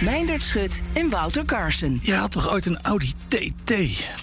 Meindert 0.00 0.42
Schut 0.42 0.82
en 0.92 1.08
Wouter 1.10 1.44
Carson. 1.44 2.00
Je 2.02 2.14
had 2.14 2.32
toch 2.32 2.50
ooit 2.52 2.66
een 2.66 2.78
Audi 2.82 3.12
TT, 3.28 3.74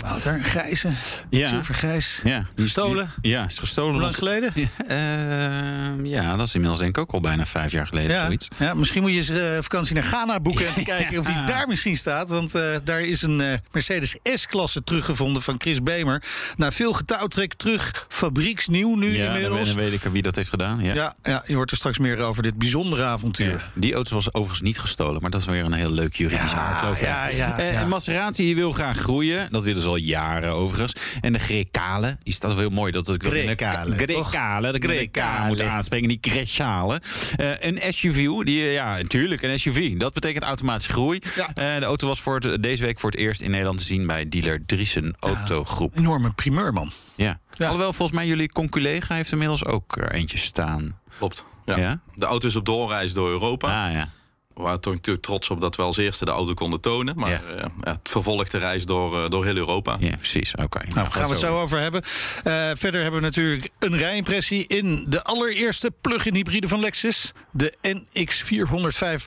Wouter? 0.01 0.33
Een 0.33 0.43
grijze, 0.43 0.89
Ja. 1.29 1.47
zilvergrijs. 1.49 2.19
Ja. 2.23 2.45
Gestolen? 2.55 3.09
Ja, 3.21 3.45
is 3.45 3.57
gestolen. 3.57 3.91
Hoe 3.93 4.01
lang 4.01 4.15
geleden? 4.15 4.53
Ehm, 4.87 6.05
ja, 6.05 6.35
dat 6.35 6.47
is 6.47 6.53
inmiddels 6.53 6.79
denk 6.81 6.95
ik 6.97 7.01
ook 7.01 7.11
al 7.11 7.19
bijna 7.19 7.45
vijf 7.45 7.71
jaar 7.71 7.87
geleden. 7.87 8.11
Ja, 8.11 8.23
Zoiets. 8.25 8.47
ja, 8.57 8.73
misschien 8.73 9.01
moet 9.01 9.11
je 9.11 9.17
eens 9.17 9.29
eh, 9.29 9.57
vakantie 9.61 9.95
naar 9.95 10.03
Ghana 10.03 10.39
boeken... 10.39 10.67
en 10.67 10.73
te 10.73 10.83
kijken 10.95 11.19
of 11.19 11.25
die 11.25 11.43
daar 11.43 11.67
misschien 11.67 11.97
staat. 11.97 12.29
Want 12.29 12.55
eh, 12.55 12.63
daar 12.83 13.01
is 13.01 13.21
een 13.21 13.41
eh, 13.41 13.57
Mercedes 13.71 14.15
S-klasse 14.23 14.83
teruggevonden 14.83 15.41
van 15.41 15.55
Chris 15.57 15.83
Bemer. 15.83 16.23
Na 16.55 16.71
veel 16.71 16.93
getouwtrek 16.93 17.53
terug, 17.53 18.05
fabrieksnieuw 18.09 18.95
nu 18.95 19.11
Ja, 19.17 19.23
dan 19.23 19.33
weet, 19.33 19.43
inmiddels. 19.43 19.67
dan 19.67 19.77
weet 19.77 19.93
ik 19.93 20.01
wie 20.11 20.21
dat 20.21 20.35
heeft 20.35 20.49
gedaan. 20.49 20.79
Ja. 20.83 20.93
Ja, 20.93 21.13
ja, 21.23 21.43
je 21.47 21.55
hoort 21.55 21.71
er 21.71 21.77
straks 21.77 21.97
meer 21.97 22.19
over 22.19 22.43
dit 22.43 22.57
bijzondere 22.57 23.03
avontuur. 23.03 23.49
Ja. 23.51 23.71
Die 23.73 23.93
auto 23.93 24.13
was 24.15 24.33
overigens 24.33 24.61
niet 24.61 24.79
gestolen, 24.79 25.21
maar 25.21 25.31
dat 25.31 25.41
is 25.41 25.47
weer 25.47 25.65
een 25.71 25.77
heel 25.77 25.91
leuk 25.91 26.15
juridisch 26.15 26.51
Ja, 26.51 26.93
ja, 27.01 27.27
ja, 27.27 27.59
Eh, 27.59 27.73
ja. 27.73 27.85
Maserati 27.85 28.55
wil 28.55 28.71
graag 28.71 28.97
groeien. 28.97 29.47
Dat 29.49 29.63
willen 29.63 29.81
ze 29.81 29.87
al 29.89 29.95
jaren 29.95 30.53
overigens. 30.53 30.93
En 31.21 31.33
de 31.33 31.39
Grecale, 31.39 32.17
die 32.23 32.33
staat 32.33 32.51
wel 32.51 32.59
heel 32.59 32.69
mooi. 32.69 32.91
Dat 32.91 33.09
ik 33.09 33.19
de- 33.21 33.27
Grecale, 33.29 33.95
Grecale, 33.95 34.71
de 34.71 34.87
Grecale 34.87 35.47
moet 35.47 35.61
aanspreken, 35.61 36.07
die 36.07 36.17
Grecale. 36.21 37.01
Eh, 37.35 37.49
een 37.59 37.93
SUV, 37.93 38.15
die, 38.43 38.61
eh, 38.61 38.73
ja, 38.73 38.95
natuurlijk, 38.95 39.41
een 39.41 39.59
SUV. 39.59 39.97
Dat 39.97 40.13
betekent 40.13 40.43
automatische 40.43 40.91
groei. 40.91 41.19
Ja. 41.35 41.79
De 41.79 41.85
auto 41.85 42.07
was 42.07 42.21
voor 42.21 42.35
het, 42.39 42.63
deze 42.63 42.83
week 42.83 42.99
voor 42.99 43.09
het 43.11 43.19
eerst 43.19 43.41
in 43.41 43.49
Nederland 43.51 43.77
te 43.77 43.83
zien 43.83 44.07
bij 44.07 44.27
dealer 44.29 44.65
Driesen 44.65 45.15
Autogroep. 45.19 45.97
Enorme 45.97 46.33
primeur, 46.33 46.73
man. 46.73 46.91
Ja. 47.15 47.39
Ja. 47.57 47.65
Alhoewel, 47.65 47.93
volgens 47.93 48.17
mij 48.17 48.27
jullie 48.27 48.51
conculega 48.51 49.15
heeft 49.15 49.31
inmiddels 49.31 49.65
ook 49.65 49.97
er 49.97 50.11
eentje 50.11 50.37
staan. 50.37 50.99
Klopt. 51.17 51.45
Ja. 51.65 51.77
Ja? 51.77 51.99
De 52.15 52.25
auto 52.25 52.47
is 52.47 52.55
op 52.55 52.65
doorreis 52.65 53.13
door 53.13 53.29
Europa. 53.29 53.85
Ah 53.87 53.93
ja. 53.93 54.09
We 54.57 54.63
waren 54.63 54.81
toch 54.81 54.93
natuurlijk 54.93 55.25
trots 55.25 55.49
op 55.49 55.61
dat 55.61 55.75
we 55.75 55.81
als 55.81 55.97
eerste 55.97 56.25
de 56.25 56.31
auto 56.31 56.53
konden 56.53 56.81
tonen. 56.81 57.13
Maar 57.17 57.29
Ja. 57.29 57.41
eh, 57.41 57.63
het 57.81 57.99
vervolgt 58.09 58.51
de 58.51 58.57
reis 58.57 58.85
door, 58.85 59.23
eh, 59.23 59.29
door 59.29 59.45
heel 59.45 59.55
Europa. 59.55 59.97
Ja, 59.99 60.15
precies. 60.15 60.55
Oké. 60.55 60.77
Nou, 60.79 60.93
daar 60.93 61.11
gaan 61.11 61.23
we 61.23 61.29
het 61.29 61.39
zo 61.39 61.59
over 61.61 61.79
hebben. 61.79 62.01
Eh, 62.43 62.69
verder 62.73 63.01
hebben 63.01 63.19
we 63.19 63.25
natuurlijk 63.25 63.69
een 63.79 63.97
rijimpressie 63.97 64.67
in 64.67 65.05
de 65.09 65.23
allereerste 65.23 65.91
plug-in 66.01 66.33
hybride 66.35 66.67
van 66.67 66.79
Lexus. 66.79 67.31
De 67.51 67.73
NX405 67.81 69.25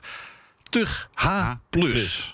TUG 0.69 1.07
H+. 1.13 1.27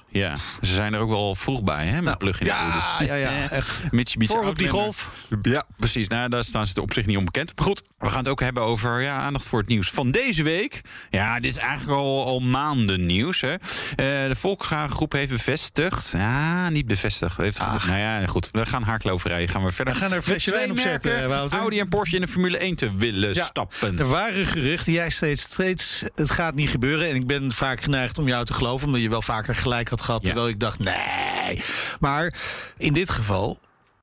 Ja, 0.10 0.36
ze 0.62 0.74
zijn 0.74 0.94
er 0.94 1.00
ook 1.00 1.10
wel 1.10 1.36
vroeg 1.36 1.64
bij, 1.64 1.86
hè, 1.86 2.02
met 2.02 2.18
plug-in 2.18 2.46
ja, 2.46 2.56
hybrides. 2.56 3.08
ja, 3.08 3.16
ja, 3.16 3.30
Eh, 3.38 3.52
echt. 3.52 3.84
Mitsubishi 3.92 4.34
Voor 4.34 4.46
op 4.46 4.58
die 4.58 4.68
golf. 4.68 5.10
Ja, 5.42 5.64
precies. 5.78 6.08
Nou, 6.08 6.30
daar 6.30 6.44
staan 6.44 6.66
ze 6.66 6.82
op 6.82 6.94
zich 6.94 7.06
niet 7.06 7.18
onbekend. 7.18 7.52
Maar 7.56 7.66
goed, 7.66 7.82
we 7.98 8.10
gaan 8.10 8.18
het 8.18 8.28
ook 8.28 8.40
hebben 8.40 8.64
over 8.64 9.02
ja, 9.02 9.16
aandacht 9.16 9.48
voor 9.48 9.60
het 9.60 9.68
nieuws 9.68 9.90
van 9.90 10.12
deze 10.12 10.44
week. 10.44 10.82
Ja, 11.10 11.40
dit 11.40 11.52
is 11.52 11.58
eigenlijk 11.58 11.98
al, 11.98 12.26
al 12.26 12.40
maanden 12.40 13.06
nieuws. 13.06 13.42
Hè. 13.42 13.54
Eh, 13.54 13.58
de 13.96 14.36
Volkswagen 14.36 14.96
Groep 14.96 15.12
heeft 15.12 15.32
bevestigd. 15.32 16.12
Ja, 16.18 16.70
niet 16.70 16.88
bevestigd. 16.88 17.38
Heeft, 17.38 17.60
nou 17.60 17.98
ja, 17.98 18.28
goed. 18.28 18.50
We 18.52 18.66
gaan 18.66 18.84
haarkloverijen. 18.84 19.50
Gaan 19.50 19.64
we 19.64 19.72
verder. 19.72 19.94
We 19.94 20.00
gaan 20.00 20.12
er 20.12 20.18
een 20.18 20.24
flesje 20.24 20.52
wijn 20.52 20.72
op 20.72 20.80
zetten, 20.80 21.30
Wouter. 21.30 21.60
Audi 21.60 21.80
en 21.80 21.90
Porsche 21.90 22.16
in 22.16 22.22
de 22.22 22.28
Formule 22.28 22.58
1 22.58 22.76
te 22.76 22.96
willen 22.96 23.34
Ja, 23.34 23.46
stappen. 23.46 24.00
Er 24.00 24.08
waren 24.08 24.46
geruchten. 24.46 24.94
Jij 24.94 25.10
steeds, 25.10 25.42
steeds, 25.42 26.04
het 26.16 26.32
gaat 26.32 26.56
niet 26.56 26.70
gebeuren. 26.70 27.10
En 27.10 27.16
ik 27.16 27.28
ben 27.28 27.52
vaak 27.52 27.82
geneigd 27.82 28.18
om 28.18 28.28
jou 28.28 28.46
te 28.46 28.54
geloven, 28.54 28.88
omdat 28.88 29.02
je 29.02 29.10
wel 29.10 29.22
vaker 29.22 29.56
gelijk 29.56 29.90
had 29.90 30.02
gehad. 30.08 30.24
Terwijl 30.24 30.48
ik 30.48 30.60
dacht, 30.60 30.80
nee. 30.80 31.64
Maar 32.00 32.34
in 32.78 32.94
dit 32.94 33.10
geval, 33.10 33.60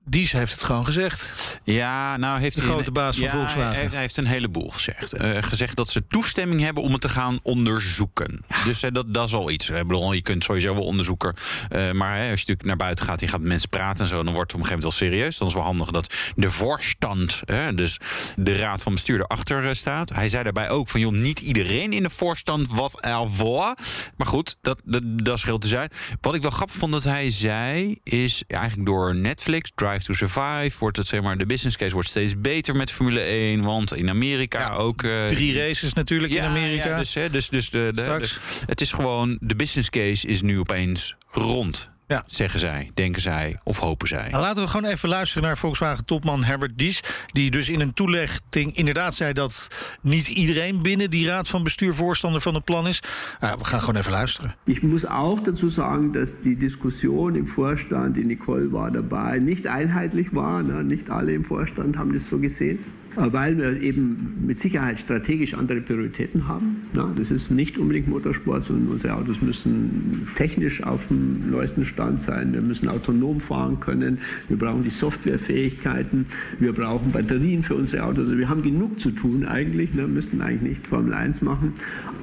Dies 0.07 0.33
heeft 0.33 0.53
het 0.53 0.63
gewoon 0.63 0.85
gezegd. 0.85 1.33
Ja, 1.63 2.17
nou 2.17 2.41
heeft 2.41 2.57
De 2.57 2.63
hij 2.63 2.71
grote 2.71 2.91
baas 2.93 3.17
van 3.17 3.25
ja, 3.25 3.31
Volkswagen. 3.31 3.71
Hij, 3.73 3.81
heeft- 3.81 3.93
hij 3.93 4.01
heeft 4.01 4.17
een 4.17 4.27
heleboel 4.27 4.69
gezegd. 4.69 5.13
Eh, 5.13 5.43
gezegd 5.43 5.77
dat 5.77 5.89
ze 5.89 6.07
toestemming 6.07 6.61
hebben 6.61 6.83
om 6.83 6.93
het 6.93 7.01
te 7.01 7.09
gaan 7.09 7.39
onderzoeken. 7.43 8.45
Dus 8.65 8.83
eh, 8.83 8.91
dat, 8.93 9.15
dat 9.15 9.27
is 9.29 9.35
al 9.35 9.51
iets. 9.51 9.69
Ik 9.69 9.87
bedoel, 9.87 10.13
je 10.13 10.23
kunt 10.23 10.45
sowieso 10.45 10.75
wel 10.75 10.85
onderzoeken. 10.85 11.35
eh, 11.69 11.91
maar 11.93 12.19
als 12.19 12.25
je 12.27 12.31
natuurlijk 12.31 12.65
naar 12.65 12.77
buiten 12.77 13.05
gaat, 13.05 13.21
je 13.21 13.29
gaat 13.29 13.41
met 13.41 13.49
mensen 13.49 13.69
praten 13.69 14.03
en 14.05 14.09
zo, 14.09 14.23
dan 14.23 14.33
wordt 14.35 14.53
het 14.53 14.61
op 14.61 14.67
een 14.67 14.73
gegeven 14.73 14.89
moment 14.89 15.01
wel 15.01 15.09
serieus. 15.11 15.39
Dan 15.39 15.49
is 15.49 15.55
het 15.55 15.63
wel 15.63 15.73
handig 15.73 15.91
dat 15.91 16.15
de 16.37 16.51
voorstand, 16.51 17.41
dus 17.75 17.99
de 18.37 18.57
raad 18.57 18.83
van 18.83 18.93
bestuur, 18.93 19.21
erachter 19.21 19.77
staat. 19.77 20.09
Hij 20.15 20.29
zei 20.29 20.43
daarbij 20.43 20.71
ook 20.71 20.89
van, 20.89 21.01
joh, 21.01 21.13
niet 21.13 21.39
iedereen 21.41 21.93
in 21.93 22.03
de 22.03 22.11
voorstand 22.11 22.69
wat 22.71 23.01
ervoor. 23.01 23.75
Maar 24.17 24.27
goed, 24.27 24.57
dat, 24.61 24.83
dat, 24.85 25.03
dat 25.07 25.39
scheelt 25.39 25.61
te 25.61 25.69
zijn. 25.69 25.91
Wat 26.21 26.35
ik 26.35 26.43
wel 26.43 26.51
grappig 26.51 26.77
vond 26.77 26.93
dat 26.93 27.05
hij 27.05 27.31
zei, 27.31 27.99
is 28.03 28.43
ja, 28.47 28.59
eigenlijk 28.59 28.89
door 28.89 29.15
Netflix, 29.15 29.73
Drive 29.75 29.94
to 30.03 30.13
Survive, 30.13 30.79
wordt 30.79 30.97
het 30.97 31.07
zeg 31.07 31.23
maar, 31.23 31.37
de 31.39 31.47
business 31.47 31.77
case 31.77 31.93
wordt 31.93 32.09
steeds 32.09 32.41
beter 32.41 32.77
met 32.77 32.91
Formule 32.91 33.21
1. 33.21 33.63
Want 33.63 33.97
in 33.97 34.09
Amerika 34.09 34.73
ook. 34.73 35.03
eh, 35.03 35.27
Drie 35.27 35.59
races 35.59 35.93
natuurlijk 35.93 36.33
in 36.33 36.43
ja, 36.43 36.49
Amerika. 36.49 36.89
Ja, 36.89 36.99
dus, 36.99 37.15
hè, 37.15 37.31
dus, 37.31 37.49
dus 37.49 37.71
de, 37.71 37.91
de- 37.95 38.29
het 38.67 38.81
is 38.81 38.93
gewoon, 38.93 39.39
de 39.41 39.57
business 39.57 39.91
case 39.91 40.27
is 40.27 40.43
nu 40.43 40.59
opeens 40.59 41.15
rond. 41.31 41.91
Ja. 42.07 42.23
Zeggen 42.27 42.61
zij, 42.61 42.91
denken 42.95 43.23
zij 43.23 43.59
of 43.63 43.79
hopen 43.79 44.09
zij. 44.09 44.29
Nou, 44.31 44.43
laten 44.43 44.63
we 44.63 44.69
gewoon 44.69 44.91
even 44.91 45.09
luisteren 45.09 45.43
naar 45.43 45.59
Volkswagen-topman 45.59 46.45
Herbert 46.45 46.79
Dies. 46.79 47.03
Die 47.27 47.51
dus 47.51 47.69
in 47.69 47.81
een 47.81 47.95
toelichting 47.95 48.77
inderdaad 48.77 49.15
zei 49.15 49.33
dat 49.33 49.69
niet 50.01 50.29
iedereen 50.29 50.83
binnen 50.83 51.11
die 51.11 51.27
raad 51.27 51.49
van 51.49 51.63
bestuur 51.63 51.95
voorstander 51.95 52.41
van 52.41 52.55
het 52.55 52.65
plan 52.65 52.89
is. 52.89 53.03
Nou, 53.41 53.59
we 53.59 53.65
gaan 53.65 53.81
gewoon 53.81 53.97
even 53.97 54.11
luisteren. 54.11 54.55
Ich 54.65 54.83
muss 54.83 55.05
auch 55.05 55.43
dazu 55.43 55.69
sagen, 55.69 56.13
dass 56.13 56.41
die 56.41 56.57
Diskussion 56.57 57.35
im 57.35 57.47
Vorstand, 57.47 58.17
die 58.17 58.25
Nicole 58.25 58.71
war 58.71 58.91
dabei, 58.91 59.39
nicht 59.39 59.67
einheitlich 59.67 60.33
war. 60.33 60.63
Ne? 60.63 60.83
Nicht 60.83 61.11
alle 61.11 61.33
im 61.33 61.45
Vorstand 61.45 61.97
haben 61.97 62.13
das 62.13 62.29
so 62.29 62.39
gesehen. 62.39 62.79
Äh, 63.17 63.33
Weil 63.33 63.57
wir 63.57 63.81
eben 63.81 64.45
mit 64.47 64.59
Sicherheit 64.59 64.99
strategisch 64.99 65.55
andere 65.55 65.81
Prioritäten 65.81 66.49
haben. 66.49 66.83
Ne? 66.93 67.13
Das 67.17 67.31
ist 67.31 67.51
nicht 67.51 67.79
unbedingt 67.79 68.09
Motorsport, 68.09 68.65
sondern 68.65 68.89
unsere 68.89 69.15
Autos 69.15 69.41
müssen 69.41 70.29
technisch 70.37 70.83
auf 70.83 71.09
dem 71.09 71.51
neuesten 71.51 71.85
Stand 71.85 72.21
sein. 72.21 72.53
Wir 72.53 72.63
müssen 72.63 72.89
autonom 72.89 73.41
fahren 73.41 73.81
können. 73.81 74.19
Wir 74.49 74.59
brauchen 74.59 74.85
die 74.85 74.91
Softwarefähigkeiten. 74.91 76.27
Wir 76.59 76.73
brauchen 76.73 77.13
Batterien 77.13 77.63
für 77.63 77.75
unsere 77.75 78.05
Autos. 78.05 78.25
Also 78.25 78.39
wir 78.39 78.49
haben 78.49 78.63
genug 78.63 79.01
zu 79.01 79.11
tun 79.11 79.45
eigentlich. 79.45 79.95
Ne? 79.95 80.07
Müssten 80.07 80.41
eigentlich 80.41 80.63
nicht 80.63 80.87
Formel 80.87 81.15
1 81.15 81.43
machen. 81.43 81.75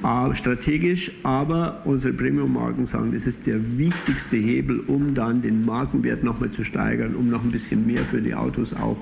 Aber 0.02 0.34
strategisch, 0.34 1.12
aber 1.22 1.82
unsere 1.84 2.12
Premium-Marken 2.12 2.86
sagen, 2.86 3.12
das 3.12 3.26
ist 3.26 3.46
der 3.46 3.78
wichtigste 3.78 4.36
Hebel, 4.36 4.80
um 4.80 5.14
dann 5.14 5.42
den 5.42 5.64
Markenwert 5.64 6.24
nochmal 6.24 6.50
zu 6.50 6.64
steigern, 6.64 7.14
um 7.14 7.30
noch 7.30 7.44
ein 7.44 7.52
bisschen 7.52 7.86
mehr 7.86 8.00
für 8.00 8.20
die 8.20 8.34
Autos 8.34 8.72
auch 8.72 8.96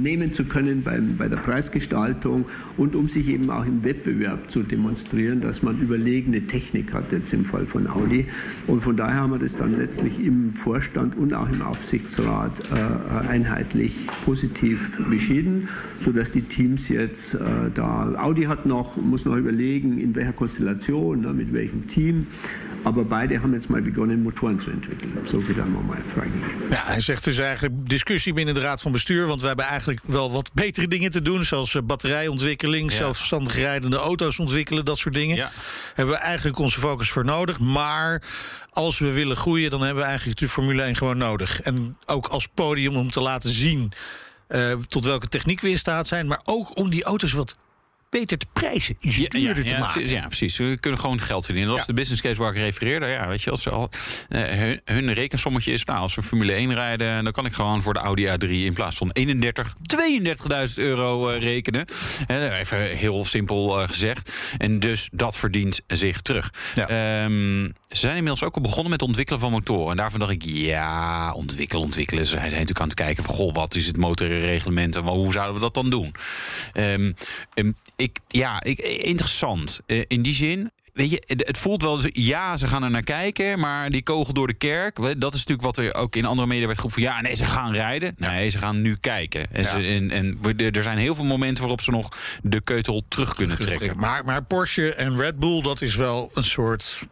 nehmen 0.00 0.32
zu 0.32 0.44
können 0.44 0.82
beim, 0.82 1.11
bei 1.16 1.28
der 1.28 1.36
Preisgestaltung 1.36 2.46
und 2.76 2.94
um 2.94 3.08
sich 3.08 3.28
eben 3.28 3.50
auch 3.50 3.64
im 3.64 3.84
Wettbewerb 3.84 4.50
zu 4.50 4.62
demonstrieren, 4.62 5.40
dass 5.40 5.62
man 5.62 5.80
überlegene 5.80 6.46
Technik 6.46 6.92
hat, 6.92 7.12
jetzt 7.12 7.32
im 7.32 7.44
Fall 7.44 7.66
von 7.66 7.86
Audi. 7.86 8.26
Und 8.66 8.82
von 8.82 8.96
daher 8.96 9.20
haben 9.20 9.32
wir 9.32 9.38
das 9.38 9.56
dann 9.56 9.76
letztlich 9.76 10.18
im 10.24 10.54
Vorstand 10.54 11.16
und 11.16 11.34
auch 11.34 11.50
im 11.50 11.62
Aufsichtsrat 11.62 12.52
äh, 12.70 13.28
einheitlich 13.28 13.94
positiv 14.24 14.98
beschieden, 15.08 15.68
sodass 16.00 16.32
die 16.32 16.42
Teams 16.42 16.88
jetzt 16.88 17.34
äh, 17.34 17.38
da, 17.74 18.14
Audi 18.18 18.44
hat 18.44 18.66
noch, 18.66 18.96
muss 18.96 19.24
noch 19.24 19.36
überlegen, 19.36 19.98
in 19.98 20.14
welcher 20.14 20.32
Konstellation, 20.32 21.22
ne, 21.22 21.32
mit 21.32 21.52
welchem 21.52 21.88
Team. 21.88 22.26
Aber 22.84 23.04
beide 23.04 23.38
haben 23.38 23.52
jetzt 23.52 23.68
mal 23.68 23.82
begonnen, 23.82 24.22
Motoren 24.22 24.60
zu 24.60 24.70
entwickeln. 24.70 25.12
So 25.30 25.38
geht 25.40 25.56
dann 25.56 25.72
mal 25.72 25.96
Frank. 26.12 26.32
Ja, 26.70 26.82
hij 26.84 27.00
zegt 27.00 27.24
dus 27.24 27.38
eigenlijk 27.38 27.88
discussie 27.88 28.32
binnen 28.32 28.54
de 28.54 28.60
raad 28.60 28.82
van 28.82 28.92
bestuur. 28.92 29.26
Want 29.26 29.40
we 29.40 29.46
hebben 29.46 29.64
eigenlijk 29.64 30.00
wel 30.04 30.32
wat 30.32 30.50
betere 30.54 30.88
dingen 30.88 31.10
te 31.10 31.22
doen. 31.22 31.44
Zoals 31.44 31.74
eh, 31.74 31.82
batterijontwikkeling, 31.82 32.90
Ja. 32.90 32.96
zelfstandig 32.96 33.54
rijdende 33.54 33.96
auto's 33.96 34.38
ontwikkelen, 34.38 34.84
dat 34.84 34.98
soort 34.98 35.14
dingen. 35.14 35.36
Ja. 35.36 35.50
Hebben 35.94 36.14
we 36.14 36.20
eigenlijk 36.20 36.58
onze 36.58 36.80
focus 36.80 37.10
voor 37.10 37.24
nodig. 37.24 37.58
Maar 37.60 38.22
als 38.70 38.98
we 38.98 39.12
willen 39.12 39.36
groeien, 39.36 39.70
dan 39.70 39.80
hebben 39.82 40.02
we 40.02 40.08
eigenlijk 40.08 40.38
de 40.38 40.48
Formule 40.48 40.82
1 40.82 40.96
gewoon 40.96 41.18
nodig. 41.18 41.60
En 41.60 41.96
ook 42.06 42.26
als 42.26 42.48
podium 42.54 42.96
om 42.96 43.10
te 43.10 43.20
laten 43.20 43.50
zien 43.50 43.92
eh, 44.48 44.72
tot 44.72 45.04
welke 45.04 45.28
techniek 45.28 45.60
we 45.60 45.68
in 45.70 45.78
staat 45.78 46.06
zijn. 46.06 46.26
Maar 46.26 46.40
ook 46.44 46.76
om 46.76 46.90
die 46.90 47.04
auto's 47.04 47.32
wat 47.32 47.56
beter 48.12 48.38
te 48.38 48.46
prijzen. 48.52 48.96
Iets 49.00 49.28
duurder 49.28 49.64
te 49.64 49.78
maken. 49.78 50.08
Ja, 50.08 50.26
precies. 50.26 50.56
We 50.56 50.76
kunnen 50.80 51.00
gewoon 51.00 51.20
geld 51.20 51.44
verdienen. 51.44 51.70
Dat 51.70 51.80
is 51.80 51.86
de 51.86 51.92
business 51.92 52.22
case 52.22 52.40
waar 52.40 52.50
ik 52.50 52.56
refereerde. 52.56 53.06
Ja, 53.06 53.28
weet 53.28 53.42
je, 53.42 53.50
als 53.50 53.62
ze 53.62 53.70
al, 53.70 53.90
uh, 54.28 54.40
hun, 54.44 54.80
hun, 54.84 55.12
rekensommetje 55.12 55.72
is, 55.72 55.84
nou, 55.84 55.98
als 55.98 56.14
we 56.14 56.22
Formule 56.22 56.52
1 56.52 56.74
rijden, 56.74 57.24
dan 57.24 57.32
kan 57.32 57.46
ik 57.46 57.52
gewoon 57.52 57.82
voor 57.82 57.94
de 57.94 58.00
Audi 58.00 58.26
A3 58.26 58.48
in 58.48 58.72
plaats 58.72 58.96
van 58.96 59.10
31, 59.10 59.74
32.000 60.68 60.74
euro 60.74 61.30
uh, 61.30 61.40
rekenen. 61.40 61.84
Uh, 62.28 62.58
even 62.58 62.96
heel 62.96 63.24
simpel 63.24 63.68
gezegd. 63.68 64.32
En 64.58 64.78
dus 64.78 65.08
dat 65.12 65.36
verdient 65.36 65.80
zich 65.86 66.20
terug. 66.20 66.52
Ja. 66.74 67.24
Um, 67.24 67.72
ze 67.88 67.98
zijn 67.98 68.16
inmiddels 68.16 68.42
ook 68.42 68.54
al 68.54 68.62
begonnen 68.62 68.90
met 68.90 69.00
het 69.00 69.08
ontwikkelen 69.08 69.40
van 69.40 69.50
motoren. 69.50 69.90
En 69.90 69.96
daarvan 69.96 70.20
dacht 70.20 70.32
ik, 70.32 70.42
ja, 70.44 71.32
ontwikkelen, 71.32 71.82
ontwikkelen. 71.82 72.26
Ze 72.26 72.30
zijn 72.30 72.50
natuurlijk 72.50 72.80
aan 72.80 72.86
het 72.86 72.94
kijken 72.94 73.24
van, 73.24 73.34
goh, 73.34 73.54
wat 73.54 73.74
is 73.74 73.86
het 73.86 73.96
motorreglement 73.96 74.96
en 74.96 75.02
hoe 75.02 75.32
zouden 75.32 75.54
we 75.54 75.60
dat 75.60 75.74
dan 75.74 75.90
doen? 75.90 76.14
Um, 76.74 77.14
um, 77.54 77.74
ik, 78.02 78.18
ja, 78.28 78.62
ik, 78.62 78.78
interessant. 78.80 79.80
Uh, 79.86 80.04
in 80.06 80.22
die 80.22 80.34
zin, 80.34 80.70
Weet 80.92 81.10
je, 81.10 81.22
het 81.26 81.58
voelt 81.58 81.82
wel, 81.82 82.00
ja, 82.12 82.56
ze 82.56 82.66
gaan 82.66 82.82
er 82.82 82.90
naar 82.90 83.02
kijken, 83.02 83.58
maar 83.58 83.90
die 83.90 84.02
kogel 84.02 84.32
door 84.32 84.46
de 84.46 84.54
kerk, 84.54 84.96
dat 84.96 85.34
is 85.34 85.38
natuurlijk 85.38 85.62
wat 85.62 85.76
er 85.76 85.94
ook 85.94 86.16
in 86.16 86.24
andere 86.24 86.48
media 86.48 86.66
werd 86.66 86.78
geroepen 86.78 87.02
van 87.02 87.12
ja, 87.12 87.20
nee, 87.20 87.34
ze 87.34 87.44
gaan 87.44 87.72
rijden. 87.72 88.12
Nee, 88.16 88.48
ze 88.48 88.58
gaan 88.58 88.80
nu 88.80 88.96
kijken. 88.96 89.52
En, 89.52 89.64
ze, 89.64 89.82
en, 89.82 90.10
en, 90.10 90.38
er 90.72 90.82
zijn 90.82 90.98
heel 90.98 91.14
veel 91.14 91.24
momenten 91.24 91.60
waarop 91.60 91.80
ze 91.80 91.90
nog 91.90 92.08
de 92.42 92.60
keutel 92.60 93.02
terug 93.08 93.34
kunnen 93.34 93.58
trekken. 93.58 93.98
Maar, 93.98 94.24
maar 94.24 94.42
Porsche 94.42 94.94
en 94.94 95.16
Red 95.16 95.38
Bull, 95.38 95.62
dat 95.62 95.80
is 95.80 95.94
wel 95.94 96.30
een 96.34 96.44
soort, 96.44 97.06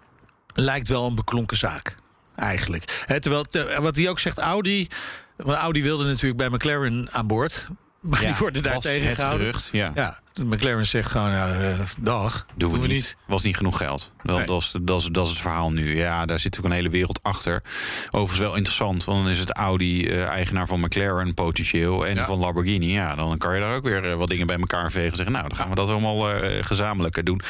lijkt 0.54 0.88
wel 0.88 1.06
een 1.06 1.14
beklonken 1.14 1.56
zaak, 1.56 1.96
eigenlijk. 2.36 3.02
He, 3.06 3.20
terwijl, 3.20 3.46
wat 3.80 3.96
hij 3.96 4.08
ook 4.08 4.18
zegt, 4.18 4.38
Audi, 4.38 4.88
want 5.36 5.58
Audi 5.58 5.82
wilde 5.82 6.04
natuurlijk 6.04 6.36
bij 6.36 6.48
McLaren 6.48 7.08
aan 7.10 7.26
boord. 7.26 7.68
Maar 8.00 8.22
ja, 8.22 8.26
die 8.26 8.36
worden 8.38 8.62
daar 8.62 8.78
tegengehouden. 8.78 9.54
Ja. 9.72 9.90
ja. 9.94 10.20
McLaren 10.44 10.86
zegt 10.86 11.10
gewoon, 11.10 11.32
uh, 11.32 11.80
dag, 11.98 12.46
doen, 12.54 12.70
doen 12.70 12.80
we, 12.80 12.86
niet. 12.86 12.96
niet. 12.96 13.16
Was 13.26 13.42
niet 13.42 13.56
genoeg 13.56 13.76
geld. 13.76 14.12
Nee. 14.22 14.46
dat, 14.46 14.60
is, 14.62 14.74
dat, 14.82 15.00
is, 15.00 15.06
dat 15.06 15.24
is 15.24 15.32
het 15.32 15.40
verhaal 15.40 15.72
nu. 15.72 15.96
Ja, 15.96 16.26
daar 16.26 16.40
zit 16.40 16.58
ook 16.58 16.64
een 16.64 16.70
hele 16.70 16.88
wereld 16.88 17.22
achter. 17.22 17.62
Overigens 18.10 18.38
wel 18.40 18.54
interessant, 18.54 19.04
want 19.04 19.22
dan 19.22 19.32
is 19.32 19.38
het 19.38 19.52
Audi 19.52 20.06
uh, 20.06 20.24
eigenaar 20.26 20.66
van 20.66 20.80
McLaren 20.80 21.34
potentieel 21.34 22.06
en 22.06 22.14
ja. 22.14 22.24
van 22.24 22.38
Lamborghini. 22.38 22.92
Ja, 22.92 23.14
dan 23.14 23.38
kan 23.38 23.54
je 23.54 23.60
daar 23.60 23.74
ook 23.74 23.84
weer 23.84 24.04
uh, 24.10 24.14
wat 24.14 24.28
dingen 24.28 24.46
bij 24.46 24.56
elkaar 24.56 24.90
vegen. 24.90 25.16
Zeggen, 25.16 25.34
nou, 25.34 25.48
dan 25.48 25.56
gaan 25.56 25.68
we 25.68 25.74
dat 25.74 25.88
allemaal 25.88 26.28
gezamenlijk 26.60 27.26
doen. 27.26 27.40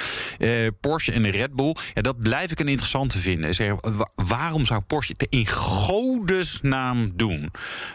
Porsche 0.80 1.12
en 1.12 1.30
Red 1.30 1.54
Bull, 1.54 1.76
ja, 1.94 2.02
dat 2.02 2.22
blijf 2.22 2.50
ik 2.50 2.60
een 2.60 2.68
interessante 2.68 3.18
vinden. 3.18 3.54
Zeg, 3.54 3.74
waarom 4.14 4.66
zou 4.66 4.80
Porsche 4.80 5.14
het 5.16 5.26
in 5.30 5.46
godesnaam 5.46 7.12
doen? 7.14 7.50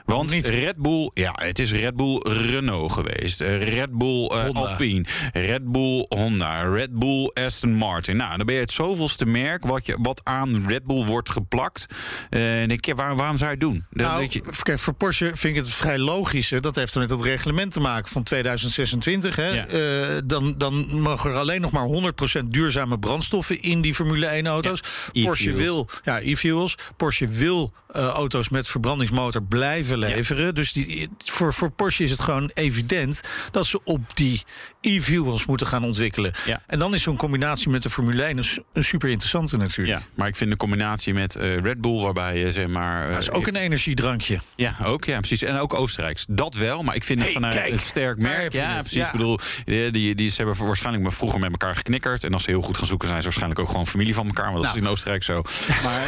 Want 0.06 0.31
Red 0.33 0.77
Bull, 0.77 1.12
ja, 1.13 1.31
het 1.36 1.59
is 1.59 1.71
Red 1.71 1.95
Bull 1.95 2.18
Renault 2.18 2.91
geweest. 2.91 3.39
Red 3.39 3.91
Bull 3.91 4.27
Alpine. 4.27 4.85
Red 5.34 5.72
Bull 5.72 6.06
Honda, 6.10 6.62
Red 6.62 7.00
Bull 7.00 7.32
Aston 7.34 7.74
Martin. 7.74 8.18
Nou, 8.18 8.38
dan 8.38 8.46
ben 8.46 8.56
je 8.56 8.62
het 8.62 8.72
zoveelste 8.72 9.26
merk 9.26 9.66
wat, 9.66 9.86
je, 9.86 9.98
wat 10.02 10.22
aan 10.24 10.68
Red 10.68 10.84
Bull 10.84 11.06
wordt 11.06 11.30
geplakt. 11.30 11.86
Uh, 12.30 12.62
en 12.62 12.74
je, 12.76 12.96
waar, 12.96 13.16
waarom 13.16 13.38
zou 13.38 13.50
je 13.52 13.58
het 13.58 13.66
doen? 13.66 13.86
Nou, 13.90 14.28
je... 14.30 14.54
Kijk, 14.62 14.80
voor 14.80 14.94
Porsche 14.94 15.26
vind 15.26 15.56
ik 15.58 15.64
het 15.64 15.70
vrij 15.74 15.98
logisch. 15.98 16.50
Hè. 16.50 16.60
Dat 16.60 16.76
heeft 16.76 16.94
dan 16.94 17.02
met 17.02 17.12
het 17.12 17.22
reglement 17.22 17.74
te 17.74 17.80
maken 17.80 18.12
van 18.12 18.24
2026. 18.24 19.36
Hè. 19.36 19.48
Ja. 19.48 19.68
Uh, 19.68 20.22
dan, 20.26 20.56
dan 20.58 21.02
mogen 21.02 21.30
er 21.32 21.38
alleen 21.38 21.62
nog 21.62 21.72
maar 21.72 22.14
100% 22.42 22.46
duurzame 22.46 23.00
brandstoffen 23.00 23.62
in 23.62 23.82
die 23.82 23.94
Formule 23.94 24.42
1-auto's. 24.44 24.80
Ja, 25.12 25.26
Porsche 25.26 25.54
wil, 25.54 25.90
ja, 26.04 26.22
e-fuels. 26.22 26.76
Porsche 26.98 27.28
wil 27.28 27.74
uh, 27.96 28.08
auto's 28.08 28.50
met 28.50 28.68
verbrandingsmotor 28.68 29.44
blijven 29.44 29.98
leveren. 29.98 30.46
Ja. 30.46 30.52
Dus 30.52 30.72
die, 30.72 31.10
voor, 31.18 31.54
voor 31.54 31.72
Porsche 31.72 32.04
is 32.04 32.12
het 32.12 32.20
gewoon 32.20 32.52
evident 32.54 33.22
dat 33.52 33.66
ze 33.66 33.80
op 33.84 34.16
die 34.16 34.44
e-fuels 34.81 35.45
moeten 35.45 35.68
gaan 35.68 35.83
ontwikkelen. 35.83 36.31
Ja. 36.45 36.62
En 36.68 36.80
dan 36.80 36.94
is 36.94 37.04
zo'n 37.04 37.16
combinatie 37.18 37.69
met 37.69 37.83
de 37.83 37.89
Formule 37.89 38.24
1 38.24 38.38
een, 38.38 38.45
een 38.74 38.83
super 38.83 39.10
interessante 39.10 39.57
natuurlijk. 39.57 40.00
Ja, 40.00 40.06
maar 40.13 40.27
ik 40.27 40.36
vind 40.36 40.50
de 40.50 40.57
combinatie 40.57 41.13
met 41.13 41.36
uh, 41.36 41.57
Red 41.57 41.81
Bull, 41.81 42.01
waarbij 42.01 42.38
je 42.38 42.51
zeg 42.51 42.68
maar. 42.68 43.04
Uh, 43.04 43.10
dat 43.10 43.19
is 43.19 43.31
ook 43.31 43.48
een 43.48 43.56
energiedrankje. 43.56 44.39
Ja, 44.56 44.75
ook, 44.83 45.06
ja, 45.06 45.18
precies. 45.18 45.42
En 45.42 45.57
ook 45.57 45.74
Oostenrijks. 45.74 46.25
Dat 46.30 46.54
wel, 46.54 46.83
maar 46.83 46.95
ik 46.95 47.04
vind 47.04 47.19
het 47.24 47.31
vanuit 47.31 47.56
kijk, 47.56 47.72
een 47.72 47.80
sterk 47.80 48.18
merk. 48.18 48.54
Ja, 48.54 48.74
precies. 48.74 48.92
Ja. 48.92 49.06
Ik 49.06 49.12
bedoel, 49.12 49.39
die, 49.66 49.92
die, 49.92 50.16
die, 50.16 50.30
ze 50.30 50.36
hebben 50.44 50.66
waarschijnlijk 50.66 51.04
maar 51.04 51.13
vroeger 51.13 51.39
met 51.39 51.51
elkaar 51.51 51.75
geknikkerd. 51.75 52.24
En 52.24 52.33
als 52.33 52.44
ze 52.44 52.50
heel 52.50 52.62
goed 52.62 52.77
gaan 52.77 52.88
zoeken, 52.88 53.07
zijn 53.07 53.19
ze 53.19 53.25
waarschijnlijk 53.25 53.62
ook 53.62 53.69
gewoon 53.69 53.88
familie 53.88 54.13
van 54.13 54.25
elkaar. 54.27 54.51
Want 54.51 54.63
dat 54.63 54.63
Nou. 54.63 54.77
is 54.77 54.83
in 54.83 54.89
Oostenrijk 54.89 55.24
zo. 55.24 55.42
Maar. 55.83 56.04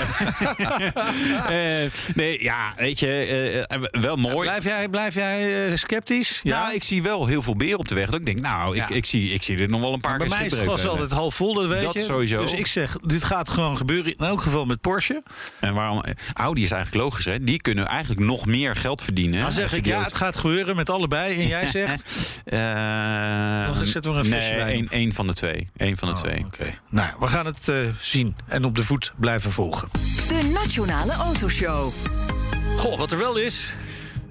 uh, 1.52 1.90
nee, 2.16 2.44
ja, 2.44 2.74
weet 2.78 3.00
je, 3.00 3.66
uh, 3.94 4.02
wel 4.02 4.16
mooi. 4.16 4.48
Blijf 4.48 4.64
jij, 4.64 4.90
blijf 4.90 5.14
jij 5.16 5.72
sceptisch? 5.78 6.40
Ja, 6.44 6.62
nou, 6.62 6.74
ik 6.74 6.84
zie 6.84 7.04
wel 7.04 7.26
heel 7.26 7.42
veel 7.42 7.56
beer 7.56 7.78
op 7.78 7.88
de 7.88 7.96
weg. 7.96 8.06
Dat 8.10 8.20
ik 8.20 8.26
denk, 8.26 8.40
nou, 8.50 8.76
ik, 8.78 8.90
Ja. 8.90 8.96
ik, 8.96 9.06
zie, 9.06 9.30
ik 9.34 9.44
zie 9.44 9.56
dit 9.56 9.70
nog 9.70 9.82
wel 9.82 9.94
een 9.94 10.00
paar 10.00 10.18
Bij 10.18 10.28
keer 10.28 10.36
mij 10.38 10.46
is 10.46 10.52
het 10.52 10.62
glas 10.62 10.86
altijd 10.86 11.12
half 11.12 11.36
vol, 11.36 11.54
dat 11.54 11.68
weet 11.68 11.82
Dat 11.82 11.94
je. 11.94 12.00
sowieso. 12.04 12.42
Dus 12.42 12.52
ik 12.54 12.68
zeg, 12.68 12.98
dit 13.02 13.24
gaat 13.24 13.50
gewoon 13.50 13.78
gebeuren. 13.78 14.18
In 14.18 14.26
elk 14.26 14.42
geval 14.42 14.66
met 14.66 14.82
Porsche. 14.82 15.24
En 15.60 15.74
waarom? 15.74 16.04
Audi 16.34 16.64
is 16.64 16.72
eigenlijk 16.72 17.04
logisch, 17.04 17.26
hè? 17.26 17.40
Die 17.40 17.62
kunnen 17.62 17.86
eigenlijk 17.88 18.22
nog 18.22 18.46
meer 18.46 18.76
geld 18.76 19.02
verdienen. 19.02 19.42
Dan 19.42 19.52
zeg 19.52 19.64
als 19.64 19.74
ik, 19.74 19.86
ja, 19.86 20.04
het 20.04 20.16
gaat 20.16 20.38
gebeuren 20.38 20.76
met 20.76 20.90
allebei. 20.90 21.36
En 21.42 21.48
jij 21.48 21.68
zegt... 21.78 22.04
Eh, 22.46 23.76
Dan 23.76 23.88
zetten 23.88 24.12
we 24.14 24.18
een 24.18 24.26
flesje 24.26 24.54
nee, 24.54 24.84
op. 24.84 24.90
één 24.90 25.14
van 25.14 25.28
de 25.28 25.34
twee. 25.34 25.70
Eén 25.78 25.98
van 25.98 26.08
de 26.08 26.16
twee. 26.16 26.46
Oké. 26.46 26.66
Nou, 26.90 27.10
we 27.20 27.28
gaan 27.28 27.46
het 27.46 27.68
eh, 27.70 27.76
zien 28.02 28.36
en 28.48 28.66
op 28.66 28.76
de 28.76 28.84
voet 28.84 29.14
blijven 29.18 29.52
volgen. 29.52 29.90
De 30.28 30.50
Nationale 30.54 31.12
Autoshow. 31.14 31.92
Goh, 32.78 32.98
wat 32.98 33.12
er 33.12 33.18
wel 33.18 33.38
is... 33.38 33.70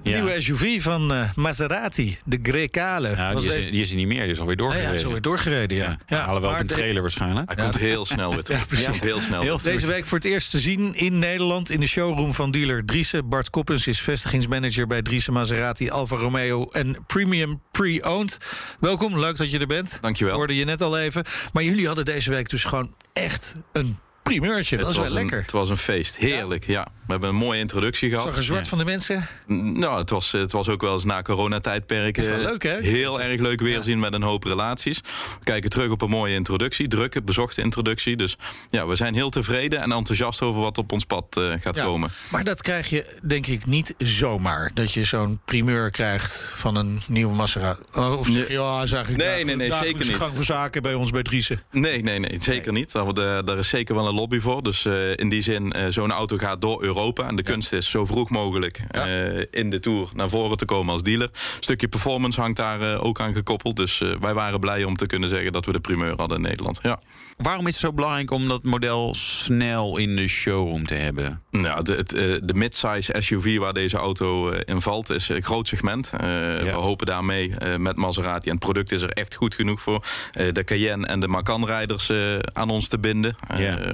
Ja. 0.03 0.15
Nieuwe 0.15 0.41
SUV 0.41 0.81
van 0.81 1.13
eh, 1.13 1.29
Maserati, 1.35 2.17
de 2.25 2.39
Grecale. 2.43 3.15
Was 3.33 3.43
die, 3.43 3.57
is, 3.57 3.71
die 3.71 3.81
is 3.81 3.89
er 3.89 3.95
niet 3.95 4.07
meer, 4.07 4.21
die 4.23 4.31
is 4.31 4.39
alweer 4.39 4.55
Nee, 4.55 4.65
doorgereden. 4.65 4.93
ja, 4.93 4.99
zo 4.99 5.11
weer 5.11 5.21
doorgereden, 5.21 5.77
ja. 5.77 5.97
Ja, 6.07 6.17
halen 6.17 6.41
wel 6.41 6.51
op 6.51 6.59
een 6.59 6.67
trailer 6.67 7.01
waarschijnlijk. 7.01 7.47
Hij 7.55 7.63
komt 7.63 7.77
heel 7.77 8.05
snel 8.05 8.33
weer 8.33 8.43
terug. 8.43 8.81
Ja, 8.81 8.91
heel 8.91 9.19
snel. 9.21 9.41
Heel. 9.41 9.57
Deze 9.63 9.85
week 9.85 10.05
voor 10.05 10.17
het 10.17 10.27
eerst 10.27 10.51
te 10.51 10.59
zien 10.59 10.95
in 10.95 11.19
Nederland 11.19 11.69
in 11.69 11.79
de 11.79 11.87
showroom 11.87 12.33
van 12.33 12.51
dealer 12.51 12.85
Driessen. 12.85 13.29
Bart 13.29 13.49
Koppens 13.49 13.87
is 13.87 14.01
vestigingsmanager 14.01 14.87
bij 14.87 15.01
Driessen 15.01 15.33
Maserati, 15.33 15.89
Alfa 15.89 16.15
Romeo 16.15 16.69
en 16.71 17.03
Premium 17.07 17.61
Pre-Owned. 17.71 18.37
Welkom, 18.79 19.19
leuk 19.19 19.37
dat 19.37 19.51
je 19.51 19.59
er 19.59 19.67
bent. 19.67 19.97
Dankjewel. 20.01 20.35
Hoorde 20.35 20.55
je 20.55 20.65
net 20.65 20.81
al 20.81 20.99
even. 20.99 21.23
Maar 21.53 21.63
jullie 21.63 21.87
hadden 21.87 22.05
deze 22.05 22.29
week 22.29 22.49
dus 22.49 22.63
gewoon 22.63 22.95
echt 23.13 23.53
een 23.73 23.97
primeurtje. 24.23 24.77
Dat 24.77 24.89
is 24.89 24.93
wel 24.95 25.03
was 25.03 25.13
een, 25.13 25.19
lekker. 25.19 25.41
het 25.41 25.51
was 25.51 25.69
een 25.69 25.77
feest. 25.77 26.15
Heerlijk, 26.17 26.65
ja. 26.67 26.87
We 27.07 27.13
hebben 27.13 27.29
een 27.29 27.35
mooie 27.35 27.59
introductie 27.59 28.09
gehad. 28.09 28.25
Zag 28.25 28.35
er 28.35 28.43
zwart 28.43 28.63
Ja. 28.63 28.69
van 28.69 28.77
de 28.77 28.83
mensen? 28.85 29.27
Nou, 29.47 29.97
het 29.97 30.09
was, 30.09 30.31
het 30.31 30.51
was 30.51 30.69
ook 30.69 30.81
wel 30.81 30.93
eens 30.93 31.03
na 31.03 31.21
coronatijdperk. 31.21 32.17
Is 32.17 32.25
wel 32.27 32.35
eh, 32.37 32.41
leuk, 32.43 32.63
hè? 32.63 32.77
Heel 32.81 33.21
erg 33.21 33.39
leuk 33.39 33.59
weerzien 33.61 33.99
met 33.99 34.13
een 34.13 34.21
hoop 34.21 34.43
relaties. 34.43 34.99
We 35.39 35.43
kijken 35.43 35.69
terug 35.69 35.91
op 35.91 36.01
een 36.01 36.09
mooie 36.09 36.33
introductie. 36.33 36.87
Drukke, 36.87 37.21
bezochte 37.21 37.61
introductie. 37.61 38.15
Dus 38.15 38.35
ja, 38.69 38.87
we 38.87 38.95
zijn 38.95 39.13
heel 39.13 39.29
tevreden 39.29 39.81
en 39.81 39.91
enthousiast 39.91 40.41
over 40.41 40.61
wat 40.61 40.77
op 40.77 40.91
ons 40.91 41.05
pad 41.05 41.25
eh, 41.37 41.51
gaat 41.59 41.75
Ja. 41.75 41.83
komen. 41.83 42.09
Maar 42.31 42.43
dat 42.43 42.61
krijg 42.61 42.89
je 42.89 43.05
denk 43.23 43.47
ik 43.47 43.65
niet 43.65 43.93
zomaar. 43.97 44.71
Dat 44.73 44.93
je 44.93 45.03
zo'n 45.03 45.39
primeur 45.45 45.91
krijgt 45.91 46.51
van 46.55 46.75
een 46.75 47.01
nieuwe 47.07 47.33
Maserati. 47.35 47.81
Oh, 47.93 48.19
Of 48.19 48.27
zeg 48.27 48.47
je, 48.47 48.53
ja, 48.53 48.81
is 48.81 48.91
eigenlijk 48.91 49.23
Nee, 49.23 49.43
nee, 49.43 49.55
nee, 49.55 49.71
zeker 49.71 50.05
niet. 50.05 50.15
gang 50.15 50.35
van 50.35 50.43
zaken 50.43 50.81
bij 50.81 50.93
ons 50.93 51.11
bij 51.11 51.23
Driessen. 51.23 51.61
Nee, 51.71 52.03
nee, 52.03 52.19
nee, 52.19 52.35
zeker 52.39 52.71
niet. 52.71 52.91
Daar, 52.91 53.57
is 53.57 53.69
zeker 53.69 53.95
wel 53.95 54.07
een 54.07 54.13
lobby 54.15 54.39
voor. 54.39 54.63
Dus 54.63 54.85
eh, 54.85 55.17
in 55.17 55.29
die 55.29 55.41
zin, 55.41 55.71
eh, 55.73 55.85
zo'n 55.89 56.11
auto 56.11 56.37
gaat 56.37 56.61
door 56.61 56.81
Europa. 56.83 56.95
En 56.97 57.35
de 57.35 57.43
kunst 57.43 57.73
is 57.73 57.89
zo 57.89 58.05
vroeg 58.05 58.29
mogelijk 58.29 58.81
eh, 58.91 59.39
in 59.51 59.69
de 59.69 59.79
Tour 59.79 60.09
naar 60.13 60.29
voren 60.29 60.57
te 60.57 60.65
komen 60.65 60.93
als 60.93 61.03
dealer. 61.03 61.29
Een 61.33 61.63
stukje 61.63 61.87
performance 61.87 62.41
hangt 62.41 62.57
daar 62.57 62.81
eh, 62.81 63.03
ook 63.03 63.19
aan 63.19 63.33
gekoppeld. 63.33 63.75
Dus 63.75 64.01
eh, 64.01 64.15
wij 64.19 64.33
waren 64.33 64.59
blij 64.59 64.83
om 64.83 64.95
te 64.95 65.05
kunnen 65.05 65.29
zeggen 65.29 65.51
dat 65.51 65.65
we 65.65 65.71
de 65.71 65.79
primeur 65.79 66.15
hadden 66.15 66.37
in 66.37 66.43
Nederland. 66.43 66.79
Ja. 66.81 66.99
Waarom 67.37 67.67
is 67.67 67.71
het 67.71 67.81
zo 67.81 67.93
belangrijk 67.93 68.31
om 68.31 68.47
dat 68.47 68.63
model 68.63 69.13
snel 69.15 69.97
in 69.97 70.15
de 70.15 70.27
showroom 70.27 70.85
te 70.85 70.93
hebben? 70.93 71.41
Nou, 71.51 71.83
de, 71.83 71.95
eh, 71.95 72.03
de 72.43 72.53
midsize 72.53 73.15
SUV 73.17 73.57
waar 73.57 73.73
deze 73.73 73.97
auto 73.97 74.49
in 74.49 74.81
valt 74.81 75.09
is 75.09 75.29
een 75.29 75.43
groot 75.43 75.67
segment. 75.67 76.09
We 76.09 76.71
hopen 76.73 77.05
daarmee 77.05 77.53
met 77.77 77.95
Maserati, 77.95 78.49
en 78.49 78.55
het 78.55 78.63
product 78.63 78.91
is 78.91 79.01
er 79.01 79.09
echt 79.09 79.35
goed 79.35 79.55
genoeg 79.55 79.81
voor, 79.81 80.05
de 80.51 80.63
Cayenne 80.63 81.07
en 81.07 81.19
de 81.19 81.27
Macan-rijders 81.27 82.11
aan 82.53 82.69
ons 82.69 82.87
te 82.87 82.99
binden. 82.99 83.35
Ja. 83.57 83.93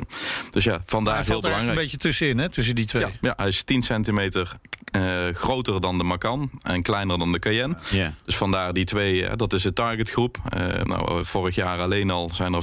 Dus 0.49 0.63
ja, 0.63 0.81
vandaar 0.85 1.15
heel 1.15 1.23
valt 1.23 1.43
er 1.43 1.49
echt 1.49 1.59
een 1.59 1.63
belangrijk. 1.63 1.79
beetje 1.79 1.97
tussenin, 1.97 2.37
hè? 2.37 2.49
Tussen 2.49 2.75
die 2.75 2.85
twee. 2.99 3.05
Ja, 3.05 3.11
ja, 3.21 3.33
hij 3.35 3.47
is 3.47 3.63
10 3.63 3.83
centimeter 3.83 4.51
eh, 4.91 5.27
groter 5.31 5.81
dan 5.81 5.97
de 5.97 6.03
Macan 6.03 6.51
en 6.61 6.81
kleiner 6.81 7.17
dan 7.19 7.31
de 7.31 7.39
Cayenne. 7.39 7.75
Ja. 7.89 8.13
Dus 8.25 8.35
vandaar 8.35 8.73
die 8.73 8.83
twee, 8.85 9.35
dat 9.35 9.53
is 9.53 9.61
de 9.61 9.73
targetgroep. 9.73 10.37
Eh, 10.49 10.83
nou, 10.83 11.25
vorig 11.25 11.55
jaar 11.55 11.79
alleen 11.79 12.09
al 12.11 12.29
zijn 12.33 12.53
er 12.53 12.61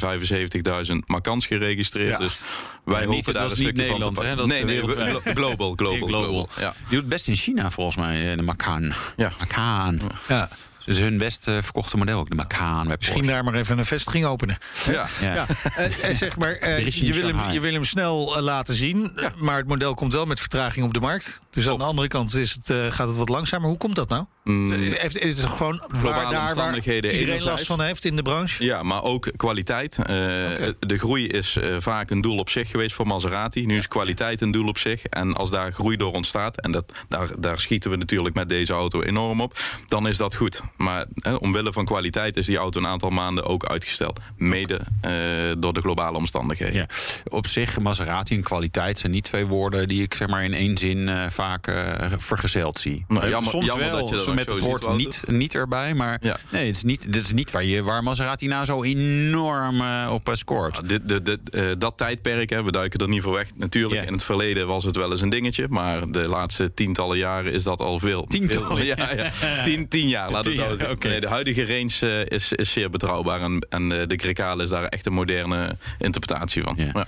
75.000 0.90 0.96
Macans 1.06 1.46
geregistreerd. 1.46 2.10
Ja. 2.10 2.18
Dus 2.18 2.38
wij 2.84 2.98
hopen 3.00 3.14
niet- 3.14 3.24
daar 3.24 3.34
dat 3.34 3.42
een 3.44 3.50
is 3.50 3.56
niet 3.56 3.66
stukje 3.66 3.82
Nederland, 3.82 4.16
van 4.16 4.24
te 4.24 4.30
hè? 4.30 4.36
pakken. 4.36 4.48
Dat 4.48 4.58
is 4.58 4.64
nee, 4.64 4.74
nee, 4.76 4.86
wereldwijd. 4.96 5.22
glo- 5.34 5.42
global, 5.48 5.72
global, 5.76 6.06
global. 6.08 6.48
Ja. 6.58 6.70
Die 6.78 6.88
doet 6.90 6.98
het 7.00 7.08
best 7.08 7.28
in 7.28 7.36
China 7.36 7.70
volgens 7.70 7.96
mij, 7.96 8.30
eh, 8.30 8.36
de 8.36 8.42
Macan. 8.42 8.92
Ja. 9.16 9.32
Macan. 9.38 10.00
Ja. 10.28 10.48
Is 10.84 10.98
hun 10.98 11.18
best 11.18 11.48
eh, 11.48 11.54
verkochte 11.60 11.96
model 11.96 12.18
ook, 12.18 12.28
de 12.28 12.34
Macan. 12.34 12.86
Misschien 12.86 13.26
daar 13.26 13.44
maar 13.44 13.54
even 13.54 13.78
een 13.78 13.84
vestiging 13.84 14.24
openen. 14.24 14.58
Ja. 14.86 15.06
Ja. 15.20 15.34
Ja, 15.34 15.46
eh, 15.76 16.10
eh, 16.10 16.16
zeg 16.16 16.36
maar, 16.36 16.80
je, 16.80 17.12
wil 17.12 17.36
hem, 17.36 17.50
je 17.50 17.60
wil 17.60 17.72
hem 17.72 17.84
snel 17.84 18.42
laten 18.42 18.74
zien, 18.74 19.12
maar 19.36 19.56
het 19.56 19.66
model 19.66 19.94
komt 19.94 20.12
wel 20.12 20.26
met 20.26 20.40
vertraging 20.40 20.86
op 20.86 20.94
de 20.94 21.00
markt. 21.00 21.40
Dus 21.50 21.68
aan 21.68 21.78
de 21.78 21.84
andere 21.84 22.08
kant 22.08 22.34
is 22.34 22.52
het, 22.62 22.94
gaat 22.94 23.06
het 23.06 23.16
wat 23.16 23.28
langzamer. 23.28 23.68
Hoe 23.68 23.78
komt 23.78 23.94
dat 23.94 24.08
nou? 24.08 24.24
Mm. 24.44 24.70
Heeft, 24.72 25.18
is 25.18 25.38
het 25.38 25.46
gewoon 25.46 25.82
waar, 26.02 26.30
daar, 26.30 26.54
waar 26.54 26.76
iedereen 26.76 27.42
last 27.42 27.66
van 27.66 27.80
heeft 27.80 28.04
in 28.04 28.16
de 28.16 28.22
branche? 28.22 28.64
Ja, 28.64 28.82
maar 28.82 29.02
ook 29.02 29.30
kwaliteit. 29.36 29.98
Uh, 29.98 30.06
De 30.06 30.98
groei 30.98 31.26
is 31.26 31.56
uh, 31.56 31.76
vaak 31.78 32.10
een 32.10 32.20
doel 32.20 32.38
op 32.38 32.50
zich 32.50 32.70
geweest 32.70 32.94
voor 32.94 33.06
Maserati. 33.06 33.66
Nu 33.66 33.76
is 33.76 33.88
kwaliteit 33.88 34.40
een 34.40 34.50
doel 34.50 34.68
op 34.68 34.78
zich. 34.78 35.04
En 35.04 35.34
als 35.34 35.50
daar 35.50 35.72
groei 35.72 35.96
door 35.96 36.12
ontstaat, 36.12 36.60
en 36.60 36.72
dat, 36.72 36.92
daar, 37.08 37.28
daar 37.38 37.60
schieten 37.60 37.90
we 37.90 37.96
natuurlijk 37.96 38.34
met 38.34 38.48
deze 38.48 38.72
auto 38.72 39.02
enorm 39.02 39.40
op, 39.40 39.58
dan 39.86 40.08
is 40.08 40.16
dat 40.16 40.34
goed. 40.34 40.60
Maar 40.76 41.06
omwille 41.38 41.72
van 41.72 41.84
kwaliteit 41.84 42.36
is 42.36 42.46
die 42.46 42.56
auto 42.56 42.80
een 42.80 42.86
aantal 42.86 43.10
maanden 43.10 43.44
ook 43.44 43.64
uitgesteld. 43.64 44.20
Mede 44.36 44.80
uh, 45.04 45.52
door 45.54 45.72
de 45.72 45.80
globale 45.80 46.16
omstandigheden. 46.16 46.74
Ja. 46.74 46.86
Op 47.28 47.46
zich, 47.46 47.78
Maserati 47.78 48.34
en 48.34 48.42
kwaliteit 48.42 48.98
zijn 48.98 49.12
niet 49.12 49.24
twee 49.24 49.46
woorden 49.46 49.88
die 49.88 50.02
ik 50.02 50.14
zeg 50.14 50.28
maar 50.28 50.44
in 50.44 50.54
één 50.54 50.78
zin 50.78 51.30
vaak 51.30 51.72
vergezeld 52.16 52.78
zie. 52.78 53.04
Nou, 53.08 53.28
jammer, 53.28 53.50
Soms 53.50 53.66
jammer 53.66 53.90
wel, 53.90 53.98
dat 54.00 54.08
je 54.08 54.14
dat 54.14 54.24
met 54.34 54.52
het 54.52 54.60
woord 54.60 54.96
niet, 54.96 55.22
niet 55.26 55.54
erbij. 55.54 55.94
Maar 55.94 56.18
ja. 56.22 56.36
nee, 56.50 56.66
het 56.66 56.76
is 56.76 56.82
niet, 56.82 57.12
dit 57.12 57.22
is 57.22 57.32
niet 57.32 57.50
waar, 57.50 57.64
je, 57.64 57.82
waar 57.82 58.02
Maserati 58.02 58.46
nou 58.46 58.64
zo 58.64 58.82
enorm 58.82 59.80
uh, 59.80 60.10
op 60.12 60.28
uh, 60.28 60.34
scoort. 60.34 60.72
Nou, 60.72 60.86
dit, 60.86 61.08
dit, 61.08 61.24
dit, 61.24 61.40
uh, 61.50 61.70
dat 61.78 61.96
tijdperk, 61.96 62.50
hè, 62.50 62.64
we 62.64 62.70
duiken 62.70 63.00
er 63.00 63.08
niet 63.08 63.22
voor 63.22 63.32
weg. 63.32 63.48
Natuurlijk, 63.56 63.94
yeah. 63.94 64.06
in 64.06 64.12
het 64.12 64.22
verleden 64.22 64.66
was 64.66 64.84
het 64.84 64.96
wel 64.96 65.10
eens 65.10 65.20
een 65.20 65.28
dingetje. 65.28 65.66
Maar 65.68 66.10
de 66.10 66.28
laatste 66.28 66.74
tientallen 66.74 67.18
jaren 67.18 67.52
is 67.52 67.62
dat 67.62 67.80
al 67.80 67.98
veel. 67.98 68.26
Tientallen? 68.26 68.68
Veel, 68.76 68.78
ja, 68.84 69.12
ja. 69.14 69.62
Tien, 69.62 69.88
tien 69.88 70.08
jaar, 70.08 70.30
laten 70.30 70.56
we 70.56 70.90
okay. 70.90 71.10
nee, 71.10 71.20
De 71.20 71.28
huidige 71.28 71.66
range 71.66 72.24
is, 72.28 72.52
is 72.52 72.72
zeer 72.72 72.90
betrouwbaar. 72.90 73.40
En, 73.40 73.66
en 73.68 73.88
de 73.88 74.18
Grecale 74.22 74.62
is 74.62 74.70
daar 74.70 74.84
echt 74.84 75.06
een 75.06 75.12
moderne 75.12 75.76
interpretatie 75.98 76.62
van. 76.62 76.76
Ja. 76.76 77.06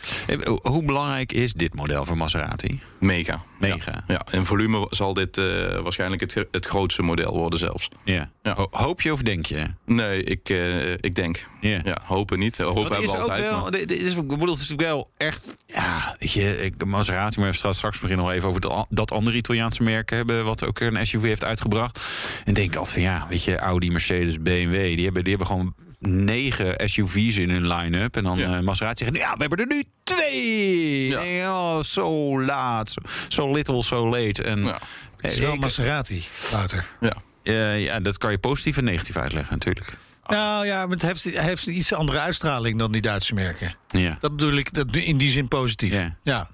Hoe 0.60 0.84
belangrijk 0.84 1.32
is 1.32 1.52
dit 1.52 1.74
model 1.74 2.04
voor 2.04 2.16
Maserati? 2.16 2.80
Mega. 3.02 3.42
Mega. 3.58 4.04
Ja, 4.06 4.26
in 4.30 4.44
volume 4.44 4.86
zal 4.90 5.14
dit 5.14 5.36
waarschijnlijk 5.82 6.20
het, 6.20 6.46
het 6.50 6.66
grootste 6.66 7.02
model 7.02 7.36
worden 7.36 7.58
zelfs. 7.58 7.88
Ja. 8.04 8.30
ja. 8.42 8.66
Hoop 8.70 9.02
je 9.02 9.12
of 9.12 9.22
denk 9.22 9.46
je? 9.46 9.66
Nee, 9.84 10.22
ik, 10.22 10.48
uh, 10.48 10.92
ik 10.92 11.14
denk. 11.14 11.46
Ja, 11.60 11.98
hopen 12.04 12.38
niet. 12.38 12.58
Hopen 12.58 12.92
hebben 12.92 13.10
we 13.10 13.16
altijd. 13.16 13.40
Wel, 13.40 13.60
maar... 13.60 13.78
is, 13.78 14.14
ik 14.14 14.26
bedoel, 14.26 14.46
het 14.46 14.60
is 14.60 14.68
natuurlijk 14.68 14.88
wel 14.88 15.10
echt... 15.16 15.54
Ja, 15.66 16.16
weet 16.18 16.32
je, 16.32 16.64
ik, 16.64 16.84
Maserati, 16.84 17.40
maar 17.40 17.54
straks, 17.54 17.76
straks 17.76 18.00
beginnen 18.00 18.24
nog 18.24 18.34
even 18.34 18.48
over 18.48 18.60
dat, 18.60 18.86
dat 18.90 19.12
andere 19.12 19.36
Italiaanse 19.36 19.82
merk 19.82 20.10
hebben... 20.10 20.44
wat 20.44 20.64
ook 20.64 20.80
een 20.80 21.06
SUV 21.06 21.22
heeft 21.22 21.44
uitgebracht. 21.44 22.00
En 22.44 22.54
denk 22.54 22.76
altijd 22.76 22.94
van, 22.94 23.02
ja, 23.02 23.26
weet 23.28 23.44
je, 23.44 23.56
Audi, 23.56 23.90
Mercedes, 23.90 24.42
BMW... 24.42 24.94
die 24.94 25.04
hebben, 25.04 25.22
die 25.22 25.36
hebben 25.36 25.46
gewoon 25.46 25.74
negen 26.08 26.90
SUV's 26.90 27.36
in 27.36 27.50
hun 27.50 27.66
line-up. 27.66 28.16
En 28.16 28.22
dan 28.22 28.38
ja. 28.38 28.56
Uh, 28.56 28.62
Maserati 28.62 29.04
zeggen, 29.04 29.22
ja, 29.22 29.32
we 29.32 29.40
hebben 29.40 29.58
er 29.58 29.66
nu 29.66 29.82
twee! 30.04 31.06
Ja. 31.06 31.20
En, 31.24 31.48
oh, 31.48 31.82
zo 31.82 32.40
laat. 32.42 32.90
Zo 32.90 33.00
so 33.28 33.52
little, 33.52 33.82
so 33.82 34.08
late. 34.08 34.42
En, 34.42 34.64
ja. 34.64 34.80
Het 35.16 35.32
is 35.32 35.38
wel 35.38 35.56
Maserati, 35.56 36.24
Wouter. 36.50 36.86
Ja. 37.00 37.14
Uh, 37.42 37.84
ja, 37.84 38.00
dat 38.00 38.18
kan 38.18 38.30
je 38.30 38.38
positief 38.38 38.76
en 38.76 38.84
negatief 38.84 39.16
uitleggen 39.16 39.52
natuurlijk. 39.52 39.94
Nou 40.26 40.66
ja, 40.66 40.88
het 40.88 41.02
heeft, 41.02 41.24
heeft 41.24 41.66
een 41.66 41.76
iets 41.76 41.92
andere 41.92 42.18
uitstraling 42.18 42.78
dan 42.78 42.92
die 42.92 43.00
Duitse 43.00 43.34
merken. 43.34 43.74
Ja. 43.88 44.16
Dat 44.20 44.36
bedoel 44.36 44.56
ik 44.56 44.74
dat, 44.74 44.96
in 44.96 45.18
die 45.18 45.30
zin 45.30 45.48
positief. 45.48 45.94
Ja. 45.94 46.16
ja. 46.22 46.50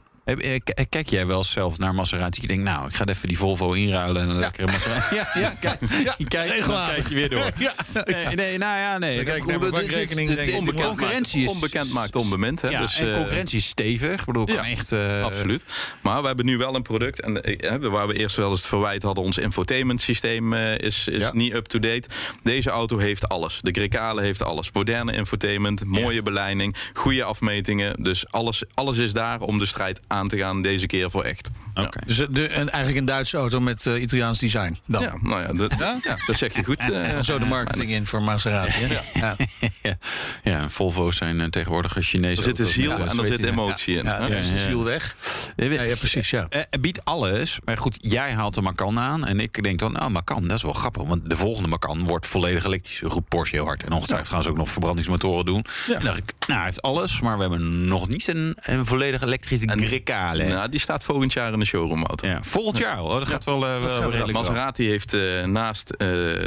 Kijk 0.88 1.08
jij 1.08 1.26
wel 1.26 1.44
zelf 1.44 1.78
naar 1.78 1.94
Maserati? 1.94 2.40
Je 2.40 2.47
denkt, 2.47 2.64
nou, 2.64 2.88
ik 2.88 2.94
ga 2.94 3.06
even 3.06 3.28
die 3.28 3.38
Volvo 3.38 3.73
inruilen 3.73 4.23
en 4.23 4.28
een 4.28 4.35
ja. 4.35 4.40
lekkere 4.40 4.66
Maserati. 4.66 5.14
Ja, 5.18 5.28
ja, 5.35 5.54
kijk, 5.61 5.80
ja, 6.04 6.16
kijk, 6.28 6.50
regelmatig. 6.50 6.94
kijk 6.94 7.08
je 7.08 7.14
weer 7.14 7.28
door. 7.28 7.50
Ja, 7.58 7.73
nee, 8.04 8.37
nee, 8.37 8.58
nou 8.58 8.78
ja, 8.78 8.99
nee. 8.99 9.25
Kijk, 9.25 9.47
naar 9.47 9.58
mijn 9.58 9.70
bankrekening. 9.70 10.35
De, 10.35 10.54
onbekend 10.56 10.87
concurrentie 10.87 11.40
maakt, 11.40 11.50
is 11.50 11.54
onbekend 11.54 11.92
maakt 11.92 12.16
onbemind. 12.16 12.61
Hè, 12.61 12.68
ja, 12.68 12.80
dus, 12.80 12.99
en 12.99 13.14
concurrentie 13.14 13.58
is 13.58 13.66
stevig. 13.66 14.20
Ik 14.20 14.26
bedoel, 14.26 14.44
kan 14.44 14.64
echt. 14.64 14.92
Uh, 14.92 15.23
absoluut. 15.25 15.64
Maar 16.00 16.20
we 16.20 16.26
hebben 16.26 16.47
nu 16.47 16.56
wel 16.56 16.75
een 16.75 16.82
product 16.82 17.20
en 17.20 17.90
waar 17.90 18.06
we 18.06 18.14
eerst 18.14 18.37
wel 18.37 18.50
eens 18.50 18.58
het 18.58 18.68
verwijt 18.68 19.02
hadden, 19.02 19.25
ons 19.25 19.38
infotainment 19.38 20.00
systeem 20.00 20.52
uh, 20.52 20.78
is, 20.78 21.08
is 21.08 21.25
niet 21.32 21.52
up 21.52 21.66
to 21.66 21.78
date. 21.78 22.08
Deze 22.42 22.70
auto 22.70 22.99
heeft 22.99 23.28
alles. 23.28 23.58
De 23.62 23.70
Grecale 23.70 24.23
heeft 24.23 24.42
alles. 24.42 24.73
Moderne 24.73 25.12
infotainment, 25.12 25.85
mooie 25.85 26.23
beleiding, 26.23 26.76
goede 26.92 27.25
afmetingen. 27.25 28.02
Dus 28.02 28.30
alles, 28.30 28.62
alles 28.75 28.99
is 28.99 29.12
daar 29.12 29.40
om 29.40 29.58
de 29.58 29.66
strijd 29.66 30.00
aan 30.06 30.17
te 30.26 30.37
gaan 30.37 30.62
deze 30.62 30.87
keer 30.87 31.10
voor 31.10 31.25
echt. 31.25 31.50
Okay. 31.75 32.02
Dus 32.06 32.16
de, 32.16 32.54
een, 32.54 32.68
eigenlijk 32.68 32.96
een 32.96 33.04
Duitse 33.04 33.37
auto 33.37 33.60
met 33.60 33.84
uh, 33.84 34.02
Italiaans 34.02 34.38
design. 34.38 34.78
Dan. 34.87 35.02
Ja, 35.02 35.14
nou 35.22 35.40
ja, 35.40 35.52
de, 35.52 35.70
ja? 35.78 35.98
ja, 36.04 36.16
dat 36.26 36.37
zeg 36.37 36.54
je 36.54 36.64
goed. 36.64 36.88
Uh, 36.90 37.22
zo 37.22 37.38
de 37.38 37.44
marketing 37.44 37.90
in 37.90 38.06
voor 38.06 38.22
Maserati. 38.22 38.87
Ja, 38.87 39.02
ja. 39.14 39.37
ja. 39.82 39.98
ja 40.42 40.68
Volvo's 40.68 41.16
zijn 41.16 41.40
uh, 41.40 41.46
tegenwoordig 41.46 41.96
Chinese. 41.98 42.37
Er 42.37 42.42
zit 42.42 42.58
een 42.58 42.66
ziel 42.66 42.90
en 42.90 43.18
er 43.18 43.26
zit 43.26 43.44
emotie 43.44 43.96
in. 43.96 44.04
Ja, 44.04 44.26
is 44.26 44.50
de 44.50 44.58
ziel 44.58 44.84
weg. 44.84 45.16
Ja, 45.56 45.96
precies. 45.96 46.30
Ja. 46.30 46.46
Het 46.48 46.80
biedt 46.80 47.04
alles. 47.04 47.58
Maar 47.64 47.78
goed, 47.78 47.96
jij 48.00 48.32
haalt 48.32 48.54
de 48.54 48.60
Macan 48.60 48.98
aan. 48.98 49.26
En 49.26 49.40
ik 49.40 49.62
denk 49.62 49.78
dan, 49.78 49.92
nou, 49.92 50.10
Macan, 50.10 50.48
dat 50.48 50.56
is 50.56 50.62
wel 50.62 50.72
grappig. 50.72 51.02
Want 51.02 51.30
de 51.30 51.37
volgende 51.37 51.68
Macan 51.68 52.04
wordt 52.04 52.26
volledig 52.26 52.64
elektrisch. 52.64 53.02
Goed 53.04 53.28
Porsche 53.28 53.56
heel 53.56 53.64
hard. 53.64 53.84
En 53.84 53.92
ongetwijfeld 53.92 54.28
gaan 54.28 54.42
ze 54.42 54.48
ook 54.48 54.56
nog 54.56 54.68
verbrandingsmotoren 54.68 55.44
doen. 55.44 55.64
Ja. 55.87 55.94
En 55.94 56.04
dacht 56.04 56.18
ik, 56.18 56.32
nou, 56.46 56.58
hij 56.58 56.64
heeft 56.64 56.82
alles. 56.82 57.20
Maar 57.20 57.34
we 57.37 57.40
hebben 57.40 57.84
nog 57.84 58.08
niet 58.08 58.28
een, 58.28 58.56
een 58.60 58.87
volledig 58.87 59.22
elektrische 59.22 59.66
Nou, 60.08 60.68
die 60.68 60.80
staat 60.80 61.04
volgend 61.04 61.32
jaar 61.32 61.52
in 61.52 61.58
de 61.58 61.64
showroom 61.64 62.06
auto. 62.06 62.26
Ja, 62.26 62.38
volgend 62.42 62.78
jaar 62.78 62.96
al. 62.96 63.08
Dat 63.08 63.28
gaat 63.28 63.44
wel, 63.44 63.56
uh, 63.56 63.80
wel 63.80 63.96
gaat 63.96 64.10
redelijk 64.10 64.32
Maserati 64.32 64.82
wel. 64.82 64.92
heeft 64.92 65.14
uh, 65.14 65.44
naast 65.44 65.90
uh, 65.92 65.98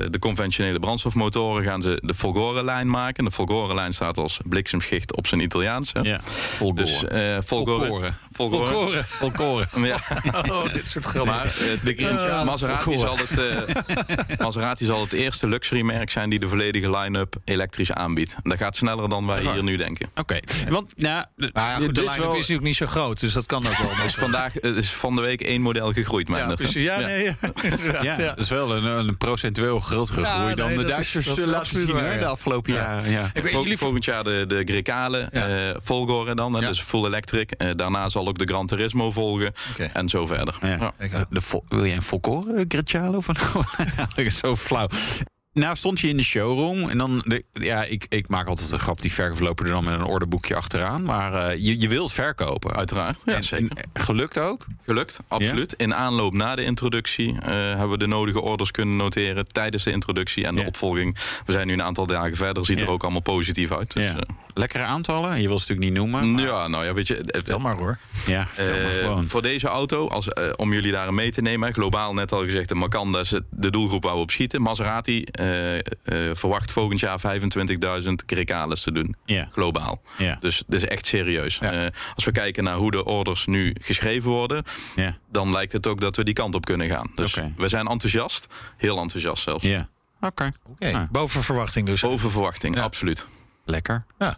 de 0.10 0.20
conventionele 0.20 0.80
brandstofmotoren 0.80 1.63
gaan 1.63 1.82
ze 1.82 2.00
de 2.03 2.13
Folgore-lijn 2.13 2.89
maken. 2.89 3.24
De 3.24 3.32
Folgore-lijn 3.32 3.94
staat 3.94 4.18
als 4.18 4.39
bliksemschicht 4.44 5.18
op 5.18 5.27
zijn 5.27 5.41
Italiaans. 5.41 5.94
Hè. 5.94 6.00
Ja, 6.00 6.20
Folgore. 6.24 6.84
Dus, 6.84 7.03
Folgore. 7.46 7.86
Folgore. 7.86 8.13
Folgore. 8.50 9.68
Ja. 9.92 10.00
Oh, 10.52 10.74
dit 10.74 10.88
soort 10.88 11.06
grappen. 11.06 11.34
Maar 11.34 11.54
de 11.84 12.42
Maserati, 12.46 12.98
zal 12.98 13.18
het, 13.18 13.40
Maserati 14.42 14.86
zal 14.86 15.02
het 15.02 15.14
eerste 15.14 15.48
luxury-merk 15.48 16.10
zijn 16.12 16.30
die 16.30 16.40
de 16.40 16.48
volledige 16.48 16.98
line-up 16.98 17.36
elektrisch 17.46 17.92
aanbiedt. 17.92 18.36
Dat 18.44 18.58
gaat 18.58 18.76
sneller 18.76 19.10
dan 19.10 19.28
wij 19.28 19.42
hier 19.42 19.64
nu 19.64 19.76
denken. 19.76 20.10
Oké. 20.16 20.20
Okay. 20.22 20.70
Want 20.70 20.94
nou, 20.98 21.26
nou 21.36 21.52
ja, 21.54 21.76
goed, 21.76 21.96
de 21.96 22.02
line-up 22.02 22.30
is 22.32 22.38
natuurlijk 22.38 22.64
niet 22.64 22.76
zo 22.76 22.86
groot, 22.86 23.20
dus 23.20 23.34
dat 23.34 23.46
kan 23.46 23.68
ook 23.68 23.78
wel. 23.78 23.90
Dus 24.04 24.16
vandaag 24.16 24.60
is 24.60 24.94
van 24.94 25.16
de 25.16 25.22
week 25.22 25.42
één 25.42 25.62
model 25.62 25.92
gegroeid. 25.92 26.28
Ja, 26.28 26.54
precies. 26.54 26.84
Ja, 26.84 27.00
nee, 27.00 27.24
ja. 27.24 27.36
ja, 28.02 28.16
dat 28.18 28.40
is 28.40 28.50
wel 28.50 28.76
een, 28.76 28.86
een 28.86 29.18
procentueel 29.18 29.80
grotere 29.80 30.26
groei 30.26 30.56
dan 30.56 30.76
de 30.76 30.84
Duitsers 30.84 31.38
laten 31.46 31.78
zien 31.78 31.88
de 32.20 32.26
afgelopen 32.26 32.74
jaren. 32.74 33.12
Ja. 33.12 33.22
Ja. 33.34 33.42
Vol, 33.44 33.76
volgend 33.78 34.06
jaar 34.06 34.24
de, 34.24 34.46
de 34.48 34.62
Grecale, 34.66 35.28
ja. 35.32 35.70
uh, 35.70 35.76
Volgore 35.78 36.36
dan, 36.36 36.58
ja. 36.60 36.68
dus 36.68 36.82
full 36.82 37.06
electric. 37.06 37.54
Uh, 37.58 37.70
daarna 37.76 38.10
zal 38.10 38.28
ook 38.32 38.48
de 38.48 38.54
Gran 38.54 38.68
Turismo 38.68 39.12
volgen 39.12 39.54
okay. 39.72 39.90
en 39.94 40.10
zo 40.10 40.26
verder. 40.26 40.58
Ja. 40.62 40.94
De, 41.30 41.42
wil 41.68 41.86
jij 41.86 41.96
een 41.96 42.02
Volgore 42.02 42.66
Grecale 42.68 43.18
of 43.22 43.28
een 43.28 44.32
zo 44.32 44.56
flauw? 44.56 44.88
Nou, 45.54 45.76
stond 45.76 46.00
je 46.00 46.08
in 46.08 46.18
de 46.18 46.24
showroom 46.24 46.90
en 46.90 46.98
dan, 46.98 47.24
de, 47.26 47.44
ja, 47.52 47.84
ik, 47.84 48.06
ik 48.10 48.28
maak 48.28 48.48
altijd 48.48 48.72
een 48.72 48.80
grap, 48.80 49.02
die 49.02 49.14
verkooploper 49.14 49.66
er 49.66 49.72
dan 49.72 49.84
met 49.84 49.94
een 49.94 50.06
orderboekje 50.06 50.56
achteraan. 50.56 51.04
Maar 51.04 51.54
uh, 51.54 51.64
je, 51.66 51.80
je 51.80 51.88
wilt 51.88 52.14
verkopen. 52.14 52.76
Uiteraard, 52.76 53.22
ja, 53.26 53.34
en, 53.34 53.44
zeker. 53.44 53.78
En, 53.78 54.02
gelukt 54.02 54.38
ook? 54.38 54.66
Gelukt, 54.86 55.20
absoluut. 55.28 55.74
Ja? 55.78 55.86
In 55.86 55.96
aanloop 55.96 56.34
na 56.34 56.56
de 56.56 56.64
introductie 56.64 57.34
uh, 57.34 57.40
hebben 57.44 57.90
we 57.90 57.98
de 57.98 58.08
nodige 58.08 58.42
orders 58.42 58.72
kunnen 58.72 58.96
noteren 58.96 59.48
tijdens 59.48 59.84
de 59.84 59.92
introductie 59.92 60.46
en 60.46 60.56
de 60.56 60.62
ja. 60.62 60.68
opvolging. 60.68 61.18
We 61.46 61.52
zijn 61.52 61.68
nu 61.68 61.74
een 61.74 61.84
aantal 61.84 62.06
dagen 62.06 62.36
verder, 62.36 62.66
ziet 62.66 62.82
er 62.82 62.90
ook 62.90 63.04
allemaal 63.04 63.22
positief 63.22 63.72
uit. 63.72 63.94
Dus, 63.94 64.04
uh, 64.04 64.18
Lekkere 64.62 64.84
aantallen, 64.84 65.41
je 65.41 65.48
wil 65.48 65.60
ze 65.60 65.65
natuurlijk 65.68 65.89
niet 65.89 65.94
noemen. 65.94 66.34
Maar... 66.34 66.44
Ja, 66.44 66.68
nou 66.68 66.86
ja, 66.86 66.94
weet 66.94 67.08
je. 67.08 67.20
Vertel 67.25 67.60
maar 67.60 67.75
hoor. 67.75 67.98
Ja, 68.25 68.48
vertel 68.48 68.84
maar 68.84 68.94
gewoon. 68.94 69.27
Voor 69.27 69.41
deze 69.41 69.68
auto, 69.68 70.08
als, 70.08 70.34
om 70.56 70.74
jullie 70.74 70.91
daarin 70.91 71.15
mee 71.15 71.32
te 71.32 71.41
nemen, 71.41 71.74
globaal 71.74 72.13
net 72.13 72.32
al 72.32 72.44
gezegd, 72.44 72.68
de 72.68 72.75
Macan, 72.75 73.12
dat 73.12 73.22
is 73.22 73.39
de 73.50 73.70
doelgroep 73.70 74.03
waar 74.03 74.13
we 74.13 74.20
op 74.20 74.32
schieten. 74.32 74.62
Maserati 74.62 75.25
verwacht 76.34 76.72
volgend 76.72 77.00
jaar 77.00 77.20
25.000 78.03 78.10
Grecales 78.25 78.82
te 78.84 78.91
doen. 78.91 79.15
Yeah. 79.25 79.48
Globaal. 79.51 80.01
Yeah. 80.18 80.39
Dus 80.39 80.63
dat 80.68 80.82
is 80.82 80.88
echt 80.88 81.06
serieus. 81.06 81.58
Ja. 81.58 81.84
Uh, 81.84 81.89
als 82.15 82.25
we 82.25 82.32
kijken 82.32 82.63
naar 82.63 82.75
hoe 82.75 82.91
de 82.91 83.06
orders 83.06 83.46
nu 83.46 83.75
geschreven 83.82 84.30
worden, 84.30 84.63
yeah. 84.96 85.13
dan 85.30 85.51
lijkt 85.51 85.72
het 85.72 85.88
ook 85.88 86.01
dat 86.01 86.15
we 86.15 86.24
die 86.24 86.34
kant 86.34 86.56
op 86.56 86.65
kunnen 86.65 86.88
gaan. 86.88 87.12
Dus 87.13 87.38
okay. 87.38 87.53
we 87.58 87.68
zijn 87.68 87.88
enthousiast. 87.88 88.48
Heel 88.77 88.98
enthousiast 88.98 89.44
zelfs. 89.44 89.63
Ja. 89.63 89.89
Oké. 90.15 90.27
Okay. 90.27 90.53
Okay. 90.70 90.94
Ah. 90.94 91.10
Boven 91.12 91.44
verwachting 91.44 91.86
dus. 91.86 92.01
Boven 92.01 92.32
verwachting, 92.32 92.75
ja. 92.75 92.82
absoluut. 92.82 93.25
Lekker. 93.65 94.03
Ja. 94.20 94.38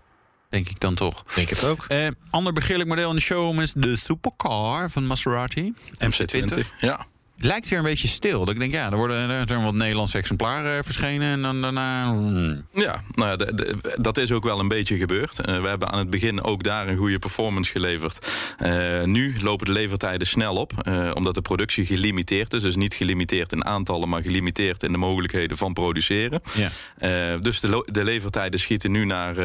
Denk 0.54 0.70
ik 0.70 0.80
dan 0.80 0.96
toch. 0.96 1.24
Denk 1.36 1.50
het 1.50 1.64
ook. 1.64 1.86
Uh, 1.90 2.08
ander 2.30 2.54
begeerlijk 2.54 2.90
model 2.90 3.10
in 3.10 3.16
de 3.16 3.22
showroom 3.22 3.60
is 3.60 3.74
de 3.76 3.96
supercar 3.96 4.90
van 4.90 5.08
Maserati. 5.08 5.74
MC20. 5.94 6.80
Ja. 6.80 7.06
Lijkt 7.44 7.70
weer 7.70 7.80
een 7.80 7.86
beetje 7.86 8.08
stil. 8.08 8.40
Dat 8.40 8.54
ik 8.54 8.60
denk, 8.60 8.74
ja, 8.74 8.92
er 8.92 8.98
worden 8.98 9.30
er 9.30 9.64
wat 9.64 9.74
Nederlandse 9.74 10.18
exemplaren 10.18 10.84
verschenen 10.84 11.32
en 11.32 11.42
dan 11.42 11.62
daarna. 11.62 12.12
Hmm. 12.12 12.66
Ja, 12.74 13.04
nou 13.12 13.30
ja, 13.30 13.36
de, 13.36 13.54
de, 13.54 13.78
dat 14.02 14.18
is 14.18 14.32
ook 14.32 14.44
wel 14.44 14.60
een 14.60 14.68
beetje 14.68 14.98
gebeurd. 14.98 15.40
Uh, 15.40 15.62
we 15.62 15.68
hebben 15.68 15.92
aan 15.92 15.98
het 15.98 16.10
begin 16.10 16.44
ook 16.44 16.64
daar 16.64 16.88
een 16.88 16.98
goede 16.98 17.20
performance 17.20 17.72
geleverd. 17.72 18.28
Uh, 18.60 19.04
nu 19.04 19.36
lopen 19.42 19.66
de 19.66 19.72
levertijden 19.72 20.28
snel 20.28 20.56
op, 20.56 20.72
uh, 20.88 21.12
omdat 21.14 21.36
de 21.36 21.42
productie 21.42 21.86
gelimiteerd 21.86 22.54
is. 22.54 22.62
Dus 22.62 22.76
niet 22.76 22.94
gelimiteerd 22.94 23.52
in 23.52 23.66
aantallen, 23.66 24.10
maar 24.10 24.22
gelimiteerd 24.22 24.84
in 24.84 24.92
de 24.92 24.98
mogelijkheden 24.98 25.58
van 25.58 25.74
produceren. 25.74 26.42
Ja. 26.54 27.38
dus 27.38 27.60
de, 27.60 27.84
de, 27.92 28.04
levertijden 28.04 28.60
schieten 28.60 28.92
nu 28.92 29.06
naar 29.06 29.36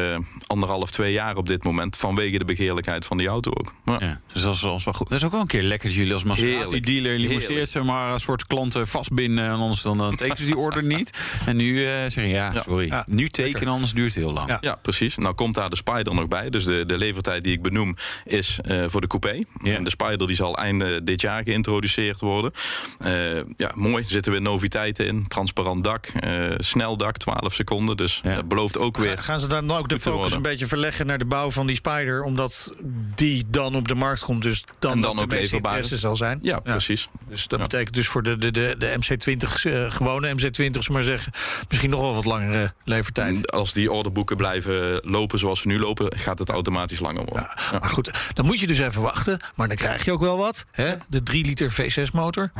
anderhalf, 0.47 0.91
twee 0.91 1.11
jaar 1.11 1.37
op 1.37 1.47
dit 1.47 1.63
moment, 1.63 1.97
vanwege 1.97 2.37
de 2.37 2.45
begeerlijkheid 2.45 3.05
van 3.05 3.17
die 3.17 3.27
auto 3.27 3.51
ook. 3.51 3.73
Ja. 3.85 3.97
ja 3.99 4.21
dus 4.33 4.41
dat 4.41 4.55
is, 4.55 4.61
wel 4.61 4.93
goed. 4.93 5.09
Dat 5.09 5.17
is 5.17 5.23
ook 5.23 5.31
wel 5.31 5.41
een 5.41 5.47
keer 5.47 5.63
lekker 5.63 5.87
dat 5.87 5.97
jullie 5.97 6.13
als 6.13 6.23
Maserati-dealer 6.23 7.17
limiteert 7.17 7.69
zeg 7.69 7.83
maar, 7.89 8.13
een 8.13 8.19
soort 8.19 8.47
klanten 8.47 8.87
vastbinden... 8.87 9.45
en 9.45 9.51
anders 9.51 9.81
dan, 9.81 9.97
dan 9.97 10.15
tekenen 10.15 10.37
ze 10.37 10.45
die 10.45 10.57
order 10.57 10.83
niet. 10.83 11.17
En 11.45 11.55
nu 11.55 11.73
uh, 11.81 11.89
zeggen 11.89 12.27
ja, 12.27 12.53
sorry, 12.61 12.87
Ja. 12.87 13.05
nu 13.07 13.29
tekenen, 13.29 13.67
anders 13.73 13.93
duurt 13.93 14.13
het 14.13 14.23
heel 14.23 14.33
lang. 14.33 14.57
Ja. 14.61 14.75
precies. 14.81 15.15
Nou 15.17 15.33
komt 15.35 15.55
daar 15.55 15.69
de 15.69 15.75
Spider 15.75 16.13
nog 16.13 16.27
bij. 16.27 16.49
Dus 16.49 16.65
de, 16.65 16.85
de 16.85 16.97
levertijd 16.97 17.43
die 17.43 17.53
ik 17.53 17.61
benoem 17.61 17.95
is 18.25 18.59
eh, 18.61 18.83
voor 18.87 19.01
de 19.01 19.07
coupé. 19.07 19.43
En 19.63 19.83
de 19.83 19.89
Spider 19.89 20.27
die 20.27 20.35
zal 20.35 20.57
einde 20.57 21.03
dit 21.03 21.21
jaar 21.21 21.43
geïntroduceerd 21.43 22.19
worden. 22.19 22.51
Eh, 22.97 23.35
ja, 23.57 23.71
mooi. 23.73 24.03
Er 24.03 24.09
zitten 24.09 24.31
weer 24.31 24.41
noviteiten 24.41 25.07
in. 25.07 25.27
Transparant 25.27 25.83
dak, 25.83 26.05
eh, 26.05 26.43
snel 26.57 26.97
dak, 26.97 27.17
12 27.17 27.53
seconden. 27.53 27.97
Dus 27.97 28.21
dat 28.23 28.47
belooft 28.47 28.77
ook 28.77 28.97
weer... 28.97 29.15
Ga- 29.17 29.21
Gaan 29.21 29.39
ze 29.39 29.47
dan 29.47 29.71
ook 29.71 29.89
de 29.89 29.99
focus 29.99 30.31
een 30.33 30.41
beetje 30.41 30.67
verleggen 30.67 31.05
naar 31.05 31.17
de 31.17 31.25
bouw 31.25 31.51
van 31.51 31.67
die 31.67 31.75
Spider, 31.75 32.23
omdat 32.23 32.71
die 33.15 33.43
dan 33.47 33.75
op 33.75 33.87
de 33.87 33.95
markt 33.95 34.21
komt, 34.23 34.41
dus 34.43 34.63
dan, 34.79 34.91
En 34.91 35.01
dan 35.01 35.15
de 35.15 35.21
ook 35.21 35.29
meeste 35.29 35.55
interesse 35.55 35.93
is. 35.93 35.99
zal 35.99 36.15
zijn? 36.15 36.39
Ja, 36.41 36.59
precies. 36.59 37.09
Dus 37.29 37.47
dat 37.47 37.59
Ja. 37.59 37.65
Betekent 37.79 37.95
dus 37.95 38.07
voor 38.07 38.23
de, 38.23 38.37
de, 38.37 38.51
de, 38.51 38.75
de 38.77 38.95
MC20, 38.99 39.63
eh, 39.63 39.91
gewone 39.91 40.33
MC20's 40.35 40.89
maar 40.89 41.03
zeggen, 41.03 41.31
misschien 41.69 41.89
nog 41.89 41.99
wel 41.99 42.13
wat 42.13 42.25
langere 42.25 42.73
levertijd. 42.83 43.51
Als 43.51 43.73
die 43.73 43.91
orderboeken 43.91 44.37
blijven 44.37 45.01
lopen 45.03 45.39
zoals 45.39 45.59
ze 45.61 45.67
nu 45.67 45.79
lopen, 45.79 46.17
gaat 46.17 46.39
het 46.39 46.49
automatisch 46.49 46.99
langer 46.99 47.25
worden. 47.25 47.49
Ja. 47.71 47.79
Maar 47.79 47.89
goed, 47.89 48.11
dan 48.33 48.45
moet 48.45 48.59
je 48.59 48.67
dus 48.67 48.79
even 48.79 49.01
wachten. 49.01 49.39
Maar 49.55 49.67
dan 49.67 49.77
krijg 49.77 50.05
je 50.05 50.11
ook 50.11 50.19
wel 50.19 50.37
wat. 50.37 50.65
Hè? 50.71 50.93
De 51.07 51.23
3 51.23 51.45
liter 51.45 51.73
V6 51.73 52.11
motor. 52.13 52.51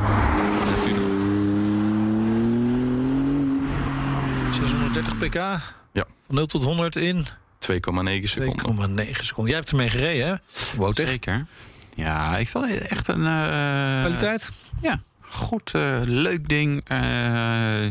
630 4.52 5.16
pk. 5.16 5.34
Ja. 5.92 6.04
Van 6.26 6.34
0 6.34 6.46
tot 6.46 6.62
100 6.64 6.96
in 6.96 7.26
2,9 7.26 7.30
seconden. 8.22 8.96
2,9 8.98 9.10
seconden. 9.12 9.46
Jij 9.52 9.54
hebt 9.54 9.70
ermee 9.70 9.90
gereden, 9.90 10.26
hè? 10.26 10.34
Wouter? 10.76 11.06
Zeker. 11.06 11.46
Ja, 11.94 12.36
ik 12.36 12.48
vond 12.48 12.68
het 12.68 12.88
echt 12.88 13.08
een... 13.08 13.26
eh, 13.26 14.00
Kwaliteit? 14.00 14.50
Ja, 14.82 15.00
goed, 15.30 15.74
eh, 15.74 16.00
leuk 16.04 16.48
ding. 16.48 16.80
eh, 16.88 17.86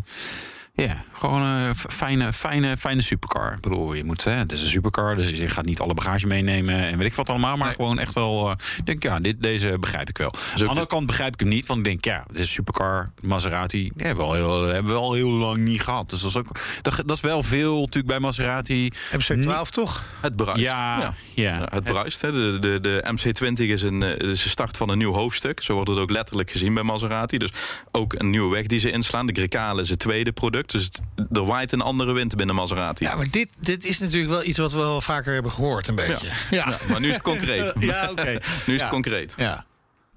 ja, 0.82 1.04
gewoon 1.14 1.42
een 1.42 1.76
fijne, 1.76 2.34
fijne, 2.34 2.78
fijne 2.78 3.02
supercar. 3.02 3.54
Ik 3.54 3.62
bedoel, 3.62 3.94
je 3.94 4.04
moet, 4.04 4.24
hè, 4.24 4.32
het 4.32 4.52
is 4.52 4.62
een 4.62 4.68
supercar, 4.68 5.16
dus 5.16 5.30
je 5.30 5.50
gaat 5.50 5.66
niet 5.66 5.80
alle 5.80 5.94
bagage 5.94 6.28
meenemen 6.28 6.76
en 6.76 6.98
weet 6.98 7.08
ik 7.08 7.14
wat 7.14 7.30
allemaal. 7.30 7.58
Maar 7.58 7.74
gewoon 7.74 8.00
echt 8.00 8.14
wel, 8.14 8.50
eh, 8.50 8.56
ik 8.78 8.86
denk, 8.86 9.04
ja, 9.04 9.20
dit, 9.20 9.42
deze 9.42 9.78
begrijp 9.80 10.10
ik 10.10 10.18
wel. 10.18 10.34
Aan 10.34 10.60
de 10.60 10.68
andere 10.68 10.88
kant 10.88 11.06
begrijp 11.06 11.34
ik 11.34 11.40
hem 11.40 11.50
niet, 11.50 11.66
want 11.66 11.80
ik 11.80 11.86
denk, 11.86 12.06
ja, 12.06 12.24
dit 12.28 12.36
is 12.36 12.42
een 12.42 12.48
supercar, 12.48 13.12
Maserati. 13.22 13.92
Die 13.96 14.06
hebben 14.06 14.26
we 14.26 14.30
al 14.30 14.36
heel, 14.36 14.64
hebben 14.64 14.92
we 14.92 15.00
al 15.00 15.14
heel 15.14 15.30
lang 15.30 15.58
niet 15.58 15.82
gehad. 15.82 16.10
Dus 16.10 16.22
dat 16.22 16.30
is, 16.30 16.38
ook, 16.38 16.60
dat, 16.82 16.96
dat 17.06 17.16
is 17.16 17.22
wel 17.22 17.44
veel 17.44 17.80
natuurlijk 17.80 18.08
bij 18.08 18.20
Maserati. 18.20 18.92
MC12 19.12 19.70
toch? 19.70 20.04
Het 20.20 20.36
bruist. 20.36 20.62
Ja, 20.62 21.00
ja. 21.00 21.14
Ja, 21.34 21.68
het 21.70 21.84
bruist. 21.84 22.22
Hè. 22.22 22.32
De, 22.32 22.60
de, 22.60 22.80
de 22.80 23.14
MC20 23.16 23.64
is 23.64 23.82
een, 23.82 24.04
eh, 24.04 24.30
is 24.30 24.44
de 24.44 24.50
start 24.50 24.78
van 24.78 24.90
een 24.90 24.98
nieuw 24.98 25.14
hoofdstuk. 25.14 25.64
Zo 25.64 25.74
wordt 25.74 25.90
het 25.90 26.00
ook 26.00 26.12
letterlijk 26.12 26.52
gezien 26.52 26.74
bij 26.74 26.84
Maserati. 26.84 27.38
Dus 27.38 27.52
ook 27.92 28.14
een 28.14 28.30
nieuwe 28.30 28.54
weg 28.56 28.66
die 28.66 28.80
ze 28.80 28.92
inslaan. 28.92 29.26
De 29.26 29.34
Grecale 29.34 29.82
is 29.82 29.90
het 29.90 30.00
tweede 30.00 30.32
product. 30.32 30.69
Dus 30.72 30.90
er 31.32 31.46
waait 31.46 31.72
een 31.72 31.82
andere 31.82 32.14
wind 32.14 32.36
binnen 32.36 32.56
Maserati. 32.56 33.06
Ja, 33.06 33.16
maar 33.16 33.28
dit, 33.32 33.50
dit 33.60 33.86
is 33.86 34.00
natuurlijk 34.00 34.32
wel 34.32 34.44
iets 34.44 34.58
wat 34.58 34.72
we 34.72 34.78
wel 34.78 35.02
vaker 35.02 35.34
hebben 35.34 35.52
gehoord, 35.52 35.88
een 35.88 35.96
beetje. 35.96 36.28
Ja. 36.28 36.34
Ja, 36.50 36.70
Ja, 36.70 36.78
maar 36.92 37.00
nu 37.00 37.08
is 37.08 37.14
het 37.14 37.24
concreet. 37.24 37.74
ja, 37.80 38.08
oké. 38.12 38.38
Nu 38.66 38.76
is 38.76 38.82
het 38.82 38.90
concreet. 38.90 39.34
Ja. 39.38 39.66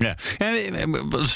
Ja. 0.02 0.14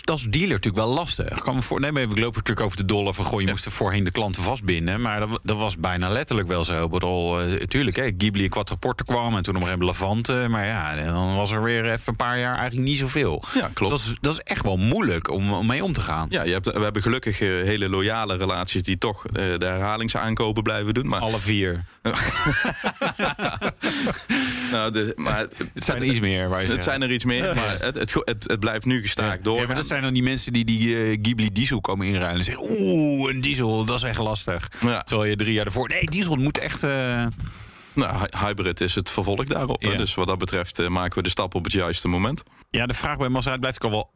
Dat 0.05 0.19
is- 0.19 0.27
dealer 0.31 0.49
natuurlijk 0.49 0.77
wel 0.77 0.93
lastig. 0.95 1.29
Ik 1.29 1.43
kan 1.43 1.55
me 1.55 1.63
voornemen, 1.63 2.09
we 2.09 2.21
lopen 2.21 2.39
natuurlijk 2.39 2.67
over 2.67 2.77
de 2.77 2.85
dollar 2.85 3.15
van 3.15 3.25
goh, 3.25 3.41
je 3.41 3.47
moest 3.47 3.65
er 3.65 3.71
voorheen 3.73 4.05
de 4.05 4.11
klanten 4.11 4.43
vastbinden. 4.43 5.01
Maar 5.01 5.21
dat, 5.21 5.39
dat 5.43 5.59
was 5.59 5.77
bijna 5.77 6.09
letterlijk 6.09 6.49
wel 6.49 6.65
zo. 6.65 6.85
Ik 6.85 6.91
bedoel, 6.91 7.39
tuurlijk, 7.65 7.97
hè, 7.97 8.11
Ghibli 8.19 8.45
en 8.45 8.51
Quattroporte 8.51 9.05
kwam 9.05 9.37
en 9.37 9.43
toen 9.43 9.55
nog 9.55 9.69
een 9.69 9.85
Levante. 9.85 10.47
Maar 10.49 10.67
ja, 10.67 10.95
dan 11.05 11.37
was 11.37 11.51
er 11.51 11.63
weer 11.63 11.85
even 11.85 12.01
een 12.07 12.17
paar 12.17 12.39
jaar 12.39 12.57
eigenlijk 12.57 12.89
niet 12.89 12.99
zoveel. 12.99 13.43
Ja, 13.55 13.71
klopt. 13.75 13.93
Dus 13.93 14.03
dat, 14.03 14.13
is, 14.13 14.19
dat 14.21 14.33
is 14.33 14.41
echt 14.41 14.63
wel 14.63 14.77
moeilijk 14.77 15.31
om, 15.31 15.53
om 15.53 15.67
mee 15.67 15.85
om 15.85 15.93
te 15.93 16.01
gaan. 16.01 16.27
Ja, 16.31 16.43
je 16.43 16.53
hebt, 16.53 16.73
we 16.73 16.83
hebben 16.83 17.03
gelukkig 17.03 17.41
eh, 17.41 17.49
hele 17.49 17.89
loyale 17.89 18.37
relaties 18.37 18.83
die 18.83 18.99
toch 18.99 19.27
eh, 19.27 19.33
de 19.33 19.67
herhalingsaankopen 19.67 20.63
blijven 20.63 20.95
doen. 20.95 21.09
Maar, 21.09 21.21
Alle 21.21 21.41
vier. 21.41 21.85
nou, 24.73 25.13
maar 25.17 25.47
Het 25.75 25.85
zijn 25.85 26.03
er 26.03 26.09
iets 26.09 26.21
meer. 26.21 26.51
Het 26.57 26.85
zijn 26.85 27.03
er 27.03 27.11
iets 27.11 27.25
meer, 27.25 27.55
maar 27.55 27.77
het, 27.81 27.95
het, 27.95 28.15
het, 28.15 28.45
het 28.47 28.56
blijft 28.61 28.85
nu 28.85 29.01
gestaakt 29.01 29.45
door. 29.45 29.61
Ja, 29.61 29.67
maar 29.67 29.77
dat 29.77 29.87
zijn 29.87 30.03
dan 30.03 30.13
die 30.13 30.23
mensen 30.23 30.53
die 30.53 30.65
die 30.65 30.97
eh, 30.97 31.19
Ghibli 31.23 31.53
diesel 31.53 31.81
komen 31.81 32.07
inruilen. 32.07 32.39
En 32.39 32.45
zeggen, 32.45 32.65
oeh, 32.71 33.31
een 33.35 33.41
diesel, 33.41 33.85
dat 33.85 33.97
is 33.97 34.03
echt 34.03 34.19
lastig. 34.19 34.69
Ja. 34.81 35.03
Terwijl 35.03 35.31
je 35.31 35.37
drie 35.37 35.53
jaar 35.53 35.67
ervoor... 35.67 35.89
Nee, 35.89 36.07
diesel 36.07 36.37
moet 36.37 36.59
echt... 36.59 36.83
eh, 36.83 37.27
Nou, 37.93 38.19
hy- 38.19 38.47
hybrid 38.47 38.81
is 38.81 38.95
het 38.95 39.11
vervolg 39.11 39.45
daarop. 39.45 39.83
Ja. 39.83 39.97
Dus 39.97 40.15
wat 40.15 40.27
dat 40.27 40.39
betreft 40.39 40.79
eh, 40.79 40.89
maken 40.89 41.17
we 41.17 41.23
de 41.23 41.29
stap 41.31 41.55
op 41.55 41.65
het 41.65 41.73
juiste 41.73 42.09
moment. 42.09 42.43
Ja, 42.71 42.87
de 42.87 42.95
vraag 42.95 43.17
bij 43.17 43.29
Maserati 43.29 43.61
blijft 43.61 43.85
ook 43.85 43.93
al 43.93 43.97
wel... 43.97 44.11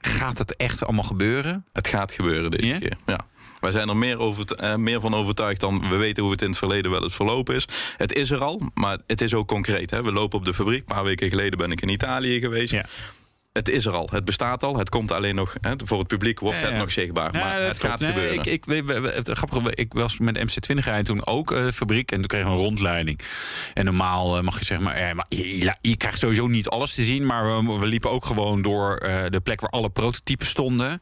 Gaat 0.00 0.38
het 0.38 0.56
echt 0.56 0.84
allemaal 0.84 1.04
gebeuren? 1.04 1.64
Het 1.72 1.88
gaat 1.88 2.12
gebeuren 2.12 2.50
deze 2.50 2.78
keer. 2.78 2.96
Ja. 3.06 3.20
Wij 3.60 3.70
zijn 3.70 3.88
er 3.88 3.96
meer, 3.96 4.18
over, 4.18 4.44
eh, 4.54 4.74
meer 4.76 5.00
van 5.00 5.14
overtuigd 5.14 5.60
dan 5.60 5.88
we 5.88 5.96
weten 5.96 6.22
hoe 6.22 6.32
het 6.32 6.42
in 6.42 6.48
het 6.48 6.58
verleden 6.58 6.90
wel 6.90 7.02
eens 7.02 7.14
verlopen 7.14 7.54
is. 7.54 7.64
Het 7.96 8.12
is 8.12 8.30
er 8.30 8.42
al, 8.44 8.60
maar 8.74 8.98
het 9.06 9.20
is 9.20 9.34
ook 9.34 9.48
concreet. 9.48 9.90
Hè. 9.90 10.02
We 10.02 10.12
lopen 10.12 10.38
op 10.38 10.44
de 10.44 10.54
fabriek. 10.54 10.78
Een 10.78 10.94
paar 10.94 11.04
weken 11.04 11.28
geleden 11.28 11.58
ben 11.58 11.70
ik 11.70 11.80
in 11.80 11.88
Italië 11.88 12.40
geweest. 12.40 12.72
Ja. 12.72 12.84
Het 13.56 13.68
is 13.68 13.86
er 13.86 13.92
al. 13.92 14.08
Het 14.12 14.24
bestaat 14.24 14.62
al. 14.62 14.76
Het 14.76 14.88
komt 14.88 15.12
alleen 15.12 15.34
nog. 15.34 15.54
Hè, 15.60 15.72
voor 15.84 15.98
het 15.98 16.06
publiek 16.06 16.40
wordt 16.40 16.58
Ja, 16.58 16.64
het 16.64 16.72
ja. 16.72 16.78
nog 16.78 16.90
zichtbaar. 16.90 17.32
Ja, 17.32 17.40
maar 17.40 17.62
het 17.62 17.80
gaat 17.80 18.00
Nee, 18.00 18.12
gebeuren. 18.12 18.34
Ik, 18.34 18.66
ik, 18.66 19.14
het 19.14 19.30
grappige, 19.30 19.74
ik 19.74 19.92
was 19.92 20.18
met 20.18 20.38
MC20 20.38 20.78
rijden 20.78 21.04
toen 21.04 21.26
ook 21.26 21.52
eh, 21.52 21.66
fabriek. 21.66 22.10
En 22.10 22.16
toen 22.18 22.26
kregen 22.26 22.46
we 22.46 22.52
een 22.52 22.58
rondleiding. 22.58 23.20
En 23.74 23.84
normaal 23.84 24.36
eh, 24.36 24.42
mag 24.42 24.58
je 24.58 24.64
zeggen, 24.64 24.86
maar, 24.86 24.94
eh, 24.94 25.12
maar 25.12 25.26
je, 25.80 25.96
krijgt 25.96 26.18
sowieso 26.18 26.46
niet 26.46 26.68
alles 26.68 26.94
te 26.94 27.02
zien. 27.02 27.26
Maar 27.26 27.64
we, 27.64 27.78
we 27.78 27.86
liepen 27.86 28.10
ook 28.10 28.24
gewoon 28.24 28.62
door 28.62 28.98
de 29.28 29.40
plek 29.42 29.60
waar 29.60 29.70
alle 29.70 29.90
prototypes 29.90 30.48
stonden. 30.48 30.92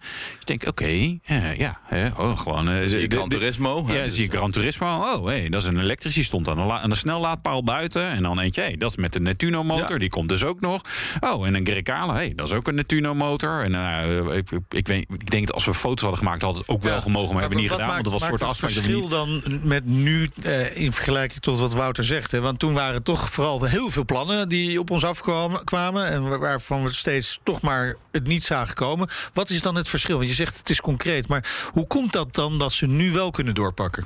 Ik 0.41 0.47
denk, 0.47 0.67
oké, 0.67 1.19
ja, 1.57 1.81
oh, 2.17 2.39
gewoon... 2.39 2.89
zie 2.89 3.01
je 3.01 3.07
Gran 3.09 3.29
Turismo, 3.29 3.85
Ja, 3.87 3.95
dan 3.95 4.03
dus, 4.03 4.15
zie 4.15 4.25
je 4.25 4.31
Gran 4.31 4.51
Turismo. 4.51 4.87
Oh, 4.87 5.27
hey, 5.27 5.49
dat 5.49 5.63
is 5.63 5.69
een 5.69 5.79
elektrisch. 5.79 6.15
Die 6.15 6.25
stond 6.25 6.49
aan 6.49 6.57
de, 6.57 6.73
aan 6.73 6.91
de 6.91 6.97
snellaadpaal 6.97 7.63
buiten. 7.63 8.11
En 8.11 8.23
dan 8.23 8.41
eentje, 8.41 8.61
hey, 8.61 8.77
dat 8.77 8.91
is 8.91 8.97
met 8.97 9.13
de 9.13 9.21
Netuno 9.21 9.65
motor. 9.65 9.93
Ja. 9.93 9.99
Die 9.99 10.09
komt 10.09 10.29
dus 10.29 10.45
ook 10.45 10.61
nog. 10.61 10.83
Oh, 11.21 11.47
en 11.47 11.55
een 11.55 11.67
Grecale, 11.67 12.13
hey, 12.13 12.33
dat 12.35 12.44
is 12.45 12.53
ook 12.53 12.67
een 12.69 12.75
Netuno 12.75 13.15
motor. 13.15 13.63
En 13.65 13.75
eh, 13.75 14.37
ik, 14.37 14.51
ik, 14.69 14.87
weet, 14.87 15.05
ik 15.13 15.31
denk 15.31 15.47
dat 15.47 15.55
als 15.55 15.65
we 15.65 15.75
foto's 15.75 16.01
hadden 16.01 16.19
gemaakt, 16.19 16.43
had 16.43 16.57
het 16.57 16.69
ook 16.69 16.83
wel 16.83 17.01
gemogen. 17.03 17.25
Maar 17.25 17.33
maar 17.33 17.41
hebben 17.41 17.59
we 17.59 17.65
niet 17.65 17.73
gedaan, 17.73 17.87
want 17.89 18.03
maakt- 18.03 18.11
dat 18.11 18.21
was 18.21 18.31
een 18.31 18.39
soort 18.39 18.51
afspraak. 18.51 18.71
het 18.71 18.83
niet- 18.87 18.91
verschil 18.91 19.09
dan 19.09 19.61
met 19.69 19.85
nu 19.85 20.31
eh, 20.43 20.77
in 20.77 20.93
vergelijking 20.93 21.41
tot 21.41 21.59
wat 21.59 21.73
Wouter 21.73 22.05
zegt? 22.05 22.31
Hè? 22.31 22.41
Want 22.41 22.59
toen 22.59 22.73
waren 22.75 23.03
toch 23.03 23.31
vooral 23.31 23.65
heel 23.65 23.91
veel 23.91 24.05
plannen 24.05 24.49
die 24.49 24.79
op 24.81 24.91
ons 24.91 25.05
afkwamen 25.05 25.65
kwamen, 25.65 26.07
en 26.07 26.29
wa- 26.29 26.39
waarvan 26.39 26.83
we 26.83 26.93
steeds 26.93 27.41
toch 27.43 27.61
maar 27.61 27.97
het 28.13 28.27
niet 28.27 28.43
zagen 28.43 28.75
komen. 28.75 29.09
Wat 29.33 29.51
is 29.51 29.63
dan 29.63 29.75
het 29.75 29.89
verschil? 29.89 30.17
Want 30.17 30.29
je 30.29 30.35
zegt 30.35 30.59
het 30.59 30.71
is 30.71 30.81
concreet, 30.81 31.29
maar 31.29 31.69
hoe 31.73 31.87
komt 31.87 32.13
dat 32.13 32.35
dan 32.35 32.59
dat 32.59 32.73
ze 32.73 32.87
nu 32.87 33.13
wel 33.13 33.31
kunnen 33.31 33.55
doorpakken? 33.55 34.05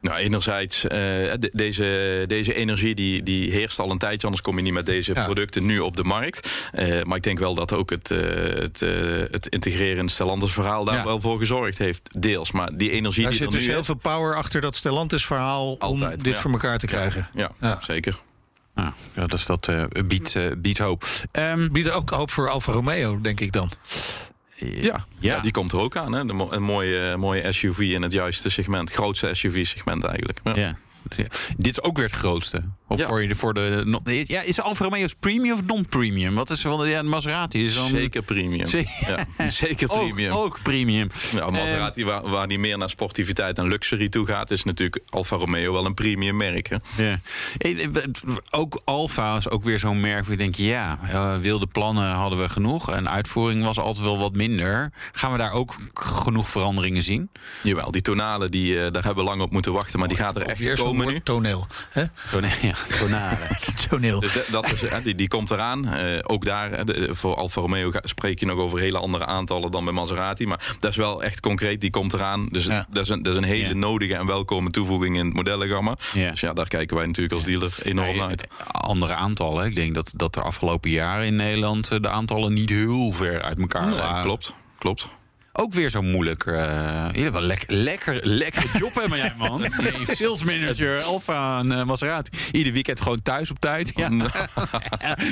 Nou, 0.00 0.16
enerzijds, 0.16 0.84
eh, 0.84 0.98
de- 1.38 1.50
deze, 1.52 2.24
deze 2.26 2.54
energie 2.54 2.94
die, 2.94 3.22
die 3.22 3.50
heerst 3.50 3.78
al 3.78 3.90
een 3.90 3.98
tijdje, 3.98 4.22
anders 4.26 4.42
kom 4.44 4.56
je 4.56 4.62
niet 4.62 4.72
met 4.72 4.86
deze 4.86 5.14
Ja. 5.14 5.24
producten 5.24 5.66
nu 5.66 5.78
op 5.78 5.96
de 5.96 6.04
markt. 6.04 6.48
Eh, 6.72 7.02
maar 7.02 7.16
ik 7.16 7.22
denk 7.22 7.38
wel 7.38 7.54
dat 7.54 7.72
ook 7.72 7.90
het, 7.90 8.10
eh, 8.10 8.18
het, 8.54 8.80
het 9.30 9.46
integreren 9.46 9.96
in 9.96 10.04
het 10.04 10.10
Stellantis 10.10 10.52
verhaal 10.52 10.84
daar 10.84 10.94
Ja. 10.94 11.04
wel 11.04 11.20
voor 11.20 11.38
gezorgd 11.38 11.78
heeft, 11.78 12.20
deels. 12.20 12.52
Maar 12.52 12.76
die 12.76 12.90
energie 12.90 13.22
Daar 13.22 13.30
die 13.30 13.40
zit 13.40 13.48
er 13.48 13.54
dus 13.58 13.66
nu 13.66 13.72
heel 13.72 13.84
veel 13.84 13.94
power 13.94 14.34
achter 14.36 14.60
dat 14.60 14.74
Stellantis 14.74 15.26
verhaal 15.26 15.72
om 15.72 15.98
dit 15.98 16.24
ja. 16.24 16.32
voor 16.32 16.50
elkaar 16.50 16.78
te 16.78 16.86
krijgen. 16.86 17.28
ja, 17.32 17.50
Ja. 17.60 17.78
zeker. 17.82 18.18
Ja, 19.14 19.26
dus 19.26 19.46
dat 19.46 19.68
eh, 19.68 19.84
biedt, 20.06 20.34
biedt 20.62 20.78
hoop. 20.78 21.04
Ehm, 21.32 21.68
Biedt 21.72 21.90
ook 21.90 22.10
hoop 22.10 22.30
voor 22.30 22.48
Alfa 22.48 22.72
Romeo, 22.72 23.20
denk 23.20 23.40
ik 23.40 23.52
dan. 23.52 23.70
Ja, 24.58 25.06
ja. 25.18 25.40
die 25.40 25.52
komt 25.52 25.72
er 25.72 25.78
ook 25.78 25.96
aan. 25.96 26.12
Hè? 26.12 26.24
De 26.24 26.46
een 26.50 26.62
mooie, 26.62 27.16
mooie 27.16 27.52
SUV 27.52 27.78
in 27.78 28.02
het 28.02 28.12
juiste 28.12 28.48
segment. 28.48 28.90
Grootste 28.90 29.34
SUV-segment 29.34 30.04
eigenlijk. 30.04 30.40
Ja. 30.44 30.56
ja. 30.56 30.76
Ja. 31.16 31.26
Dit 31.56 31.66
is 31.66 31.82
ook 31.82 31.96
weer 31.96 32.06
het 32.06 32.14
grootste. 32.14 32.62
Of 32.90 32.98
Ja. 32.98 33.06
voor, 33.06 33.22
je, 33.22 33.34
voor 33.34 33.54
de. 33.54 34.24
Ja, 34.26 34.40
is 34.40 34.60
Alfa 34.60 34.84
Romeo's 34.84 35.14
premium 35.14 35.52
of 35.54 35.64
non-premium? 35.64 36.34
Wat 36.34 36.50
is 36.50 36.62
wel 36.62 36.84
ja, 36.86 37.02
de 37.02 37.08
Maserati 37.08 37.66
is 37.66 37.74
dan 37.74 37.88
Zeker 37.88 38.22
premium. 38.22 38.66
Ze- 38.66 38.86
Ja, 39.36 39.48
zeker 39.50 39.86
premium. 39.88 40.32
ook 40.32 40.62
premium. 40.62 41.08
Ja, 41.32 41.50
Maserati, 41.50 42.04
waar, 42.04 42.28
waar 42.28 42.48
die 42.48 42.58
meer 42.58 42.78
naar 42.78 42.88
sportiviteit 42.90 43.58
en 43.58 43.68
luxury 43.68 44.08
toe 44.08 44.26
gaat, 44.26 44.50
is 44.50 44.64
natuurlijk 44.64 44.98
Alfa 45.08 45.36
Romeo 45.36 45.72
wel 45.72 45.86
een 45.86 45.94
premium 45.94 46.36
merk. 46.36 46.68
Hè? 46.68 46.76
Ja. 47.08 47.20
Eh, 47.58 47.88
Ook 48.50 48.80
Alfa 48.84 49.36
is 49.36 49.48
ook 49.48 49.62
weer 49.64 49.78
zo'n 49.78 50.00
merk 50.00 50.22
waar 50.22 50.30
je 50.30 50.36
denkt, 50.36 50.56
ja, 50.56 50.98
eh, 51.02 51.36
wilde 51.38 51.66
plannen 51.66 52.10
hadden 52.12 52.40
we 52.40 52.48
genoeg. 52.48 52.90
En 52.90 53.10
uitvoering 53.10 53.64
was 53.64 53.78
altijd 53.78 54.04
wel 54.04 54.18
wat 54.18 54.34
minder. 54.34 54.92
Gaan 55.12 55.32
we 55.32 55.38
daar 55.38 55.52
ook 55.52 55.74
genoeg 55.94 56.48
veranderingen 56.48 57.02
zien? 57.02 57.30
Jawel, 57.62 57.90
die 57.90 58.02
tonalen, 58.02 58.50
die, 58.50 58.74
eh, 58.84 58.92
daar 58.92 59.04
hebben 59.04 59.24
we 59.24 59.30
lang 59.30 59.40
op 59.42 59.50
moeten 59.50 59.72
wachten, 59.72 59.98
maar 59.98 60.08
die 60.08 60.16
gaat 60.16 60.36
er 60.36 60.42
echt 60.42 60.74
komen 60.74 61.06
nu. 61.06 61.20
toneel. 61.20 61.66
Hè? 61.90 62.04
Zo, 62.30 62.40
nee, 62.40 62.52
ja, 62.62 62.74
Toneel. 63.88 64.20
Dus 64.20 64.32
dat- 64.32 64.46
dat 64.50 64.72
is, 64.72 65.02
die, 65.02 65.14
die 65.14 65.28
komt 65.28 65.50
eraan. 65.50 65.86
Eh, 65.88 66.18
ook 66.22 66.44
daar, 66.44 66.84
de- 66.86 67.14
voor 67.14 67.34
Alfa 67.36 67.60
Romeo 67.60 67.90
spreek 68.02 68.40
je 68.40 68.46
nog 68.46 68.58
over 68.58 68.78
hele 68.78 68.98
andere 68.98 69.26
aantallen 69.26 69.70
dan 69.70 69.84
bij 69.84 69.92
Maserati. 69.92 70.46
Maar 70.46 70.74
dat 70.80 70.90
is 70.90 70.96
wel 70.96 71.22
echt 71.22 71.40
concreet, 71.40 71.80
die 71.80 71.90
komt 71.90 72.12
eraan. 72.12 72.46
Dus 72.48 72.64
Ja. 72.66 72.86
dat, 72.90 73.02
is 73.04 73.08
een, 73.10 73.22
dat 73.22 73.32
is 73.32 73.38
een 73.38 73.46
hele 73.48 73.68
Ja. 73.68 73.74
nodige 73.74 74.14
en 74.14 74.26
welkome 74.26 74.70
toevoeging 74.70 75.16
in 75.16 75.24
het 75.24 75.34
modellengamma. 75.34 75.96
Ja. 76.12 76.30
Dus 76.30 76.40
ja, 76.40 76.52
daar 76.52 76.68
kijken 76.68 76.96
wij 76.96 77.06
natuurlijk 77.06 77.34
als 77.34 77.44
dealer 77.44 77.72
enorm 77.82 78.16
naar 78.16 78.28
uit. 78.28 78.46
Andere 78.70 79.14
aantallen. 79.14 79.66
Ik 79.66 79.74
denk 79.74 79.94
dat, 79.94 80.12
dat 80.16 80.36
er 80.36 80.42
afgelopen 80.42 80.90
jaren 80.90 81.26
in 81.26 81.36
Nederland 81.36 81.90
eh, 81.90 82.00
de 82.00 82.08
aantallen 82.08 82.52
niet 82.54 82.70
heel 82.70 83.12
ver 83.12 83.42
uit 83.42 83.58
elkaar 83.58 83.86
Nee, 83.86 83.96
lagen. 83.98 84.22
klopt, 84.24 84.54
klopt. 84.78 85.08
Ook 85.60 85.72
weer 85.72 85.90
zo 85.90 86.02
moeilijk. 86.02 86.44
Uh, 86.46 87.08
jullie 87.12 87.30
wel 87.30 87.40
lekker, 87.40 87.74
lekker, 87.74 88.26
lekker 88.26 88.64
job 88.80 88.94
hebben 88.94 89.18
jij, 89.18 89.32
man. 89.36 89.60
Nee, 89.78 90.16
sales 90.16 90.44
manager 90.44 91.02
Alfa 91.02 91.58
en 91.58 91.66
uh, 91.66 91.84
Maserati. 91.84 92.30
Ieder 92.52 92.72
weekend 92.72 93.00
gewoon 93.00 93.22
thuis 93.22 93.50
op 93.50 93.58
tijd. 93.58 93.92
Ja. 93.94 94.10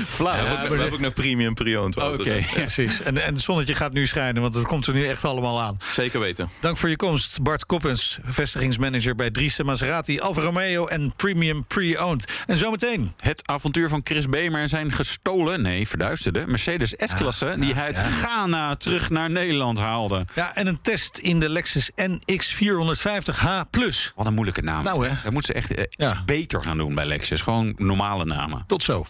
Flauw. 0.07 0.35
Ja, 0.47 0.63
we, 0.63 0.69
hebben 0.69 0.93
ook 0.93 0.99
nog 0.99 1.13
premium 1.13 1.55
pre-owned. 1.55 1.97
Oké, 1.97 2.45
precies. 2.55 3.03
En, 3.03 3.25
en 3.25 3.35
het 3.35 3.43
zonnetje 3.43 3.75
gaat 3.75 3.93
nu 3.93 4.07
schijnen, 4.07 4.43
want 4.43 4.55
het 4.55 4.67
komt 4.67 4.87
er 4.87 4.95
nu 4.95 5.07
echt 5.07 5.25
allemaal 5.25 5.61
aan. 5.61 5.77
Zeker 5.93 6.21
weten. 6.21 6.49
Dank 6.61 6.77
voor 6.77 6.89
je 6.89 6.97
komst, 6.97 7.43
Bart 7.43 7.67
Koppens, 7.67 8.19
vestigingsmanager 8.25 9.15
bij 9.15 9.31
Driessen 9.31 9.65
Maserati, 9.65 10.21
Alfa 10.21 10.41
Romeo 10.41 10.87
en 10.87 11.13
Premium 11.17 11.65
Pre-Owned. 11.65 12.43
En 12.47 12.57
zometeen... 12.57 13.13
Het 13.17 13.49
avontuur 13.49 13.89
van 13.89 14.01
Chris 14.05 14.29
Bemer 14.29 14.61
en 14.61 14.69
zijn 14.69 14.93
gestolen, 14.93 15.63
nee, 15.63 15.89
verduisterde, 15.89 16.45
Mercedes 16.47 16.95
S-klasse... 16.97 17.55
die 17.59 17.75
hij 17.75 17.85
uit 17.85 17.99
Ghana 17.99 18.77
terug 18.77 19.11
naar 19.11 19.31
Nederland 19.31 19.79
haalde. 19.79 20.16
Ja, 20.35 20.55
en 20.55 20.67
een 20.67 20.81
test 20.83 21.19
in 21.19 21.41
de 21.41 21.49
Lexus 21.49 21.91
NX450H+. 21.91 24.13
Wat 24.15 24.27
een 24.27 24.35
moeilijke 24.35 24.63
naam. 24.63 24.85
Nou 24.85 25.09
hè. 25.09 25.15
Dat 25.23 25.33
moeten 25.33 25.55
ze 25.55 25.61
echt 25.61 25.75
eh, 25.75 25.85
ja. 25.89 26.23
beter 26.25 26.63
gaan 26.63 26.77
doen 26.77 26.95
bij 26.95 27.07
Lexus. 27.07 27.41
Gewoon 27.41 27.75
normale 27.77 28.25
namen. 28.25 28.65
Tot 28.67 28.83
zo. 28.83 29.07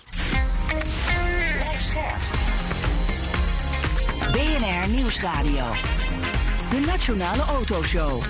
BNR 4.32 4.88
Nieuwsradio. 4.88 5.72
De 6.70 6.80
Nationale 6.86 7.42
Autoshow. 7.42 8.22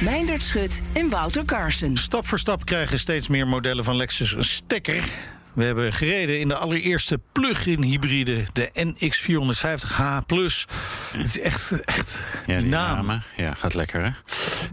Meindert 0.00 0.42
Schut 0.42 0.82
en 0.92 1.08
Wouter 1.08 1.44
Carson. 1.44 1.96
Stap 1.96 2.26
voor 2.26 2.38
stap 2.38 2.64
krijgen 2.64 2.98
steeds 2.98 3.28
meer 3.28 3.46
modellen 3.46 3.84
van 3.84 3.96
Lexus 3.96 4.32
een 4.32 4.44
stekker. 4.44 5.04
We 5.52 5.64
hebben 5.64 5.92
gereden 5.92 6.40
in 6.40 6.48
de 6.48 6.54
allereerste 6.54 7.20
plug-in 7.32 7.82
hybride, 7.82 8.44
de 8.52 8.70
NX450H+. 8.74 10.26
Het 11.12 11.26
is 11.26 11.40
echt, 11.40 11.84
echt 11.84 12.26
ja, 12.46 12.58
die 12.58 12.68
naam. 12.68 12.96
Namen. 12.96 13.22
Ja, 13.36 13.54
gaat 13.54 13.74
lekker, 13.74 14.04
hè? 14.04 14.10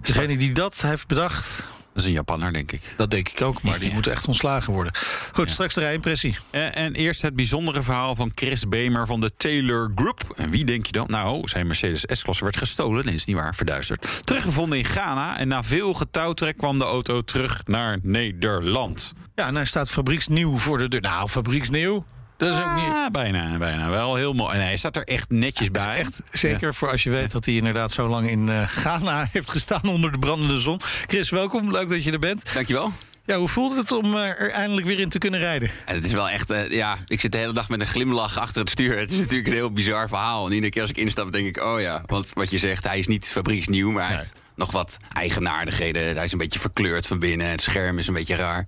Degene 0.02 0.38
die 0.38 0.52
dat 0.52 0.82
heeft 0.82 1.08
bedacht, 1.08 1.68
dat 1.98 2.06
is 2.06 2.12
een 2.12 2.18
Japanner, 2.18 2.54
denk 2.54 2.72
ik. 2.72 2.82
Dat 2.98 3.12
denk 3.12 3.30
ik 3.30 3.42
ook, 3.42 3.62
maar 3.62 3.80
die 3.80 3.94
moeten 3.94 4.12
echt 4.12 4.28
ontslagen 4.28 4.74
worden. 4.74 4.94
Goed, 5.34 5.50
straks 5.50 5.74
de 5.74 5.80
rijimpressie. 5.80 6.38
En, 6.50 6.74
en, 6.74 6.94
eerst 6.94 7.22
het 7.22 7.36
bijzondere 7.36 7.84
verhaal 7.84 8.16
van 8.16 8.32
Chris 8.36 8.68
Bemer 8.68 9.06
van 9.06 9.20
de 9.20 9.32
Taylor 9.38 9.92
Group. 9.96 10.34
En 10.36 10.50
wie 10.50 10.66
denk 10.66 10.86
je 10.86 10.92
dan? 10.92 11.06
Nou, 11.10 11.48
zijn 11.48 11.68
Mercedes 11.68 12.04
S-klasse 12.08 12.44
werd 12.44 12.58
gestolen. 12.58 13.06
Nee, 13.06 13.16
is 13.16 13.26
niet 13.26 13.36
waar, 13.36 13.56
verduisterd. 13.56 14.22
Teruggevonden 14.24 14.78
in 14.78 14.86
Ghana. 14.86 15.38
En 15.38 15.48
na 15.48 15.64
veel 15.64 15.94
getouwtrek 15.94 16.58
kwam 16.58 16.78
de 16.78 16.86
auto 16.86 17.22
terug 17.22 17.62
naar 17.66 17.98
Nederland. 18.02 19.14
Ja, 19.38 19.48
en 19.48 19.56
hij 19.56 19.66
staat 19.66 19.90
fabrieksnieuw 19.90 20.58
voor 20.58 20.78
de 20.78 20.88
deur. 20.88 21.02
Nou, 21.02 21.30
fabrieksnieuw. 21.30 22.06
Dat 22.38 22.54
is 22.54 22.60
ook 22.60 22.76
niet... 22.76 22.90
Ah, 22.90 23.12
bijna, 23.12 23.58
bijna. 23.58 23.90
Wel 23.90 24.16
heel 24.16 24.34
mooi. 24.34 24.56
En 24.56 24.62
hij 24.62 24.78
staat 24.78 24.96
er 24.96 25.04
echt 25.04 25.30
netjes 25.30 25.72
bij. 25.72 25.96
Echt, 25.96 26.22
zeker 26.32 26.74
voor 26.74 26.92
als 26.92 27.04
je 27.04 27.10
weet 27.10 27.32
dat 27.32 27.46
hij 27.46 27.54
inderdaad 27.54 27.92
zo 27.92 28.08
lang 28.08 28.30
in 28.30 28.48
uh, 28.48 28.68
Ghana 28.68 29.28
heeft 29.32 29.50
gestaan 29.50 29.84
onder 29.84 30.12
de 30.12 30.20
brandende 30.20 30.60
zon. 30.60 30.80
Chris, 31.08 31.30
welkom. 31.30 31.72
Leuk 31.72 31.90
dat 31.90 32.04
je 32.04 32.12
er 32.12 32.20
bent. 32.20 32.54
Dankjewel. 32.54 32.92
Ja, 33.26 33.38
hoe 33.38 33.48
voelt 33.48 33.78
het 33.78 33.92
om 33.92 34.14
uh, 34.14 34.28
er 34.28 34.52
eindelijk 34.52 34.88
weer 34.88 35.00
in 35.00 35.10
te 35.10 35.18
kunnen 35.18 35.40
rijden? 35.40 35.70
En 35.86 35.96
het 35.96 36.06
is 36.06 36.12
wel 36.12 36.30
echt, 36.30 36.52
uh, 36.52 36.70
ja, 36.70 36.98
ik 37.06 37.22
zit 37.22 37.32
de 37.32 37.38
hele 37.38 37.54
dag 37.54 37.70
met 37.70 37.82
een 37.82 37.88
glimlach 37.88 38.40
achter 38.40 38.62
het 38.62 38.70
stuur. 38.70 38.98
Het 39.00 39.12
is 39.12 39.18
natuurlijk 39.18 39.48
een 39.48 39.54
heel 39.54 39.72
bizar 39.72 40.08
verhaal. 40.08 40.46
En 40.46 40.52
iedere 40.52 40.72
keer 40.72 40.82
als 40.82 40.92
ik 40.92 40.98
instap, 40.98 41.32
denk 41.32 41.48
ik, 41.48 41.64
oh 41.64 41.82
ja, 41.82 42.04
want 42.06 42.32
wat 42.34 42.52
je 42.52 42.58
zegt, 42.58 42.84
hij 42.84 43.00
is 43.00 43.08
niet 43.08 43.28
fabrieksnieuw, 43.28 43.92
maar 43.92 44.08
hij 44.08 44.26
nog 44.58 44.72
wat 44.72 44.98
eigenaardigheden. 45.14 46.16
Hij 46.16 46.26
is 46.26 46.32
een 46.32 46.38
beetje 46.38 46.60
verkleurd 46.60 47.08
van 47.08 47.20
binnen. 47.20 47.50
Het 47.50 47.62
scherm 47.62 47.98
is 47.98 48.08
een 48.08 48.14
beetje 48.14 48.36
raar. 48.36 48.68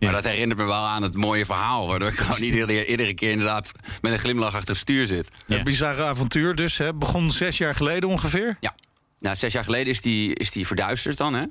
Maar 0.00 0.12
dat 0.12 0.24
herinnert 0.24 0.60
me 0.60 0.66
wel 0.66 0.84
aan 0.86 1.02
het 1.02 1.16
mooie 1.16 1.44
verhaal. 1.44 1.86
Waardoor 1.88 2.08
ik 2.08 2.16
gewoon 2.16 2.42
iedere, 2.42 2.86
iedere 2.86 3.14
keer 3.14 3.30
inderdaad 3.30 3.72
met 4.00 4.12
een 4.12 4.18
glimlach 4.18 4.54
achter 4.54 4.68
het 4.68 4.78
stuur 4.78 5.06
zit. 5.06 5.28
Een 5.46 5.64
bizarre 5.64 6.02
avontuur 6.02 6.54
dus. 6.54 6.78
Hè? 6.78 6.94
Begon 6.94 7.30
zes 7.30 7.58
jaar 7.58 7.74
geleden 7.74 8.08
ongeveer? 8.08 8.56
Ja. 8.60 8.74
Nou, 9.18 9.36
zes 9.36 9.52
jaar 9.52 9.64
geleden 9.64 9.92
is 9.92 10.00
die, 10.00 10.34
is 10.34 10.50
die 10.50 10.66
verduisterd 10.66 11.16
dan. 11.16 11.34
Hè? 11.34 11.44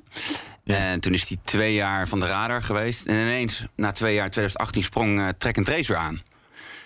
En 0.64 1.00
toen 1.00 1.14
is 1.14 1.28
hij 1.28 1.38
twee 1.44 1.74
jaar 1.74 2.08
van 2.08 2.20
de 2.20 2.26
radar 2.26 2.62
geweest. 2.62 3.06
En 3.06 3.14
ineens, 3.14 3.64
na 3.76 3.90
twee 3.90 4.14
jaar, 4.14 4.30
2018, 4.30 4.82
sprong 4.82 5.18
uh, 5.18 5.28
Track 5.38 5.56
and 5.56 5.66
Trace 5.66 5.92
weer 5.92 6.00
aan. 6.00 6.22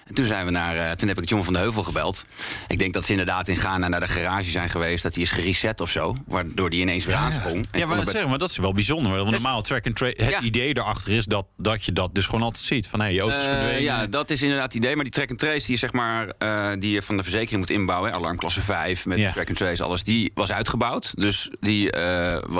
En 0.06 0.14
toen, 0.14 0.24
zijn 0.24 0.44
we 0.44 0.50
naar, 0.50 0.76
uh, 0.76 0.90
toen 0.90 1.08
heb 1.08 1.18
ik 1.18 1.28
jongen 1.28 1.44
van 1.44 1.54
de 1.54 1.58
Heuvel 1.58 1.82
gebeld. 1.82 2.24
Ik 2.68 2.78
denk 2.78 2.92
dat 2.92 3.04
ze 3.04 3.10
inderdaad 3.10 3.48
in 3.48 3.56
Ghana 3.56 3.88
naar 3.88 4.00
de 4.00 4.08
garage 4.08 4.50
zijn 4.50 4.70
geweest. 4.70 5.02
Dat 5.02 5.14
hij 5.14 5.22
is 5.22 5.30
gereset 5.30 5.80
of 5.80 5.90
zo. 5.90 6.16
Waardoor 6.26 6.70
die 6.70 6.80
ineens 6.80 7.04
weer 7.04 7.14
aansprong. 7.14 7.66
Ja, 7.72 7.78
ja 7.78 7.86
maar, 7.86 8.04
zeggen, 8.04 8.28
maar 8.28 8.38
dat 8.38 8.50
is 8.50 8.56
wel 8.56 8.72
bijzonder. 8.72 9.16
Want 9.16 9.30
normaal 9.30 9.62
track 9.62 9.86
and 9.86 9.96
trace. 9.96 10.24
Het 10.24 10.40
idee 10.40 10.74
daarachter 10.74 11.12
is 11.12 11.24
dat, 11.24 11.46
dat 11.56 11.84
je 11.84 11.92
dat 11.92 12.14
dus 12.14 12.24
gewoon 12.24 12.42
altijd 12.42 12.64
ziet. 12.64 12.86
Van 12.86 12.98
hé, 12.98 13.04
hey, 13.04 13.14
je 13.14 13.20
auto 13.20 13.36
is 13.36 13.44
verdwenen. 13.44 13.78
Uh, 13.78 13.84
ja, 13.84 14.06
dat 14.06 14.30
is 14.30 14.42
inderdaad 14.42 14.66
het 14.66 14.74
idee. 14.74 14.94
Maar 14.94 15.04
die 15.04 15.12
track 15.12 15.30
and 15.30 15.38
trace 15.38 15.66
die 15.66 15.70
je, 15.70 15.76
zeg 15.76 15.92
maar, 15.92 16.32
uh, 16.38 16.72
die 16.78 16.90
je 16.90 17.02
van 17.02 17.16
de 17.16 17.22
verzekering 17.22 17.60
moet 17.60 17.70
inbouwen. 17.70 18.12
Alarmklasse 18.12 18.62
5 18.62 19.06
met 19.06 19.32
track 19.32 19.48
and 19.48 19.56
trace, 19.56 19.82
alles. 19.82 20.04
Die 20.04 20.30
was 20.34 20.52
uitgebouwd. 20.52 21.12
Dus 21.14 21.50
die, 21.60 21.92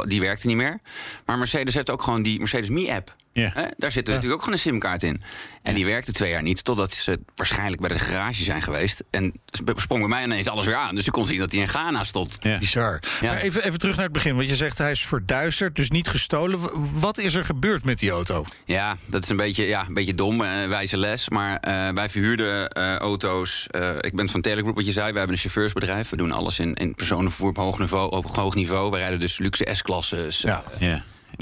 die 0.07 0.21
werkte 0.21 0.47
niet 0.47 0.57
meer. 0.57 0.81
Maar 1.27 1.39
Mercedes 1.39 1.75
heeft 1.75 1.91
ook 1.91 2.03
gewoon 2.03 2.23
die 2.23 2.39
Mercedes 2.39 2.69
Me-app. 2.69 3.15
Ja. 3.33 3.71
Daar 3.77 3.93
zit 3.93 4.07
natuurlijk 4.07 4.35
ook 4.35 4.39
gewoon 4.39 4.55
een 4.55 4.61
simkaart 4.61 5.03
in. 5.03 5.23
En 5.63 5.75
die 5.75 5.87
werkte 5.87 6.13
twee 6.13 6.31
jaar 6.31 6.43
niet, 6.43 6.65
totdat 6.65 6.93
ze 6.93 7.21
waarschijnlijk 7.35 7.81
bij 7.81 7.89
de 7.89 7.99
garage 7.99 8.43
zijn 8.43 8.63
geweest. 8.63 9.05
En 9.11 9.33
sprong 9.75 10.01
bij 10.01 10.11
mij 10.11 10.25
ineens 10.25 10.49
alles 10.49 10.67
weer 10.67 10.75
aan. 10.75 10.95
Dus 10.95 11.07
ik 11.07 11.13
kon 11.13 11.27
zien 11.27 11.39
dat 11.39 11.53
hij 11.53 11.61
in 11.61 11.69
Ghana 11.69 12.05
stond. 12.05 12.37
Ja. 12.41 12.59
Bizar. 12.59 13.01
Maar 13.23 13.37
even, 13.37 13.65
even 13.65 13.79
terug 13.79 13.95
naar 13.95 14.05
het 14.05 14.13
begin. 14.13 14.37
Want 14.37 14.49
je 14.49 14.57
zegt 14.57 14.79
hij 14.79 14.91
is 14.91 15.07
verduisterd, 15.07 15.77
dus 15.77 15.91
niet 15.91 16.09
gestolen. 16.09 16.61
Wat 17.01 17.19
is 17.19 17.35
er 17.35 17.45
gebeurd 17.45 17.85
met 17.85 17.99
die 17.99 18.11
auto? 18.11 18.45
Ja, 18.65 18.97
dat 19.07 19.23
is 19.23 19.29
een 19.29 19.37
beetje, 19.37 19.67
ja, 19.67 19.85
een 19.87 19.95
beetje 19.95 20.15
dom, 20.15 20.41
uh, 20.41 20.49
wijze 20.69 20.97
les. 20.97 21.29
Maar 21.29 21.53
uh, 21.53 21.89
wij 21.95 22.09
verhuurden 22.09 22.79
uh, 22.79 22.97
auto's. 22.97 23.67
ik 24.01 24.15
ben 24.15 24.29
van 24.29 24.41
Telegroup, 24.41 24.77
wat 24.77 24.87
je 24.87 24.93
zei. 24.93 25.13
We 25.13 25.19
hebben 25.19 25.37
een 25.37 25.43
chauffeursbedrijf. 25.43 26.11
We 26.11 26.17
doen 26.17 26.33
alles 26.33 26.59
in, 26.59 26.75
in 26.75 26.95
personenvervoer 26.95 27.49
op 27.49 27.57
hoog 27.57 27.79
niveau. 27.79 28.11
Op 28.11 28.37
hoog 28.37 28.55
niveau. 28.55 28.91
We 28.91 28.97
rijden 28.97 29.21
dus 29.21 29.39
luxe 29.39 29.69
S-klasses. 29.73 30.41
Ja. 30.41 30.65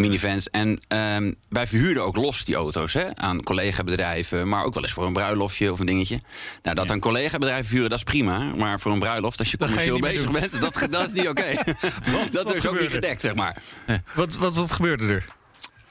Minivans. 0.00 0.50
En 0.50 0.68
um, 0.68 1.34
wij 1.48 1.66
verhuurden 1.66 2.04
ook 2.04 2.16
los 2.16 2.44
die 2.44 2.54
auto's 2.54 2.92
hè, 2.92 3.16
aan 3.16 3.42
collega-bedrijven, 3.42 4.48
maar 4.48 4.64
ook 4.64 4.74
wel 4.74 4.82
eens 4.82 4.92
voor 4.92 5.06
een 5.06 5.12
bruiloftje 5.12 5.72
of 5.72 5.80
een 5.80 5.86
dingetje. 5.86 6.20
Nou, 6.62 6.76
dat 6.76 6.86
ja. 6.86 6.92
aan 6.92 7.00
collega-bedrijven 7.00 7.64
verhuren, 7.64 7.90
dat 7.90 7.98
is 7.98 8.04
prima. 8.04 8.38
Maar 8.38 8.80
voor 8.80 8.92
een 8.92 8.98
bruiloft, 8.98 9.38
als 9.38 9.50
je 9.50 9.56
dat 9.56 9.68
commercieel 9.68 9.96
je 9.96 10.02
bezig 10.02 10.30
bent, 10.30 10.60
dat, 10.60 10.86
dat 10.90 11.06
is 11.06 11.12
niet 11.12 11.28
oké. 11.28 11.38
Okay. 12.10 12.28
dat 12.30 12.54
is 12.54 12.66
ook 12.66 12.80
niet 12.80 12.90
gedekt, 12.90 13.20
zeg 13.20 13.34
maar. 13.34 13.56
Wat, 14.14 14.36
wat, 14.36 14.54
wat 14.54 14.72
gebeurde 14.72 15.06
er? 15.06 15.24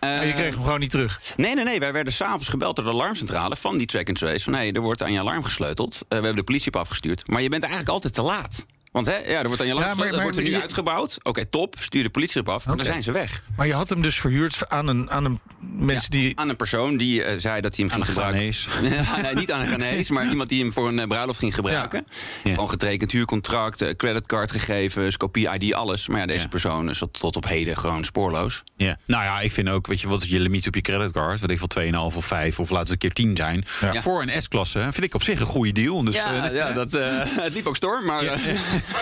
Uh, 0.03 0.25
je 0.25 0.33
kreeg 0.33 0.53
hem 0.53 0.63
gewoon 0.63 0.79
niet 0.79 0.89
terug? 0.89 1.21
Nee, 1.37 1.55
nee, 1.55 1.63
nee. 1.63 1.79
Wij 1.79 1.93
werden 1.93 2.13
s'avonds 2.13 2.47
gebeld 2.47 2.75
door 2.75 2.85
de 2.85 2.91
alarmcentrale 2.91 3.55
van 3.55 3.77
die 3.77 3.87
track 3.87 4.07
and 4.07 4.17
trace. 4.17 4.43
Van 4.43 4.53
hé, 4.53 4.59
hey, 4.59 4.71
er 4.71 4.81
wordt 4.81 5.03
aan 5.03 5.11
je 5.11 5.19
alarm 5.19 5.43
gesleuteld. 5.43 5.93
Uh, 5.93 5.99
we 6.07 6.13
hebben 6.15 6.35
de 6.35 6.43
politie 6.43 6.67
op 6.67 6.75
afgestuurd. 6.75 7.27
Maar 7.27 7.41
je 7.41 7.49
bent 7.49 7.63
eigenlijk 7.63 7.93
altijd 7.93 8.13
te 8.13 8.21
laat. 8.21 8.65
Want 8.91 9.06
hè, 9.06 9.17
ja, 9.17 9.39
er 9.39 9.47
wordt 9.47 9.62
aan 9.62 9.67
je 9.67 9.73
ja, 9.73 9.80
maar, 9.80 9.95
maar, 9.95 10.21
wordt 10.21 10.38
er 10.38 10.43
nu 10.43 10.49
je... 10.49 10.62
uitgebouwd. 10.62 11.17
Oké, 11.17 11.30
okay, 11.30 11.45
top. 11.45 11.75
Stuur 11.80 12.04
de 12.04 12.10
politie 12.10 12.41
erop 12.41 12.54
af. 12.54 12.65
Maar 12.65 12.73
okay. 12.73 12.86
dan 12.86 12.93
zijn 12.93 13.04
ze 13.04 13.12
weg. 13.12 13.43
Maar 13.56 13.67
je 13.67 13.73
had 13.73 13.89
hem 13.89 14.02
dus 14.02 14.19
verhuurd 14.19 14.69
aan 14.69 14.88
een, 14.88 15.10
aan 15.10 15.25
een 15.25 15.39
mensen 15.60 16.17
ja, 16.17 16.19
die... 16.19 16.39
Aan 16.39 16.49
een 16.49 16.56
persoon 16.56 16.97
die 16.97 17.23
uh, 17.23 17.32
zei 17.38 17.62
dat 17.62 17.75
hij 17.75 17.86
hem 17.86 17.93
aan 17.93 18.06
ging 18.06 18.17
gebruiken. 18.17 19.21
nee, 19.21 19.36
niet 19.36 19.52
aan 19.52 19.62
een 19.62 19.67
Ghanese, 19.67 20.13
maar 20.13 20.30
iemand 20.34 20.49
die 20.49 20.62
hem 20.62 20.73
voor 20.73 20.88
een 20.88 20.97
uh, 20.97 21.06
bruiloft 21.06 21.39
ging 21.39 21.56
gebruiken. 21.56 22.06
Ja. 22.43 22.54
Gewoon 22.54 22.69
getekend 22.69 23.12
huurcontract, 23.12 23.82
uh, 23.82 23.89
creditcardgegevens, 23.89 25.17
kopie-ID, 25.17 25.73
alles. 25.73 26.08
Maar 26.08 26.19
ja, 26.19 26.25
deze 26.25 26.47
persoon 26.47 26.89
is 26.89 27.04
tot 27.12 27.36
op 27.36 27.47
heden 27.47 27.78
gewoon 27.78 28.04
spoorloos. 28.04 28.63
Ja. 28.78 28.97
Nou 29.06 29.23
ja, 29.23 29.39
ik 29.39 29.52
vind 29.52 29.69
ook, 29.69 29.88
weet 29.88 30.02
je, 30.02 30.08
wat 30.08 30.21
is 30.21 30.28
je 30.28 30.39
limiet 30.39 30.67
op 30.67 30.75
je 30.75 30.82
creditcard? 30.82 31.41
Wat 31.41 31.52
ik 31.52 31.60
van 31.60 31.71
2,5 32.12 32.15
of 32.15 32.25
5 32.25 32.60
of 32.60 32.69
laat 32.69 32.82
het 32.82 32.91
een 32.91 32.97
keer 32.97 33.13
10 33.13 33.36
zijn. 33.36 33.65
Voor 34.02 34.21
een 34.21 34.41
S-klasse 34.41 34.80
vind 34.80 35.04
ik 35.04 35.13
op 35.13 35.23
zich 35.23 35.39
een 35.39 35.45
goede 35.45 35.71
deal. 35.71 36.04
Dus, 36.04 36.15
ja, 36.15 36.49
ja 36.49 36.71
dat, 36.71 36.91
het 37.45 37.54
liep 37.54 37.67
ook 37.67 37.75
storm, 37.75 38.06
maar... 38.06 38.23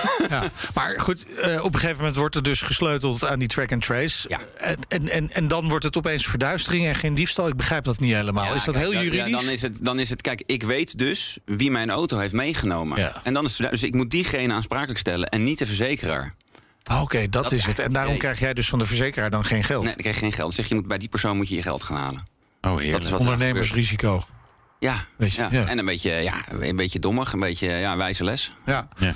ja. 0.29 0.43
Maar 0.73 0.99
goed, 0.99 1.25
uh, 1.29 1.63
op 1.63 1.73
een 1.73 1.79
gegeven 1.79 1.97
moment 1.97 2.15
wordt 2.15 2.35
er 2.35 2.43
dus 2.43 2.61
gesleuteld 2.61 3.25
aan 3.25 3.39
die 3.39 3.47
track 3.47 3.71
and 3.71 3.81
trace. 3.81 4.29
Ja. 4.29 4.39
En, 4.87 5.09
en, 5.09 5.31
en 5.31 5.47
dan 5.47 5.69
wordt 5.69 5.83
het 5.83 5.97
opeens 5.97 6.25
verduistering 6.25 6.87
en 6.87 6.95
geen 6.95 7.15
diefstal. 7.15 7.47
Ik 7.47 7.55
begrijp 7.55 7.83
dat 7.83 7.99
niet 7.99 8.13
helemaal. 8.13 8.45
Ja, 8.45 8.53
is 8.53 8.63
dat 8.63 8.75
kijk, 8.75 8.89
heel 8.89 9.01
juridisch? 9.01 9.29
Ja, 9.29 9.37
dan 9.37 9.49
is, 9.49 9.61
het, 9.61 9.85
dan 9.85 9.99
is 9.99 10.09
het, 10.09 10.21
kijk, 10.21 10.43
ik 10.45 10.63
weet 10.63 10.97
dus 10.97 11.37
wie 11.45 11.71
mijn 11.71 11.89
auto 11.89 12.17
heeft 12.17 12.33
meegenomen. 12.33 12.99
Ja. 12.99 13.21
En 13.23 13.33
dan 13.33 13.45
is 13.45 13.57
het, 13.57 13.69
dus 13.69 13.83
ik 13.83 13.93
moet 13.93 14.09
diegene 14.11 14.53
aansprakelijk 14.53 14.99
stellen 14.99 15.29
en 15.29 15.43
niet 15.43 15.57
de 15.57 15.65
verzekeraar. 15.65 16.33
Ah, 16.83 16.95
Oké, 16.95 17.03
okay, 17.03 17.29
dat, 17.29 17.43
dat, 17.43 17.51
is 17.51 17.65
het. 17.65 17.79
En 17.79 17.91
daarom 17.91 18.17
krijg 18.17 18.39
jij 18.39 18.53
dus 18.53 18.69
van 18.69 18.79
de 18.79 18.85
verzekeraar 18.85 19.29
dan 19.29 19.45
geen 19.45 19.63
geld? 19.63 19.83
Nee, 19.83 19.93
ik 19.93 20.01
krijg 20.01 20.17
geen 20.17 20.31
geld. 20.33 20.47
Dan 20.47 20.51
zeg 20.51 20.67
je, 20.67 20.75
moet, 20.75 20.87
bij 20.87 20.97
die 20.97 21.09
persoon 21.09 21.37
moet 21.37 21.49
je 21.49 21.55
je 21.55 21.61
geld 21.61 21.83
gaan 21.83 21.97
halen. 21.97 22.25
Oh, 22.61 22.71
heerlijk. 22.71 22.91
Dat 22.91 23.03
is 23.03 23.09
wat 23.09 23.19
Ondernemersrisico. 23.19 24.25
Ja, 24.79 25.05
je, 25.17 25.29
ja. 25.35 25.47
ja, 25.51 25.67
en 25.67 25.77
een 25.77 25.85
beetje, 25.85 26.11
ja, 26.11 26.33
een 26.59 26.75
beetje 26.75 26.99
dommig, 26.99 27.33
een 27.33 27.39
beetje 27.39 27.67
ja, 27.67 27.97
wijze 27.97 28.23
les. 28.23 28.51
Ja. 28.65 28.87
ja. 28.97 29.13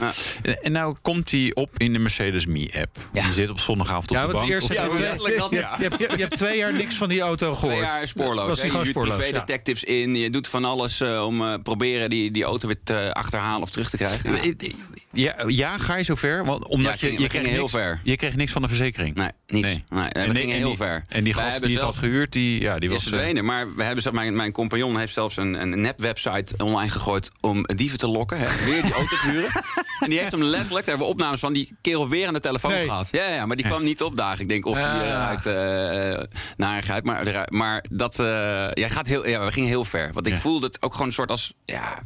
En 0.62 0.72
nou 0.72 0.96
komt 1.02 1.32
hij 1.32 1.52
op 1.54 1.70
in 1.78 1.94
de 1.94 2.00
Mercedes 2.00 2.46
Me-app. 2.46 2.98
Ja. 3.14 3.24
Die 3.24 3.34
zit 3.34 3.50
op 3.50 3.60
zondagavond 3.60 4.10
op 4.10 4.16
ja, 4.16 4.28
de 4.28 4.34
bank. 4.34 4.50
Eerst, 4.50 4.74
ja, 4.74 4.84
je, 4.86 4.92
je, 4.92 5.84
hebt, 5.84 6.00
je, 6.00 6.08
hebt 6.18 6.36
twee 6.36 6.58
jaar 6.58 6.74
niks 6.74 6.96
van 6.96 7.10
die 7.10 7.22
auto 7.22 7.56
gehoord. 7.56 7.76
Twee 7.76 7.88
jaar 7.88 8.08
spoorloos. 8.08 8.48
Was 8.48 8.60
gewoon 8.60 8.84
je 8.84 8.90
spoorloos, 8.90 9.18
detectives 9.18 9.84
in. 9.84 10.16
Je 10.16 10.30
doet 10.30 10.48
van 10.48 10.66
alles 10.66 11.02
uh, 11.02 11.26
om 11.26 11.42
uh, 11.42 11.54
proberen 11.64 12.10
die, 12.10 12.32
die 12.32 12.44
auto 12.44 12.68
weer 12.68 12.80
te 12.84 13.14
achterhalen 13.14 13.62
of 13.62 13.70
terug 13.70 13.90
te 13.90 13.98
krijgen. 13.98 14.56
Ja, 15.14 15.44
ja 15.48 15.78
ga 15.78 15.96
je 15.96 16.04
zover? 16.04 16.46
Want, 16.46 16.68
omdat 16.68 17.00
je, 17.00 17.20
je, 17.20 17.28
kreeg 17.28 17.48
heel 17.48 17.70
ver. 17.70 18.00
Je 18.04 18.16
kreeg 18.16 18.36
niks 18.36 18.52
van 18.52 18.62
de 18.62 18.68
verzekering? 18.68 19.16
Nee, 19.16 19.30
niks. 19.48 19.68
Nee. 19.68 19.84
Nee, 19.90 20.04
we 20.04 20.20
en 20.20 20.36
gingen 20.36 20.56
heel 20.56 20.68
die, 20.68 20.78
ver. 20.78 21.04
En 21.10 21.24
die 21.24 21.34
gast 21.34 21.62
die 21.62 21.74
het 21.74 21.84
had 21.84 21.96
gehuurd, 21.96 22.32
die, 22.32 22.62
ja, 22.62 22.80
die 22.80 22.90
was... 22.90 23.04
verdwenen. 23.04 23.46
Maar 23.46 23.76
we 23.76 23.84
hebben, 23.84 24.14
mijn, 24.14 24.36
mijn 24.36 24.52
compagnon 24.52 24.98
heeft 24.98 25.14
zelfs 25.14 25.38
een 25.38 25.51
een, 25.54 25.72
een 25.72 25.82
nepwebsite 25.82 26.64
online 26.64 26.92
gegooid 26.92 27.32
om 27.40 27.66
dieven 27.76 27.98
te 27.98 28.08
lokken. 28.08 28.38
Hè? 28.38 28.66
Weer 28.66 28.82
die 28.82 28.94
auto 28.94 29.16
huren. 29.24 29.50
en 30.00 30.10
die 30.10 30.20
heeft 30.20 30.32
hem 30.32 30.44
letterlijk, 30.44 30.86
daar 30.86 30.96
hebben 30.96 31.08
we 31.08 31.14
opnames 31.14 31.40
van, 31.40 31.54
die 31.54 31.78
kerel 31.82 32.10
weer 32.10 32.28
aan 32.28 32.34
de 32.34 32.40
telefoon 32.40 32.72
gehad. 32.72 33.08
Ja, 33.12 33.28
ja, 33.28 33.46
maar 33.46 33.56
die 33.56 33.66
kwam 33.66 33.84
niet 33.84 34.02
opdagen. 34.02 34.42
Ik 34.42 34.48
denk 34.48 34.66
of 34.66 34.76
die 34.76 34.86
uh, 34.86 35.28
uit 35.28 36.30
narigheid. 36.58 37.04
Maar, 37.04 37.48
maar 37.50 37.86
dat, 37.92 38.20
uh, 38.20 38.26
jij 38.72 38.90
gaat 38.90 39.08
heel, 39.08 39.28
ja, 39.28 39.46
we 39.46 39.52
gingen 39.52 39.70
heel 39.70 39.86
ver. 39.86 40.14
Want 40.14 40.28
ik 40.28 40.36
voelde 40.38 40.66
het 40.66 40.82
ook 40.82 40.92
gewoon 40.92 41.08
een 41.08 41.14
soort 41.14 41.32
als 41.32 41.54
ja, 41.66 42.00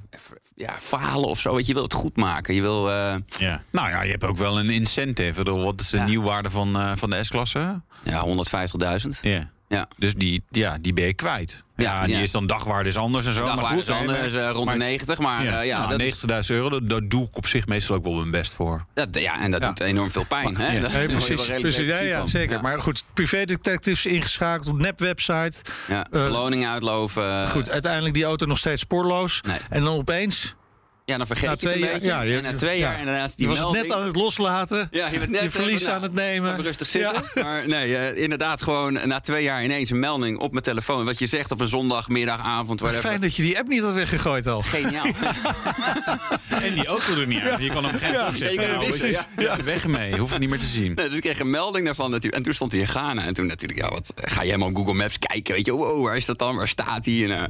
ja, 0.56 0.76
falen 0.80 1.30
of 1.30 1.40
zo. 1.40 1.56
Weet 1.56 1.62
je, 1.62 1.68
je 1.68 1.74
wil 1.74 1.84
het 1.84 1.94
goed 1.94 2.16
maken. 2.16 2.54
Je 2.54 2.62
wil. 2.62 2.90
Uh... 2.90 3.16
Ja. 3.38 3.62
Nou 3.72 3.90
ja, 3.90 4.02
je 4.02 4.12
hebt 4.12 4.24
ook 4.24 4.38
wel 4.38 4.60
een 4.60 4.70
incentive. 4.70 5.44
Wat 5.44 5.82
is 5.82 5.90
de 5.90 5.98
ja. 5.98 6.06
nieuwwaarde 6.06 6.50
van, 6.50 6.78
uh, 6.78 6.92
van 6.96 7.10
de 7.10 7.24
S-klasse? 7.24 7.82
Ja, 8.04 8.26
150.000. 8.26 9.10
Ja. 9.22 9.50
Ja. 9.68 9.88
Dus 9.98 10.16
die, 10.16 10.44
ja, 10.50 10.78
die 10.82 10.94
ben 10.94 11.06
je 11.06 11.14
kwijt. 11.14 11.64
Ja, 11.76 11.84
ja 11.84 12.06
die 12.06 12.22
is 12.22 12.32
dan 12.32 12.48
dagwaarde 12.48 12.90
is 12.90 12.98
anders 12.98 13.26
en 13.26 13.34
zo. 13.34 13.40
Dagwaarde 13.40 13.62
maar 13.62 13.72
goed, 13.72 13.88
is 13.88 13.90
anders, 13.90 14.34
uh, 14.34 14.50
rond 14.50 14.70
de 14.70 14.76
90. 14.78 15.18
Maar 15.20 15.44
ja, 15.44 15.62
uh, 15.62 15.68
ja 15.68 15.88
nou, 15.88 16.12
90.000 16.12 16.16
euro, 16.48 16.70
dat, 16.70 16.90
dat, 16.90 17.10
doe 17.10 17.28
ik 17.28 17.38
op 17.38 17.48
zich 17.48 17.68
meestal 17.68 17.96
ook 17.96 18.04
wel 18.04 18.14
mijn 18.14 18.32
best 18.32 18.54
voor. 18.54 18.86
Dat, 18.94 19.08
ja, 19.12 19.42
en 19.42 19.52
dat 19.52 19.62
doet 19.62 19.80
enorm 19.80 20.12
veel 20.12 20.26
pijn. 20.26 20.54
Maar, 20.54 20.72
hè? 20.72 20.82
Dat, 20.82 20.92
nee, 20.92 21.08
precies, 21.18 21.46
precies 21.46 21.88
ja, 21.88 22.00
ja, 22.00 22.26
zeker. 22.26 22.62
Maar 22.62 22.82
goed, 22.82 23.04
privédetectives 23.14 24.06
ingeschakeld, 24.06 24.78
nepwebsite. 24.78 25.62
Ja, 25.88 26.06
beloningen 26.10 26.70
uitloven. 26.70 27.50
Goed, 27.50 27.70
uiteindelijk 27.70 28.14
die 28.14 28.24
auto 28.24 28.46
nog 28.46 28.58
steeds 28.58 28.82
spoorloos. 28.82 29.42
Nee. 29.42 29.58
En 29.70 29.84
dan 29.84 29.94
opeens... 29.94 30.56
Ja, 31.06 31.18
dan 31.18 31.28
vergeet 31.28 31.46
na 31.46 31.56
je 31.60 31.68
het 31.68 31.76
een 31.76 31.82
beetje. 31.82 32.08
Ja, 32.08 32.22
je, 32.22 32.38
en 32.38 32.44
na 32.44 32.54
twee 32.54 32.80
jaar 32.80 32.98
en 32.98 33.06
daarnaast 33.06 33.38
die 33.38 33.48
Je 33.48 33.54
was 33.54 33.62
melding. 33.62 33.88
net 33.88 33.98
aan 33.98 34.06
het 34.06 34.16
loslaten. 34.16 34.88
Ja, 34.92 35.08
je 35.08 35.20
bent 35.20 35.32
net 35.32 35.42
je 35.42 35.52
verlies 35.52 35.88
aan 35.88 36.02
het 36.02 36.14
nemen. 36.14 36.62
rustig 36.62 36.88
zitten. 36.88 37.24
Ja. 37.34 37.44
Maar 37.44 37.68
nee, 37.68 37.90
uh, 37.90 38.18
inderdaad 38.18 38.62
gewoon 38.62 38.94
na 39.08 39.20
twee 39.20 39.44
jaar 39.44 39.64
ineens 39.64 39.90
een 39.90 40.00
melding 40.00 40.38
op 40.38 40.52
mijn 40.52 40.64
telefoon. 40.64 41.06
Wat 41.06 41.20
je 41.20 41.28
zegt 41.28 41.52
op 41.52 41.62
een 41.62 41.68
zondagmiddag, 41.68 42.40
avond, 42.40 42.80
whatever. 42.80 43.10
Fijn 43.10 43.22
dat 43.22 43.36
je 43.36 43.42
die 43.42 43.58
app 43.58 43.68
niet 43.68 43.82
had 43.82 43.94
weggegooid 43.94 44.48
al. 44.48 44.62
Geniaal. 44.62 45.06
en 46.66 46.74
die 46.74 46.86
auto 46.86 47.20
er 47.20 47.28
niet 47.28 47.42
aan. 47.42 47.64
Je 47.64 47.70
kan 47.70 47.86
hem 47.86 47.98
geen 47.98 48.12
ja, 48.12 48.28
opzetten. 48.28 48.62
Ja, 48.62 48.76
nou, 48.76 49.08
ja. 49.08 49.26
ja. 49.38 49.64
Weg 49.64 49.84
ermee, 49.84 50.18
hoef 50.18 50.30
het 50.30 50.40
niet 50.40 50.50
meer 50.50 50.60
te 50.60 50.66
zien. 50.66 50.94
Nee, 50.96 51.06
dus 51.08 51.16
ik 51.16 51.22
kreeg 51.22 51.40
een 51.40 51.50
melding 51.50 51.86
daarvan. 51.86 52.20
En 52.20 52.44
toen 52.44 52.54
stond 52.54 52.72
hij 52.72 52.82
in 52.82 52.88
Ghana. 52.88 53.24
En 53.24 53.34
toen 53.34 53.46
natuurlijk, 53.46 53.80
ja, 53.80 53.90
wat, 53.90 54.12
ga 54.16 54.42
je 54.42 54.46
helemaal 54.48 54.70
op 54.70 54.76
Google 54.76 54.94
Maps 54.94 55.20
kijken. 55.20 55.54
Weet 55.54 55.66
je, 55.66 55.72
wow, 55.72 56.06
waar 56.06 56.16
is 56.16 56.26
dat 56.26 56.40
dan? 56.40 56.56
Waar 56.56 56.68
staat 56.68 57.06
hij? 57.06 57.24
En, 57.24 57.30
uh, 57.30 57.42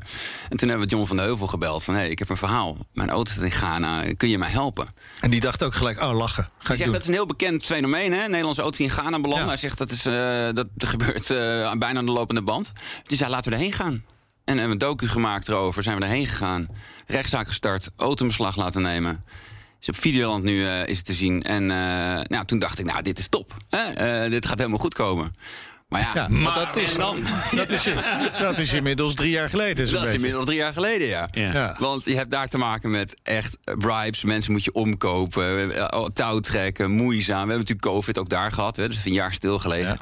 en 0.49 0.57
toen 0.57 0.69
hebben 0.69 0.87
we 0.87 0.93
John 0.93 1.05
van 1.05 1.15
de 1.15 1.21
Heuvel 1.21 1.47
gebeld. 1.47 1.83
Van, 1.83 1.93
hé, 1.93 1.99
hey, 1.99 2.09
ik 2.09 2.19
heb 2.19 2.29
een 2.29 2.37
verhaal. 2.37 2.77
Mijn 2.93 3.09
auto 3.09 3.31
staat 3.31 3.43
in 3.45 3.51
Ghana 3.51 4.13
kun 4.17 4.29
je 4.29 4.37
mij 4.37 4.49
helpen? 4.49 4.87
En 5.19 5.29
die 5.29 5.39
dacht 5.39 5.63
ook 5.63 5.73
gelijk, 5.73 6.01
oh, 6.01 6.17
lachen. 6.17 6.43
Ga 6.43 6.49
hij 6.67 6.75
zegt, 6.75 6.83
doen. 6.83 6.91
dat 6.91 7.01
is 7.01 7.07
een 7.07 7.13
heel 7.13 7.25
bekend 7.25 7.65
fenomeen, 7.65 8.13
hè? 8.13 8.27
Nederlandse 8.27 8.61
auto's 8.61 8.79
in 8.79 8.89
Ghana 8.89 9.19
belanden. 9.19 9.37
Ja. 9.37 9.47
Hij 9.47 9.57
zegt, 9.57 9.77
dat, 9.77 9.91
is, 9.91 10.05
uh, 10.05 10.49
dat 10.53 10.67
gebeurt 10.91 11.29
uh, 11.29 11.37
bijna 11.73 11.99
aan 11.99 12.05
de 12.05 12.11
lopende 12.11 12.41
band. 12.41 12.71
Dus 13.07 13.19
hij 13.19 13.29
laten 13.29 13.51
we 13.51 13.57
erheen 13.57 13.73
gaan. 13.73 14.03
En 14.43 14.53
hebben 14.53 14.71
een 14.71 14.77
docu 14.77 15.07
gemaakt 15.07 15.47
erover, 15.47 15.83
zijn 15.83 15.97
we 15.97 16.03
erheen 16.03 16.27
gegaan. 16.27 16.67
Rechtszaak 17.07 17.47
gestart, 17.47 17.89
autobeslag 17.95 18.55
laten 18.55 18.81
nemen. 18.81 19.23
Dus 19.79 19.89
op 19.89 20.01
Videoland 20.01 20.43
nu 20.43 20.55
uh, 20.55 20.87
is 20.87 20.97
het 20.97 21.05
te 21.05 21.13
zien. 21.13 21.43
En 21.43 21.65
nou, 22.27 22.45
toen 22.45 22.59
dacht 22.59 22.79
ik, 22.79 22.85
nou, 22.85 23.01
dit 23.01 23.19
is 23.19 23.27
top. 23.27 23.53
Hè? 23.69 24.29
dit 24.29 24.45
gaat 24.45 24.57
helemaal 24.57 24.79
goed 24.79 24.93
komen. 24.93 25.31
Maar 25.87 26.01
ja, 26.01 26.11
ja 26.13 26.27
maar 26.27 26.53
dat 26.53 26.75
is, 26.75 26.95
dan, 26.95 27.23
dat, 27.55 27.71
is, 27.71 27.89
dat 28.39 28.57
is 28.57 28.73
inmiddels 28.73 29.13
drie 29.13 29.29
jaar 29.29 29.49
geleden. 29.49 29.91
Dat 29.91 30.03
is 30.07 30.13
inmiddels 30.13 30.45
drie 30.45 30.57
jaar 30.57 30.73
geleden, 30.73 31.07
ja. 31.07 31.27
Ja. 31.31 31.51
ja. 31.51 31.75
Want 31.79 32.05
je 32.05 32.15
hebt 32.15 32.31
daar 32.31 32.47
te 32.47 32.57
maken 32.57 32.91
met 32.91 33.15
echt 33.23 33.57
bribes. 33.63 34.23
Mensen 34.23 34.51
moet 34.51 34.63
je 34.63 34.73
omkopen, 34.73 35.71
touw 36.13 36.39
trekken, 36.39 36.91
moeizaam. 36.91 37.33
We 37.33 37.53
hebben 37.53 37.57
natuurlijk 37.57 37.87
COVID 37.87 38.17
ook 38.17 38.29
daar 38.29 38.51
gehad. 38.51 38.75
Hè, 38.75 38.87
dus 38.87 39.05
een 39.05 39.13
jaar 39.13 39.33
stilgelegen. 39.33 39.99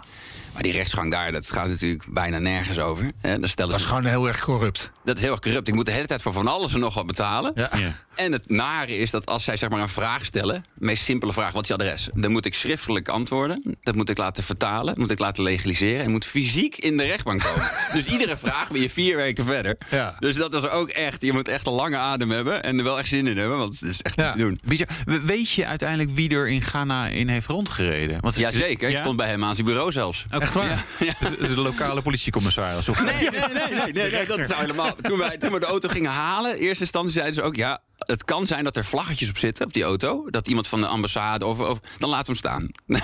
Maar 0.53 0.63
die 0.63 0.71
rechtsgang 0.71 1.11
daar, 1.11 1.31
dat 1.31 1.51
gaat 1.51 1.67
natuurlijk 1.67 2.03
bijna 2.11 2.39
nergens 2.39 2.79
over. 2.79 3.11
Hè. 3.21 3.39
Dan 3.39 3.49
stellen 3.49 3.71
dat 3.71 3.79
is 3.79 3.85
gewoon 3.85 4.05
heel 4.05 4.27
erg 4.27 4.39
corrupt. 4.39 4.91
Dat 5.03 5.15
is 5.15 5.21
heel 5.21 5.31
erg 5.31 5.39
corrupt. 5.39 5.67
Ik 5.67 5.73
moet 5.73 5.85
de 5.85 5.91
hele 5.91 6.07
tijd 6.07 6.21
voor 6.21 6.33
van 6.33 6.47
alles 6.47 6.73
en 6.73 6.79
nog 6.79 6.93
wat 6.93 7.05
betalen. 7.05 7.51
Ja. 7.55 7.69
Ja. 7.77 7.91
En 8.15 8.31
het 8.31 8.49
nare 8.49 8.97
is 8.97 9.11
dat 9.11 9.25
als 9.25 9.43
zij 9.43 9.57
zeg 9.57 9.69
maar 9.69 9.79
een 9.79 9.89
vraag 9.89 10.25
stellen... 10.25 10.63
de 10.73 10.85
meest 10.85 11.03
simpele 11.03 11.33
vraag, 11.33 11.51
wat 11.51 11.61
is 11.61 11.67
je 11.67 11.73
adres? 11.73 12.09
Dan 12.13 12.31
moet 12.31 12.45
ik 12.45 12.53
schriftelijk 12.53 13.09
antwoorden. 13.09 13.77
Dat 13.81 13.95
moet 13.95 14.09
ik 14.09 14.17
laten 14.17 14.43
vertalen. 14.43 14.85
Dat 14.85 14.97
moet 14.97 15.11
ik 15.11 15.19
laten 15.19 15.43
legaliseren. 15.43 16.03
En 16.03 16.11
moet 16.11 16.25
fysiek 16.25 16.77
in 16.77 16.97
de 16.97 17.03
rechtbank 17.03 17.41
komen. 17.41 17.69
dus 17.93 18.05
iedere 18.05 18.37
vraag 18.37 18.69
ben 18.71 18.81
je 18.81 18.89
vier 18.89 19.15
weken 19.15 19.45
verder. 19.45 19.77
Ja. 19.89 20.15
Dus 20.19 20.35
dat 20.35 20.53
is 20.53 20.67
ook 20.67 20.89
echt... 20.89 21.21
Je 21.21 21.33
moet 21.33 21.47
echt 21.47 21.67
een 21.67 21.73
lange 21.73 21.97
adem 21.97 22.31
hebben. 22.31 22.63
En 22.63 22.77
er 22.77 22.83
wel 22.83 22.99
echt 22.99 23.07
zin 23.07 23.27
in 23.27 23.37
hebben. 23.37 23.57
Want 23.57 23.79
het 23.79 23.89
is 23.89 24.01
echt 24.01 24.15
ja. 24.15 24.23
niet 24.23 24.33
te 24.33 24.69
doen. 25.05 25.21
Weet 25.25 25.51
je 25.51 25.65
uiteindelijk 25.65 26.09
wie 26.09 26.29
er 26.29 26.49
in 26.49 26.61
Ghana 26.61 27.07
in 27.07 27.27
heeft 27.27 27.47
rondgereden? 27.47 28.21
Want 28.21 28.35
Jazeker. 28.35 28.89
Ja? 28.89 28.95
Ik 28.95 29.01
stond 29.01 29.17
bij 29.17 29.29
hem 29.29 29.43
aan 29.43 29.55
zijn 29.55 29.67
bureau 29.67 29.91
zelfs. 29.91 30.25
Echt 30.43 30.53
waar? 30.53 30.85
Ja. 30.99 31.13
Dus 31.39 31.49
de 31.49 31.59
lokale 31.59 32.01
politiecommissaris? 32.01 32.89
Of? 32.89 33.03
Nee, 33.03 33.29
nee, 33.29 33.91
nee. 33.91 34.11
nee, 34.11 34.25
dat 34.25 34.37
is 34.37 34.53
helemaal... 34.53 34.95
Toen, 35.01 35.17
wij, 35.17 35.37
toen 35.37 35.51
we 35.51 35.59
de 35.59 35.65
auto 35.65 35.89
gingen 35.89 36.11
halen... 36.11 36.55
eerste 36.55 36.83
instantie 36.83 37.13
zeiden 37.13 37.33
ze 37.33 37.41
ook... 37.41 37.55
ja 37.55 37.81
het 37.97 38.23
kan 38.23 38.47
zijn 38.47 38.63
dat 38.63 38.75
er 38.75 38.85
vlaggetjes 38.85 39.29
op 39.29 39.37
zitten 39.37 39.65
op 39.65 39.73
die 39.73 39.83
auto. 39.83 40.29
Dat 40.29 40.47
iemand 40.47 40.67
van 40.67 40.81
de 40.81 40.87
ambassade 40.87 41.45
of, 41.45 41.59
of 41.59 41.79
dan 41.97 42.09
laat 42.09 42.27
hem 42.27 42.35
staan. 42.35 42.69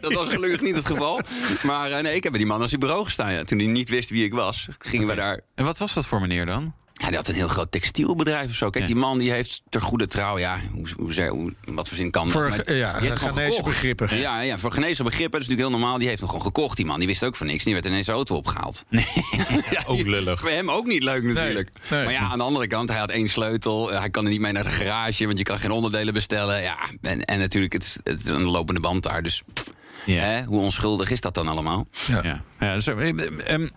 dat 0.00 0.12
was 0.12 0.28
gelukkig 0.28 0.60
niet 0.60 0.74
het 0.74 0.86
geval. 0.86 1.20
Maar 1.62 1.90
uh, 1.90 1.98
nee, 1.98 2.14
ik 2.14 2.22
heb 2.22 2.32
bij 2.32 2.40
die 2.40 2.50
man 2.50 2.60
als 2.60 2.68
zijn 2.68 2.80
bureau 2.80 3.04
gestaan. 3.04 3.32
Ja. 3.32 3.44
Toen 3.44 3.58
hij 3.58 3.66
niet 3.66 3.88
wist 3.88 4.10
wie 4.10 4.24
ik 4.24 4.32
was, 4.32 4.68
gingen 4.78 5.04
okay. 5.04 5.16
we 5.16 5.22
daar. 5.22 5.40
En 5.54 5.64
wat 5.64 5.78
was 5.78 5.94
dat 5.94 6.06
voor 6.06 6.20
meneer 6.20 6.46
dan? 6.46 6.74
Ja, 6.94 7.06
die 7.06 7.16
had 7.16 7.28
een 7.28 7.34
heel 7.34 7.48
groot 7.48 7.72
textielbedrijf 7.72 8.48
of 8.48 8.54
zo. 8.54 8.70
Kijk, 8.70 8.84
ja. 8.84 8.90
die 8.90 9.00
man 9.00 9.18
die 9.18 9.30
heeft 9.30 9.62
ter 9.68 9.80
goede 9.82 10.06
trouw, 10.06 10.38
ja, 10.38 10.58
hoe, 10.70 10.88
hoe, 10.96 11.30
hoe 11.30 11.52
wat 11.64 11.88
voor 11.88 11.96
zin 11.96 12.10
kan 12.10 12.30
voor, 12.30 12.50
dat? 12.56 12.68
Ja, 12.68 12.92
Ghanese 12.92 13.62
begrippen. 13.62 14.16
Ja, 14.16 14.40
ja, 14.40 14.58
voor 14.58 14.70
Ghanese 14.70 15.02
begrippen, 15.02 15.32
dat 15.32 15.40
is 15.40 15.46
natuurlijk 15.48 15.68
heel 15.68 15.78
normaal. 15.80 15.98
Die 15.98 16.08
heeft 16.08 16.20
hem 16.20 16.28
gewoon 16.28 16.44
gekocht, 16.44 16.76
die 16.76 16.86
man. 16.86 16.98
Die 16.98 17.08
wist 17.08 17.24
ook 17.24 17.36
van 17.36 17.46
niks. 17.46 17.64
Die 17.64 17.72
werd 17.72 17.86
ineens 17.86 18.08
auto 18.08 18.36
opgehaald. 18.36 18.84
Nee, 18.88 19.06
ja, 19.70 19.82
ook 19.86 20.06
lullig. 20.06 20.40
Voor 20.40 20.50
hem 20.50 20.70
ook 20.70 20.86
niet 20.86 21.02
leuk 21.02 21.22
natuurlijk. 21.22 21.70
Nee, 21.72 21.90
nee. 21.90 22.04
Maar 22.04 22.12
ja, 22.12 22.30
aan 22.30 22.38
de 22.38 22.44
andere 22.44 22.66
kant, 22.66 22.88
hij 22.88 22.98
had 22.98 23.10
één 23.10 23.28
sleutel. 23.28 23.90
Hij 23.90 24.10
kan 24.10 24.24
er 24.24 24.30
niet 24.30 24.40
mee 24.40 24.52
naar 24.52 24.64
de 24.64 24.70
garage, 24.70 25.26
want 25.26 25.38
je 25.38 25.44
kan 25.44 25.58
geen 25.58 25.70
onderdelen 25.70 26.14
bestellen. 26.14 26.62
Ja, 26.62 26.78
en, 27.02 27.24
en 27.24 27.38
natuurlijk, 27.38 27.72
het 27.72 27.82
is, 27.82 27.96
het 28.04 28.20
is 28.20 28.26
een 28.26 28.50
lopende 28.50 28.80
band 28.80 29.02
daar. 29.02 29.22
Dus 29.22 29.42
pff, 29.52 29.72
ja. 30.06 30.20
hè, 30.20 30.44
hoe 30.44 30.60
onschuldig 30.60 31.10
is 31.10 31.20
dat 31.20 31.34
dan 31.34 31.48
allemaal? 31.48 31.86
Ja, 32.06 32.20
ja. 32.22 32.42
ja 32.60 32.74
dus, 32.74 32.86
um, 32.86 33.70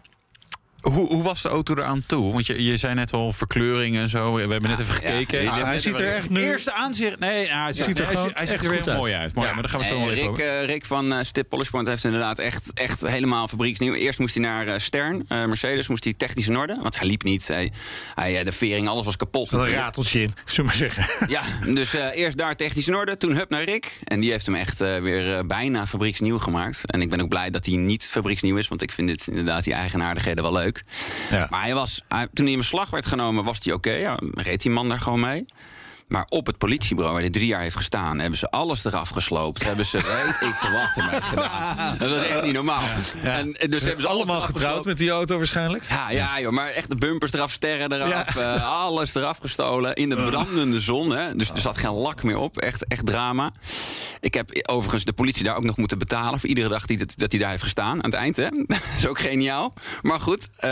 hoe, 0.91 1.07
hoe, 1.07 1.23
was 1.23 1.41
de 1.41 1.49
auto 1.49 1.73
eraan 1.75 2.01
toe? 2.05 2.33
Want 2.33 2.45
je, 2.45 2.63
je 2.63 2.77
zei 2.77 2.93
net 2.93 3.13
al 3.13 3.33
verkleuring 3.33 3.95
en 3.95 4.09
zo. 4.09 4.33
We 4.33 4.39
hebben 4.39 4.69
net 4.69 4.79
even 4.79 4.93
gekeken. 4.93 5.43
Ja, 5.43 5.57
ja, 5.57 5.65
hij 5.65 5.79
ziet 5.79 5.99
er 5.99 6.13
echt 6.13 6.29
nu... 6.29 6.41
Eerste 6.41 6.73
aanzicht... 6.73 7.19
Nee, 7.19 7.47
nou, 7.47 7.61
hij, 7.61 7.73
ziet, 7.73 7.85
ziet 7.85 7.99
er, 7.99 8.05
hij, 8.05 8.15
gewoon 8.15 8.31
hij 8.33 8.47
ziet 8.47 8.63
er 8.63 8.69
weer 8.69 8.95
mooi 8.95 9.13
uit. 9.13 9.33
Mooi, 9.33 9.47
maar 9.47 9.61
daar 9.61 9.69
gaan 9.71 9.79
we 9.79 9.85
zo 9.85 9.99
nog 9.99 10.09
Rick, 10.09 10.29
over. 10.29 10.43
Uh, 10.43 10.65
Rick 10.65 10.85
van 10.85 11.13
uh, 11.13 11.19
Stip 11.21 11.49
Polish 11.49 11.69
Point 11.69 11.87
heeft 11.87 12.03
inderdaad 12.03 12.39
echt, 12.39 12.71
echt 12.73 13.07
helemaal 13.07 13.47
fabrieksnieuw. 13.47 13.93
Eerst 13.93 14.19
moest 14.19 14.33
hij 14.33 14.43
naar 14.43 14.67
uh, 14.67 14.73
Stern, 14.77 15.25
Mercedes, 15.27 15.87
moest 15.87 16.03
hij 16.03 16.13
technisch 16.13 16.47
in 16.47 16.57
orde. 16.57 16.77
Want 16.81 16.99
hij 16.99 17.07
liep 17.07 17.23
niet. 17.23 17.47
Hij, 17.47 17.71
hij, 18.15 18.43
de 18.43 18.51
vering, 18.51 18.87
alles 18.87 19.05
was 19.05 19.15
kapot. 19.15 19.51
Er 19.51 19.59
een 19.59 19.69
rateltje 19.69 20.21
in, 20.21 20.33
zullen 20.45 20.71
we 20.71 20.77
maar 20.77 20.91
zeggen. 20.91 21.05
Ja, 21.37 21.43
dus 21.73 21.93
eerst 21.93 22.37
daar 22.37 22.55
technisch 22.55 22.87
in 22.87 22.95
orde. 22.95 23.17
Toen 23.17 23.35
hup 23.35 23.49
naar 23.49 23.63
Rick. 23.63 23.99
En 24.03 24.19
die 24.19 24.31
heeft 24.31 24.45
hem 24.45 24.55
echt 24.55 24.79
weer 24.79 25.45
bijna 25.45 25.87
fabrieksnieuw 25.87 26.39
gemaakt. 26.39 26.91
En 26.91 27.01
ik 27.01 27.09
ben 27.09 27.21
ook 27.21 27.29
blij 27.29 27.49
dat 27.49 27.65
hij 27.65 27.75
niet 27.75 28.07
fabrieksnieuw 28.11 28.57
is. 28.57 28.67
Want 28.67 28.81
ik 28.81 28.91
vind 28.91 29.07
dit 29.07 29.27
inderdaad 29.27 29.63
die 29.63 29.73
eigenaardigheden 29.73 30.43
wel 30.43 30.53
leuk. 30.53 30.76
Ja. 31.29 31.47
Maar 31.49 31.61
hij 31.61 31.73
was, 31.73 32.01
hij, 32.07 32.27
toen 32.33 32.45
hij 32.45 32.53
in 32.53 32.59
beslag 32.59 32.89
werd 32.89 33.05
genomen, 33.05 33.43
was 33.43 33.59
hij 33.63 33.73
oké. 33.73 33.89
Okay, 33.89 34.01
ja, 34.01 34.19
reed 34.33 34.61
die 34.61 34.71
man 34.71 34.89
daar 34.89 34.99
gewoon 34.99 35.19
mee. 35.19 35.45
Maar 36.07 36.25
op 36.29 36.45
het 36.45 36.57
politiebureau 36.57 37.13
waar 37.13 37.23
hij 37.23 37.31
drie 37.31 37.47
jaar 37.47 37.61
heeft 37.61 37.75
gestaan... 37.75 38.19
hebben 38.19 38.39
ze 38.39 38.49
alles 38.49 38.85
eraf 38.85 39.09
gesloopt. 39.09 39.63
hebben 39.63 39.85
ze, 39.85 39.97
weet 39.97 40.49
ik 40.49 40.55
veel 40.55 40.71
wat 40.71 40.89
ermee 40.95 41.21
gedaan. 41.21 41.97
Dat 41.97 42.11
is 42.11 42.23
echt 42.23 42.43
niet 42.43 42.53
normaal. 42.53 42.83
Ja. 43.23 43.37
En, 43.37 43.51
dus 43.51 43.81
hebben 43.81 44.01
ze 44.01 44.07
allemaal 44.07 44.41
getrouwd 44.41 44.85
met 44.85 44.97
die 44.97 45.09
auto 45.09 45.37
waarschijnlijk? 45.37 45.85
Ja, 45.89 46.11
ja 46.11 46.39
joh, 46.39 46.51
maar 46.51 46.69
echt 46.69 46.89
de 46.89 46.95
bumpers 46.95 47.33
eraf, 47.33 47.51
sterren 47.51 47.91
eraf. 47.91 48.35
Ja. 48.35 48.55
Uh, 48.55 48.73
alles 48.73 49.15
eraf 49.15 49.37
gestolen. 49.37 49.95
In 49.95 50.09
de 50.09 50.15
brandende 50.15 50.79
zon. 50.79 51.11
Hè. 51.11 51.35
Dus 51.35 51.49
er 51.49 51.59
zat 51.59 51.77
geen 51.77 51.91
lak 51.91 52.23
meer 52.23 52.37
op. 52.37 52.57
Echt, 52.57 52.87
echt 52.87 53.05
drama. 53.05 53.51
Ik 54.19 54.33
heb 54.33 54.69
overigens 54.69 55.05
de 55.05 55.13
politie 55.13 55.43
daar 55.43 55.55
ook 55.55 55.63
nog 55.63 55.77
moeten 55.77 55.97
betalen... 55.97 56.39
voor 56.39 56.49
iedere 56.49 56.69
dag 56.69 56.85
die, 56.85 57.05
dat, 57.15 57.31
hij 57.31 57.39
daar 57.39 57.49
heeft 57.49 57.63
gestaan. 57.63 58.03
Aan 58.03 58.09
het 58.09 58.19
eind, 58.19 58.35
hè. 58.35 58.49
dat 58.67 58.81
is 58.97 59.07
ook 59.07 59.19
geniaal. 59.19 59.73
Maar 60.01 60.19
goed. 60.19 60.47
Uh, 60.59 60.69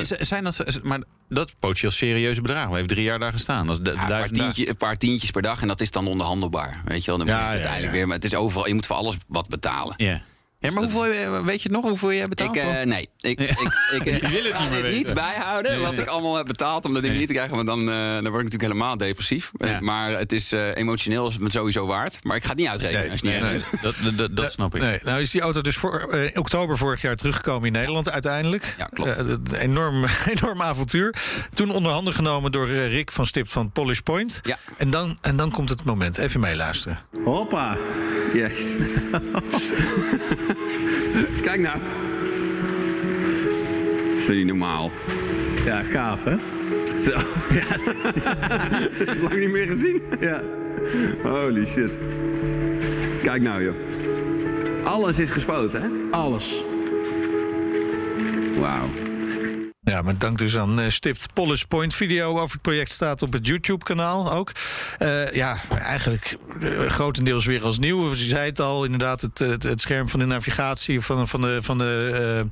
ja, 0.00 0.24
zijn 0.24 0.44
dat... 0.44 0.78
Maar 0.82 1.00
dat 1.28 1.46
is 1.46 1.54
potentieel 1.58 1.90
serieuze 1.90 2.42
bedragen. 2.42 2.70
We 2.70 2.76
heeft 2.76 2.88
drie 2.88 3.04
jaar 3.04 3.18
daar 3.18 3.32
gestaan. 3.32 3.66
Dat 3.66 3.80
is 3.82 3.92
ja, 3.94 4.47
tientje, 4.52 4.68
een 4.68 4.76
paar 4.76 4.96
tientjes 4.96 5.30
per 5.30 5.42
dag 5.42 5.62
en 5.62 5.68
dat 5.68 5.80
is 5.80 5.90
dan 5.90 6.06
onderhandelbaar. 6.06 6.82
Weet 6.84 7.04
je 7.04 7.10
wel, 7.10 7.18
dan 7.18 7.26
ja, 7.26 7.34
moet 7.34 7.42
je 7.42 7.48
uiteindelijk 7.48 7.92
ja, 7.92 7.98
weer. 7.98 8.06
Maar 8.06 8.16
het 8.16 8.24
is 8.24 8.34
overal, 8.34 8.68
je 8.68 8.74
moet 8.74 8.86
voor 8.86 8.96
alles 8.96 9.16
wat 9.26 9.48
betalen. 9.48 9.94
Ja. 9.96 10.20
Ja, 10.60 10.70
maar 10.70 10.82
hoeveel, 10.82 11.44
weet 11.44 11.62
je 11.62 11.68
nog 11.68 11.84
hoeveel 11.84 12.12
jij 12.12 12.28
betaald 12.28 12.56
ik, 12.56 12.62
uh, 12.62 12.82
Nee, 12.82 13.08
ik, 13.20 13.40
ik, 13.40 13.50
ik, 13.50 13.58
ik 14.04 14.28
wil 14.28 14.44
het 14.44 14.60
niet, 14.60 14.70
meer 14.70 14.92
niet 14.92 15.14
bijhouden 15.14 15.72
nee, 15.72 15.80
wat 15.80 15.92
nee. 15.92 16.00
ik 16.00 16.06
allemaal 16.06 16.36
heb 16.36 16.46
betaald 16.46 16.84
om 16.84 16.92
dat 16.92 17.02
ding 17.02 17.12
nee. 17.12 17.18
niet 17.18 17.28
te 17.28 17.34
krijgen. 17.34 17.56
Want 17.56 17.68
dan, 17.68 17.80
uh, 17.80 17.94
dan 17.94 18.22
word 18.22 18.24
ik 18.24 18.32
natuurlijk 18.44 18.62
helemaal 18.62 18.96
depressief. 18.96 19.50
Ja. 19.56 19.80
Maar 19.80 20.10
het 20.10 20.32
is 20.32 20.52
uh, 20.52 20.76
emotioneel 20.76 21.26
is 21.26 21.32
het 21.32 21.42
me 21.42 21.50
sowieso 21.50 21.86
waard. 21.86 22.24
Maar 22.24 22.36
ik 22.36 22.42
ga 22.42 22.48
het 22.48 22.58
niet 22.58 22.68
uitrekenen. 22.68 23.10
Als 23.10 23.22
niet 23.22 23.40
dat, 23.82 23.94
dat, 24.02 24.16
dat, 24.16 24.36
dat 24.36 24.52
snap 24.52 24.74
ik. 24.74 24.80
Nee. 24.80 24.98
Nou 25.02 25.20
is 25.20 25.30
die 25.30 25.40
auto 25.40 25.60
dus 25.60 25.76
voor, 25.76 26.08
uh, 26.14 26.30
oktober 26.34 26.78
vorig 26.78 27.00
jaar 27.00 27.16
teruggekomen 27.16 27.66
in 27.66 27.72
Nederland 27.72 28.10
uiteindelijk. 28.10 28.74
Ja, 28.78 28.84
klopt. 28.84 29.18
Uh, 29.52 29.60
enorm, 29.60 30.04
enorm 30.38 30.62
avontuur. 30.62 31.14
Toen 31.54 31.70
onder 31.70 31.92
handen 31.92 32.14
genomen 32.14 32.52
door 32.52 32.68
Rick 32.68 33.10
van 33.10 33.26
Stip 33.26 33.48
van 33.48 33.70
Polish 33.70 33.98
Point. 33.98 34.40
Ja. 34.42 34.58
En, 34.76 34.90
dan, 34.90 35.18
en 35.20 35.36
dan 35.36 35.50
komt 35.50 35.68
het 35.68 35.84
moment. 35.84 36.18
Even 36.18 36.40
meeluisteren. 36.40 37.00
Hoppa. 37.24 37.76
Yes. 38.32 38.52
Kijk 41.42 41.60
nou. 41.60 41.78
Is 44.18 44.26
dat 44.26 44.36
niet 44.36 44.46
normaal? 44.46 44.90
Ja, 45.64 45.82
gaaf 45.82 46.24
hè? 46.24 46.34
Zo, 47.04 47.10
ja, 47.58 47.76
Lang 49.22 49.38
niet 49.38 49.50
meer 49.50 49.66
gezien? 49.66 50.02
Ja. 50.20 50.42
Holy 51.22 51.66
shit. 51.66 51.90
Kijk 53.22 53.42
nou, 53.42 53.64
joh. 53.64 53.74
Alles 54.84 55.18
is 55.18 55.30
gespoten, 55.30 55.82
hè? 55.82 55.88
Alles. 56.10 56.64
Wauw. 58.58 59.07
Ja, 59.88 60.02
met 60.02 60.20
dank 60.20 60.38
dus 60.38 60.56
aan 60.56 60.80
uh, 60.80 60.88
Stipt 60.88 61.26
Polish 61.32 61.62
Point. 61.62 61.94
Video 61.94 62.38
over 62.38 62.52
het 62.52 62.62
project 62.62 62.90
staat 62.90 63.22
op 63.22 63.32
het 63.32 63.46
YouTube-kanaal 63.46 64.32
ook. 64.32 64.52
Uh, 64.98 65.32
ja, 65.32 65.58
eigenlijk 65.78 66.36
uh, 66.60 66.86
grotendeels 66.86 67.46
weer 67.46 67.62
als 67.62 67.78
nieuw. 67.78 68.10
Je 68.10 68.16
zei 68.26 68.48
het 68.48 68.60
al, 68.60 68.84
inderdaad, 68.84 69.20
het, 69.20 69.38
het, 69.38 69.62
het 69.62 69.80
scherm 69.80 70.08
van 70.08 70.20
de 70.20 70.26
navigatie... 70.26 71.00
van, 71.00 71.28
van 71.28 71.40
de, 71.40 71.58
van 71.62 71.78
de 71.78 72.46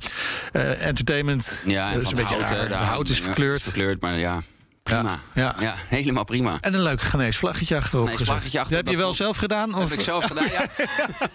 entertainment. 0.79 1.61
Ja, 1.65 1.93
dat 1.93 2.01
is 2.01 2.09
een 2.09 2.15
beetje 2.15 2.35
hout, 2.35 2.49
raar. 2.49 2.61
de, 2.61 2.67
de 2.67 2.75
hout 2.75 3.09
is 3.09 3.19
verkleurd. 3.19 3.57
Is 3.57 3.63
verkleurd, 3.63 4.01
maar 4.01 4.17
ja... 4.17 4.41
Prima. 4.87 5.19
Ja, 5.33 5.55
ja. 5.59 5.75
helemaal 5.87 6.23
prima. 6.23 6.57
En 6.61 6.73
een 6.73 6.81
leuk 6.81 7.01
Ghanese 7.01 7.37
vlaggetje 7.37 7.75
achterop 7.75 8.05
Ghanese 8.05 8.25
vlaggetje. 8.25 8.57
Dat 8.57 8.69
heb 8.69 8.87
je 8.87 8.97
wel 8.97 9.13
zelf 9.13 9.37
gedaan? 9.37 9.75
Of? 9.75 9.89
Heb 9.89 9.99
ik 9.99 10.05
zelf 10.05 10.25
gedaan, 10.25 10.47
ja. 10.51 10.65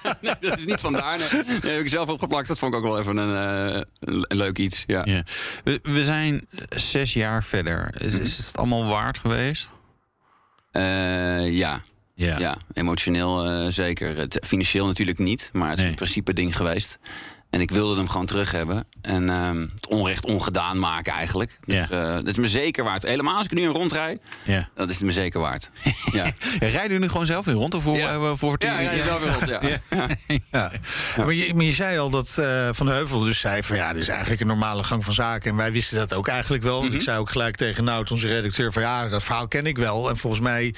nee, 0.20 0.34
dat 0.40 0.58
is 0.58 0.64
niet 0.64 0.80
vandaar. 0.80 1.18
Nee. 1.18 1.72
heb 1.72 1.80
ik 1.80 1.88
zelf 1.88 2.08
opgeplakt. 2.08 2.48
Dat 2.48 2.58
vond 2.58 2.74
ik 2.74 2.78
ook 2.78 2.86
wel 2.86 2.98
even 2.98 3.16
een, 3.16 3.74
uh, 3.74 3.80
een 4.00 4.36
leuk 4.36 4.58
iets. 4.58 4.84
Ja. 4.86 5.00
ja. 5.04 5.22
We, 5.64 5.78
we, 5.82 6.04
zijn 6.04 6.46
zes 6.68 7.12
jaar 7.12 7.44
verder. 7.44 7.94
Is, 7.98 8.18
is 8.18 8.36
het 8.36 8.56
allemaal 8.56 8.86
waard 8.86 9.18
geweest? 9.18 9.72
Uh, 10.72 11.58
ja. 11.58 11.80
Ja. 12.14 12.38
ja, 12.38 12.56
emotioneel 12.72 13.46
uh, 13.46 13.66
zeker. 13.68 14.16
Het, 14.16 14.38
financieel 14.46 14.86
natuurlijk 14.86 15.18
niet, 15.18 15.50
maar 15.52 15.68
het 15.68 15.76
is 15.76 15.82
Nee. 15.82 15.90
een 15.90 15.96
principe 15.96 16.32
ding 16.32 16.56
geweest. 16.56 16.98
En 17.52 17.60
ik 17.60 17.70
wilde 17.70 17.96
hem 17.96 18.08
gewoon 18.08 18.26
terug 18.26 18.50
hebben. 18.50 18.86
En 19.02 19.30
ehm, 19.30 19.60
het 19.74 19.86
onrecht 19.86 20.24
ongedaan 20.26 20.78
maken 20.78 21.12
eigenlijk. 21.12 21.58
Dus 21.64 21.88
eh, 21.90 22.14
dat 22.14 22.26
is 22.26 22.36
me 22.36 22.48
zeker 22.48 22.84
waard. 22.84 23.02
Helemaal 23.02 23.36
als 23.36 23.44
ik 23.44 23.52
nu 23.52 23.62
een 23.62 23.72
rondrijd, 23.72 24.20
Ja. 24.44 24.68
dat 24.74 24.88
is 24.90 24.94
het 24.96 25.04
me 25.04 25.12
zeker 25.12 25.40
waard. 25.40 25.70
ja. 26.12 26.32
Rijden 26.60 26.82
jullie 26.82 26.98
nu 26.98 27.08
gewoon 27.08 27.26
zelf 27.26 27.44
weer 27.44 27.54
rond? 27.54 27.74
Of 27.74 27.82
voor, 27.82 27.96
Ja. 27.96 28.08
eh, 28.14 28.32
voor 28.34 28.56
Ja, 28.58 28.80
ja, 28.80 28.90
ja, 28.92 29.04
wel 29.04 29.20
weer 29.20 29.32
rond, 29.32 29.48
ja. 29.54 29.60
Ja. 30.50 30.70
Maar, 31.16 31.32
je, 31.32 31.54
maar 31.54 31.64
je 31.64 31.72
zei 31.72 31.98
al 31.98 32.10
dat 32.10 32.34
eh, 32.38 32.68
Van 32.72 32.86
de 32.86 32.92
Heuvel 32.92 33.18
dus 33.20 33.40
zei 33.40 33.62
van 33.62 33.76
ja, 33.76 33.92
dit 33.92 34.02
is 34.02 34.08
eigenlijk 34.08 34.40
een 34.40 34.46
normale 34.46 34.82
gang 34.84 35.04
van 35.04 35.14
zaken. 35.14 35.50
En 35.50 35.56
wij 35.56 35.72
wisten 35.72 35.96
dat 35.98 36.14
ook 36.14 36.28
eigenlijk 36.28 36.62
wel. 36.62 36.72
Mhm. 36.74 36.82
Want 36.82 36.94
Ik 36.94 37.02
zei 37.02 37.18
ook 37.18 37.30
gelijk 37.30 37.56
tegen 37.56 37.84
Nout, 37.84 38.10
onze 38.10 38.26
redacteur, 38.26 38.72
van 38.72 38.82
ja, 38.82 39.08
dat 39.08 39.22
verhaal 39.22 39.48
ken 39.48 39.66
ik 39.66 39.78
wel. 39.78 40.08
En 40.08 40.16
volgens 40.16 40.42
mij 40.42 40.74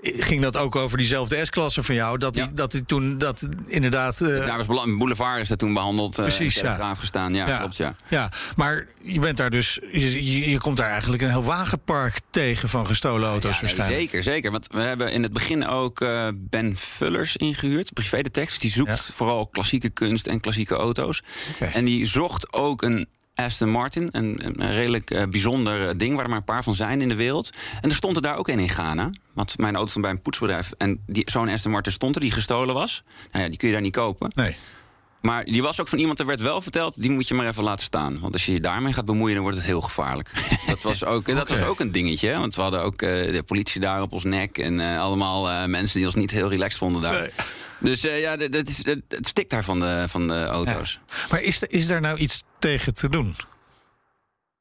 ging 0.00 0.42
dat 0.42 0.56
ook 0.56 0.76
over 0.76 0.98
diezelfde 0.98 1.44
S-klasse 1.44 1.82
van 1.82 1.94
jou. 1.94 2.18
Dat 2.18 2.34
hij 2.36 2.50
dat 2.54 2.72
hij 2.72 2.82
toen 2.82 3.18
dat 3.18 3.48
inderdaad. 3.66 4.20
eh, 4.20 4.46
Daar 4.46 4.64
was 4.64 4.86
Boulevard 4.98 5.40
is 5.40 5.48
dat 5.48 5.58
toen 5.58 5.74
behandeld. 5.74 6.11
Eh, 6.18 6.24
Precies, 6.24 6.56
in 6.56 6.64
ja. 6.64 6.94
Gestaan. 6.94 7.34
Ja, 7.34 7.58
klopt, 7.58 7.76
ja. 7.76 7.94
Ja, 8.08 8.30
maar 8.56 8.86
je 9.02 9.18
bent 9.20 9.36
daar 9.36 9.50
dus. 9.50 9.78
Je, 9.92 10.50
je, 10.50 10.58
komt 10.58 10.76
daar 10.76 10.90
eigenlijk 10.90 11.22
een 11.22 11.28
heel 11.30 11.44
wagenpark 11.44 12.20
tegen 12.30 12.68
van 12.68 12.86
gestolen 12.86 13.28
auto's 13.28 13.54
Ja, 13.54 13.62
nee, 13.62 13.74
waarschijnlijk. 13.74 14.00
zeker, 14.10 14.22
zeker. 14.22 14.50
Want 14.50 14.66
we 14.70 14.80
hebben 14.80 15.12
in 15.12 15.22
het 15.22 15.32
begin 15.32 15.66
ook 15.66 16.00
eh, 16.00 16.28
Ben 16.34 16.76
Vullers 16.76 17.36
ingehuurd, 17.36 17.92
privédetective. 17.92 18.60
Die 18.60 18.70
zoekt 18.70 19.10
vooral 19.12 19.46
klassieke 19.46 19.90
kunst 19.90 20.26
en 20.26 20.40
klassieke 20.40 20.74
auto's. 20.74 21.22
En 21.72 21.84
die 21.84 22.06
zocht 22.06 22.52
ook 22.52 22.82
een 22.82 23.06
Aston 23.34 23.68
Martin, 23.70 24.08
een, 24.10 24.40
een 24.60 24.72
redelijk 24.72 25.10
eh, 25.10 25.22
bijzonder 25.26 25.88
eh, 25.88 25.94
ding... 25.96 26.14
waar 26.14 26.22
er 26.24 26.28
maar 26.30 26.38
een 26.38 26.44
paar 26.44 26.62
van 26.62 26.74
zijn 26.74 27.00
in 27.00 27.08
de 27.08 27.14
wereld. 27.14 27.50
En 27.80 27.90
er 27.90 27.96
stond 27.96 28.16
er 28.16 28.22
daar 28.22 28.36
ook 28.36 28.48
een 28.48 28.58
in 28.58 28.68
Ghana. 28.68 29.10
Want 29.34 29.58
mijn 29.58 29.74
auto 29.74 29.88
stond 29.90 30.04
bij 30.04 30.14
een 30.14 30.22
poetsbedrijf. 30.22 30.72
En 30.78 31.00
die- 31.06 31.30
zo'n 31.30 31.48
Aston 31.48 31.70
Martin 31.72 31.92
stond 31.92 32.14
er, 32.14 32.20
die 32.20 32.30
gestolen 32.30 32.74
was. 32.74 33.02
Nou 33.32 33.42
ja, 33.44 33.48
die 33.50 33.58
kun 33.58 33.68
je 33.68 33.74
daar 33.74 33.82
niet 33.82 33.92
kopen. 33.92 34.30
Nee. 34.34 34.56
Maar 35.22 35.44
die 35.44 35.62
was 35.62 35.80
ook 35.80 35.88
van 35.88 35.98
iemand, 35.98 36.18
er 36.20 36.26
werd 36.26 36.40
wel 36.40 36.62
verteld... 36.62 37.00
die 37.02 37.10
moet 37.10 37.28
je 37.28 37.34
maar 37.34 37.46
even 37.46 37.62
laten 37.62 37.84
staan. 37.84 38.20
Want 38.20 38.32
als 38.32 38.46
je 38.46 38.52
je 38.52 38.60
daarmee 38.60 38.92
gaat 38.92 39.04
bemoeien, 39.04 39.34
dan 39.34 39.42
wordt 39.42 39.58
het 39.58 39.66
heel 39.66 39.80
gevaarlijk. 39.80 40.30
dat 40.66 40.82
was 40.82 41.04
ook, 41.04 41.26
dat 41.26 41.48
was 41.48 41.62
ook 41.62 41.80
een 41.80 41.92
dingetje. 41.92 42.28
Hè? 42.28 42.38
Want 42.38 42.54
we 42.54 42.62
hadden 42.62 42.82
ook 42.82 43.02
eh, 43.02 43.08
de 43.32 43.42
politie 43.46 43.80
daar 43.80 44.02
op 44.02 44.12
ons 44.12 44.24
nek... 44.24 44.58
en 44.58 44.80
eh, 44.80 45.00
allemaal 45.00 45.50
eh, 45.50 45.64
mensen 45.64 45.96
die 45.96 46.06
ons 46.06 46.14
niet 46.14 46.30
heel 46.30 46.48
relaxed 46.48 46.78
vonden 46.78 47.02
daar. 47.02 47.30
Dus 47.78 48.04
eh, 48.06 48.20
ja, 48.20 48.36
dat, 48.36 48.68
is, 48.68 48.84
het 49.08 49.26
stikt 49.26 49.50
daar 49.50 49.64
van 49.64 49.80
de, 49.80 50.04
van 50.08 50.28
de 50.28 50.44
auto's. 50.44 51.00
Maar 51.30 51.42
is, 51.42 51.62
er- 51.62 51.70
is 51.72 51.86
daar 51.86 52.00
nou 52.00 52.18
iets 52.18 52.42
tegen 52.58 52.94
te 52.94 53.08
doen? 53.08 53.36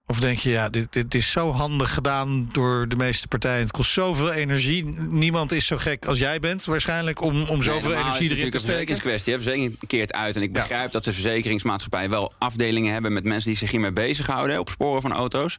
Of 0.06 0.20
denk 0.20 0.38
je, 0.38 0.50
ja, 0.50 0.70
dit, 0.70 0.94
dit 0.94 1.16
is 1.16 1.32
zo 1.32 1.52
handig 1.52 1.94
gedaan 1.94 2.50
door 2.52 2.88
de 2.88 2.96
meeste 2.96 3.28
partijen. 3.28 3.60
Het 3.62 3.72
kost 3.72 3.92
zoveel 3.92 4.32
energie. 4.32 4.86
Niemand 5.10 5.52
is 5.52 5.66
zo 5.66 5.78
gek 5.78 6.06
als 6.06 6.20
jij 6.20 6.40
bent, 6.40 6.66
waarschijnlijk, 6.66 7.22
om, 7.22 7.42
om 7.44 7.64
zoveel 7.64 7.90
Nee, 7.90 8.00
energie 8.00 8.24
is 8.24 8.30
het 8.30 8.38
erin 8.38 8.52
te 8.52 8.58
natuurlijk 8.58 8.60
steken. 8.60 8.60
een 8.60 8.62
verzekeringskwestie. 8.62 9.34
Verzekering 9.34 9.78
keert 9.88 10.14
uit. 10.14 10.36
En 10.36 10.42
ik 10.42 10.54
begrijp 10.54 10.92
dat 10.92 11.04
de 11.04 11.14
verzekeringsmaatschappij 11.14 12.10
wel 12.10 12.34
afdelingen 12.38 12.94
hebben 12.94 13.14
met 13.14 13.24
mensen 13.24 13.50
die 13.50 13.58
zich 13.58 13.72
hiermee 13.72 13.92
bezighouden, 13.92 14.60
op 14.60 14.70
sporen 14.70 15.02
van 15.02 15.12
auto's. 15.14 15.58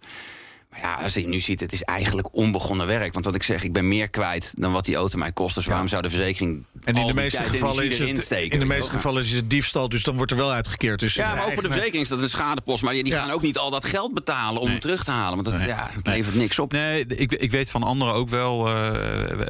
Maar 0.73 0.81
ja, 0.81 0.95
als 1.03 1.15
je 1.15 1.29
nu 1.29 1.41
ziet, 1.41 1.61
het 1.61 1.73
is 1.73 1.83
eigenlijk 1.83 2.29
onbegonnen 2.37 2.87
werk. 2.87 3.13
Want 3.13 3.25
wat 3.25 3.35
ik 3.35 3.43
zeg, 3.43 3.63
ik 3.65 3.73
ben 3.73 3.89
meer 3.89 4.09
kwijt 4.09 4.53
dan 4.57 4.73
wat 4.73 4.85
die 4.85 4.95
auto 4.97 5.19
mij 5.19 5.33
kost. 5.33 5.55
Dus 5.55 5.67
waarom 5.67 5.89
zou 5.89 6.03
de 6.03 6.09
verzekering. 6.11 6.65
En 6.85 6.95
in 6.97 7.07
de 7.07 7.15
meeste 7.15 7.43
gevallen 7.43 7.85
is 7.91 7.99
het, 7.99 8.23
steken, 8.25 8.51
in 8.51 8.59
de 8.59 8.65
meeste 8.65 8.91
gevallen 8.91 9.23
is 9.23 9.31
het 9.31 9.51
diefstal, 9.51 9.89
dus 9.89 10.03
dan 10.03 10.17
wordt 10.17 10.31
er 10.31 10.37
wel 10.37 10.53
uitgekeerd. 10.53 11.01
Dus 11.01 11.15
Ja, 11.15 11.35
maar 11.35 11.45
ook 11.47 11.53
voor 11.53 11.63
de 11.63 11.69
verzekering 11.69 12.03
is 12.03 12.09
dat 12.09 12.23
een 12.23 12.29
schadepost. 12.29 12.83
Maar 12.83 12.93
die, 12.93 13.05
die 13.05 13.13
gaan 13.13 13.31
ook 13.31 13.43
niet 13.43 13.59
al 13.59 13.71
dat 13.71 13.85
geld 13.85 14.15
betalen 14.15 14.61
om 14.61 14.69
hem 14.69 14.81
terug 14.81 15.05
te 15.05 15.11
halen. 15.11 15.43
Want 15.45 15.59
dat 15.59 15.69
ja, 15.69 15.91
het 15.93 16.07
levert 16.07 16.35
niks 16.37 16.59
op. 16.59 16.73
Nee, 16.73 17.07
ik, 17.07 17.33
ik 17.33 17.51
weet 17.51 17.71
van 17.71 17.83
anderen 17.83 18.15
ook 18.15 18.29
wel. 18.29 18.67
eh, 18.69 18.75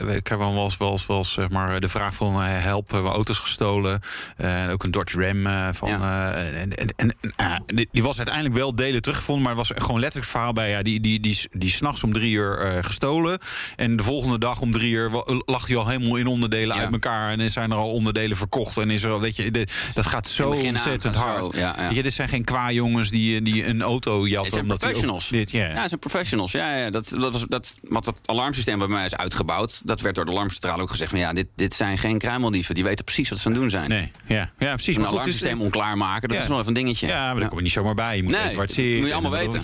we- 0.02 0.14
ik 0.16 0.26
heb 0.26 0.38
wel 0.38 0.64
eens, 0.64 0.76
wel 0.76 0.90
eens, 0.92 1.06
wel 1.06 1.16
eens 1.16 1.32
zeg 1.32 1.48
maar, 1.50 1.80
de 1.80 1.88
vraag 1.88 2.14
van 2.14 2.42
eh, 2.42 2.62
help, 2.62 2.90
we 2.90 2.96
auto's 2.98 3.38
gestolen. 3.38 4.00
Eh, 4.36 4.62
en 4.62 4.70
ook 4.70 4.84
een 4.84 4.90
Dodge 4.90 5.26
Ram 5.26 5.46
eh, 5.46 5.68
van. 5.72 5.88
eh, 5.88 6.60
en 6.62 6.76
en, 6.76 6.88
en 6.96 7.14
eh, 7.36 7.56
die- 7.90 8.02
was 8.02 8.16
uiteindelijk 8.16 8.54
wel 8.56 8.74
delen 8.74 9.02
teruggevonden, 9.02 9.44
maar 9.44 9.54
was 9.54 9.68
gewoon 9.74 10.00
letterlijk 10.00 10.14
het 10.14 10.28
verhaal 10.30 10.52
bij. 10.52 10.70
Ja, 10.70 10.82
die, 10.82 11.00
die, 11.00 11.11
die, 11.20 11.20
die, 11.20 11.48
die 11.60 11.70
s'nachts 11.70 12.02
om 12.02 12.12
drie 12.12 12.32
uur 12.32 12.58
eh, 12.58 12.84
gestolen. 12.84 13.38
En 13.76 13.96
de 13.96 14.02
volgende 14.02 14.38
dag 14.38 14.60
om 14.60 14.72
drie 14.72 14.92
uur 14.92 15.10
lag 15.46 15.66
hij 15.66 15.76
al 15.76 15.88
helemaal 15.88 16.16
in 16.16 16.26
onderdelen 16.26 16.76
uit 16.76 16.92
elkaar. 16.92 17.38
En 17.38 17.50
zijn 17.50 17.70
er 17.70 17.76
al 17.76 17.90
onderdelen 17.90 18.36
verkocht. 18.36 18.76
En 18.76 18.90
is 18.90 19.02
er 19.02 19.10
al, 19.10 19.20
weet 19.20 19.36
je, 19.36 19.50
de- 19.50 19.66
dat 19.94 20.06
gaat 20.06 20.28
zo 20.28 20.50
ontzettend 20.50 21.16
hard. 21.16 21.44
zo, 21.44 21.50
ja, 21.54 21.74
ja. 21.78 21.86
Weet 21.86 21.96
je, 21.96 22.02
dit 22.02 22.12
zijn 22.12 22.28
geen 22.28 22.44
qua 22.44 22.70
jongens 22.72 23.10
die, 23.10 23.42
die 23.42 23.66
een 23.66 23.82
auto 23.82 24.20
jatten. 24.26 24.40
Het 24.42 24.50
zijn 24.52 24.62
omdat 24.62 24.78
professionals. 24.78 25.28
Dit, 25.28 25.50
ja. 25.50 25.66
Ja, 25.68 25.80
het 25.80 25.88
zijn 25.88 26.00
professionals. 26.00 26.52
Ja, 26.52 26.76
ja, 26.76 26.90
dat, 26.90 27.08
dat 27.08 27.32
was, 27.32 27.44
dat, 27.48 27.74
wat 27.82 28.04
dat 28.04 28.20
alarmsysteem 28.24 28.78
bij 28.78 28.88
mij 28.88 29.04
is 29.04 29.16
uitgebouwd... 29.16 29.82
dat 29.84 30.00
werd 30.00 30.14
door 30.14 30.24
de 30.24 30.30
alarmcentrale 30.30 30.82
ook 30.82 30.90
gezegd... 30.90 31.10
van 31.10 31.18
ja, 31.18 31.32
dit, 31.32 31.46
dit 31.54 31.74
zijn 31.74 31.98
geen 31.98 32.18
kruimeldieven. 32.18 32.74
Die 32.74 32.84
weten 32.84 33.04
precies 33.04 33.28
wat 33.28 33.38
ze 33.38 33.46
aan 33.46 33.52
het 33.52 33.60
doen 33.60 33.70
zijn. 33.70 33.88
Nee, 33.88 34.10
ja, 34.26 34.50
ja 34.58 34.72
precies. 34.74 34.94
Een 34.94 35.00
Maar 35.00 35.10
goed, 35.10 35.18
het 35.18 35.28
is- 35.28 35.34
alarmsysteem 35.42 35.60
onklaarmaken, 35.60 36.28
dat 36.28 36.36
Ja. 36.36 36.42
is 36.42 36.48
wel 36.48 36.56
even 36.58 36.68
een 36.68 36.74
dingetje. 36.74 37.06
Ja, 37.06 37.30
maar 37.30 37.40
daar 37.40 37.48
kom 37.48 37.56
je 37.58 37.62
niet 37.64 37.72
zomaar 37.72 37.94
bij. 37.94 38.16
Je 38.16 38.22
moet 38.22 38.32
Nee, 38.32 38.40
weten 38.40 38.56
waar 38.56 38.66
het 38.66 38.74
zit. 38.74 38.98
moet 38.98 39.06
je 39.06 39.12
allemaal 39.12 39.30
weten. 39.30 39.62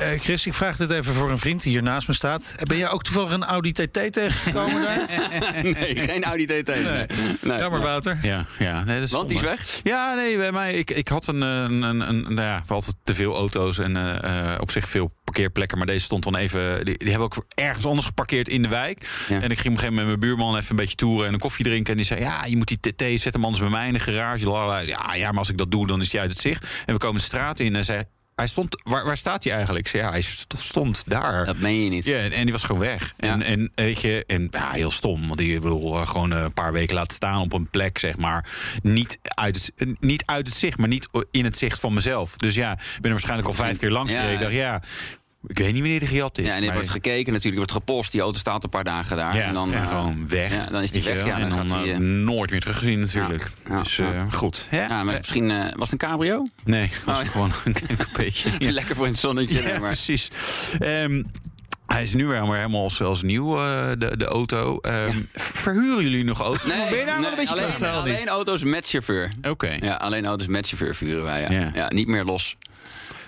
Eh, 0.00 0.20
Chris, 0.20 0.46
ik 0.46 0.54
vraag 0.54 0.71
dit 0.76 0.90
even 0.90 1.14
voor 1.14 1.30
een 1.30 1.38
vriend 1.38 1.62
die 1.62 1.72
hier 1.72 1.82
naast 1.82 2.08
me 2.08 2.14
staat. 2.14 2.54
Ben 2.62 2.76
jij 2.76 2.90
ook 2.90 3.02
toevallig 3.02 3.32
een 3.32 3.44
Audi 3.44 3.72
TT 3.72 4.12
tegengekomen 4.12 4.82
daar? 4.82 5.08
nee, 5.62 5.96
geen 5.96 6.24
Audi 6.24 6.46
TT. 6.46 6.66
Nee. 6.66 7.06
Nee. 7.40 7.58
Jammer, 7.58 7.80
Wouter. 7.80 8.18
Ja, 8.22 8.46
ja. 8.58 8.84
Nee, 8.84 8.94
dat 8.94 9.04
is 9.04 9.10
Want 9.10 9.28
die 9.28 9.38
is 9.38 9.44
weg? 9.44 9.80
Ja, 9.82 10.14
nee, 10.14 10.36
bij 10.36 10.52
mij, 10.52 10.74
ik, 10.74 10.90
ik 10.90 11.08
had 11.08 11.26
een, 11.26 11.40
een, 11.40 11.82
een, 11.82 12.08
een 12.08 12.22
nou 12.22 12.40
ja, 12.40 12.62
altijd 12.68 12.96
te 13.04 13.14
veel 13.14 13.34
auto's 13.34 13.78
en 13.78 13.96
eh, 13.96 14.52
eh, 14.52 14.60
op 14.60 14.70
zich 14.70 14.88
veel 14.88 15.12
parkeerplekken. 15.24 15.78
Maar 15.78 15.86
deze 15.86 16.04
stond 16.04 16.24
dan 16.24 16.36
even, 16.36 16.84
die, 16.84 16.98
die 16.98 17.08
hebben 17.08 17.26
ook 17.26 17.44
ergens 17.54 17.86
anders 17.86 18.06
geparkeerd 18.06 18.48
in 18.48 18.62
de 18.62 18.68
wijk. 18.68 19.26
En 19.28 19.36
ik 19.36 19.40
ging 19.40 19.50
op 19.50 19.50
een 19.50 19.54
gegeven 19.54 19.94
moment 19.94 19.96
met 19.96 20.06
mijn 20.06 20.20
buurman 20.20 20.56
even 20.56 20.70
een 20.70 20.76
beetje 20.76 20.96
toeren 20.96 21.26
en 21.26 21.32
een 21.32 21.40
koffie 21.40 21.64
drinken. 21.64 21.90
En 21.90 21.96
die 21.96 22.06
zei, 22.06 22.20
ja, 22.20 22.44
je 22.44 22.56
moet 22.56 22.68
die 22.68 22.80
TT, 22.80 23.20
zet 23.20 23.32
hem 23.32 23.44
anders 23.44 23.62
bij 23.62 23.70
mij 23.70 23.86
in 23.86 23.92
de 23.92 23.98
garage. 23.98 24.44
Lalala. 24.44 24.78
Ja, 24.78 25.14
ja, 25.14 25.30
maar 25.30 25.38
als 25.38 25.50
ik 25.50 25.58
dat 25.58 25.70
doe, 25.70 25.86
dan 25.86 26.00
is 26.00 26.12
hij 26.12 26.20
uit 26.20 26.30
het 26.30 26.40
zicht. 26.40 26.66
En 26.86 26.94
we 26.94 27.00
komen 27.00 27.20
de 27.20 27.26
straat 27.26 27.58
in 27.58 27.76
en 27.76 27.84
zei... 27.84 28.02
Hij 28.42 28.50
stond, 28.50 28.80
waar, 28.82 29.04
waar 29.04 29.16
staat 29.16 29.44
hij 29.44 29.52
eigenlijk? 29.52 29.88
Ja, 29.88 30.10
hij 30.10 30.20
st- 30.22 30.54
stond 30.58 31.02
daar. 31.06 31.44
Dat 31.46 31.58
meen 31.58 31.84
je 31.84 31.90
niet. 31.90 32.04
Ja, 32.04 32.18
en 32.18 32.42
die 32.42 32.52
was 32.52 32.64
gewoon 32.64 32.80
weg. 32.80 33.14
En, 33.16 33.42
en 33.42 33.70
weet 33.74 34.00
je, 34.00 34.24
en 34.26 34.48
ja, 34.50 34.70
heel 34.70 34.90
stom. 34.90 35.26
Want 35.26 35.38
die 35.38 35.60
bedoel, 35.60 36.00
eh, 36.00 36.06
gewoon 36.06 36.32
eh, 36.32 36.40
een 36.42 36.52
paar 36.52 36.72
weken 36.72 36.94
laten 36.94 37.14
staan 37.14 37.40
op 37.40 37.52
een 37.52 37.66
plek, 37.70 37.98
zeg 37.98 38.16
maar. 38.16 38.48
Niet 38.82 39.18
uit 39.22 39.54
het, 39.56 39.72
eh, 39.76 39.88
niet 39.98 40.22
uit 40.26 40.46
het 40.46 40.56
zicht, 40.56 40.78
maar 40.78 40.88
niet 40.88 41.08
in 41.30 41.44
het 41.44 41.56
zicht 41.56 41.80
van 41.80 41.94
mezelf. 41.94 42.36
Dus 42.36 42.54
ja, 42.54 42.72
ik 42.72 42.78
ben 42.78 43.02
er 43.02 43.10
waarschijnlijk 43.10 43.48
al 43.48 43.54
vijf 43.54 43.78
keer 43.78 43.90
langs 43.90 44.12
Ja, 44.12 44.18
gereden. 44.18 44.38
Ik 44.38 44.44
dacht, 44.44 44.54
ja, 44.54 44.82
ik 45.46 45.58
weet 45.58 45.72
niet 45.72 45.80
wanneer 45.80 46.00
de 46.00 46.06
gejat 46.06 46.38
is. 46.38 46.44
Ja, 46.44 46.50
en 46.50 46.56
er 46.58 46.64
maar- 46.64 46.74
wordt 46.74 46.90
gekeken 46.90 47.26
natuurlijk, 47.32 47.56
wordt 47.56 47.72
gepost. 47.72 48.12
Die 48.12 48.20
auto 48.20 48.38
staat 48.38 48.64
een 48.64 48.70
paar 48.70 48.84
dagen 48.84 49.16
daar. 49.16 49.36
ja, 49.36 49.42
en 49.42 49.54
dan 49.54 49.72
en 49.72 49.82
eh, 49.82 49.88
gewoon 49.88 50.28
weg. 50.28 50.54
Ja, 50.54 50.66
dan 50.70 50.82
is 50.82 50.90
die 50.90 51.02
weg. 51.02 51.24
Ja, 51.26 51.38
en 51.38 51.48
dan, 51.48 51.70
eh, 51.72 51.82
die, 51.82 51.92
eh, 51.92 51.98
nooit 51.98 52.50
meer 52.50 52.60
teruggezien 52.60 53.00
natuurlijk. 53.00 53.50
ja, 53.68 53.78
dus 53.82 53.96
ja. 53.96 54.12
eh, 54.12 54.32
goed. 54.32 54.68
Ja, 54.70 54.88
ja, 54.88 55.04
maar 55.04 55.16
misschien 55.16 55.50
eh, 55.50 55.64
was 55.76 55.90
het 55.90 56.02
een 56.02 56.08
cabrio? 56.08 56.46
Nee, 56.64 56.90
was 57.04 57.18
Oh, 57.18 57.24
ja. 57.24 57.30
gewoon 57.30 57.52
een 57.64 57.74
beetje. 58.16 58.50
Lekker 58.72 58.94
voor 58.94 59.04
in 59.06 59.10
het 59.10 59.20
zonnetje. 59.20 59.62
Ja, 59.62 59.68
maar. 59.78 59.80
precies. 59.80 60.30
Ehm, 60.78 61.22
hij 61.86 62.02
is 62.02 62.14
nu 62.14 62.26
weer 62.26 62.42
helemaal 62.54 62.82
als, 62.82 63.00
als 63.02 63.22
nieuw, 63.22 63.58
eh, 63.62 63.90
de, 63.98 64.16
de 64.16 64.24
auto. 64.24 64.78
Ehm, 64.78 65.18
Verhuren 65.32 66.02
jullie 66.02 66.24
nog 66.24 66.40
auto's? 66.40 66.64
Nee, 66.66 66.88
ben 66.90 66.98
je 66.98 67.04
daar 67.04 67.20
wel 67.20 67.30
een 67.30 67.36
beetje 67.36 67.54
alleen, 67.54 67.92
alleen 67.94 68.28
auto's 68.28 68.64
met 68.64 68.88
chauffeur. 68.88 69.30
Oké. 69.48 69.76
Ja, 69.80 69.94
alleen 69.94 70.24
auto's 70.26 70.46
met 70.46 70.66
chauffeur 70.66 70.94
vuren 70.94 71.22
wij. 71.24 71.40
Ja. 71.40 71.50
Ja. 71.50 71.70
Ja. 71.74 71.90
niet 71.92 72.06
meer 72.06 72.24
los. 72.24 72.56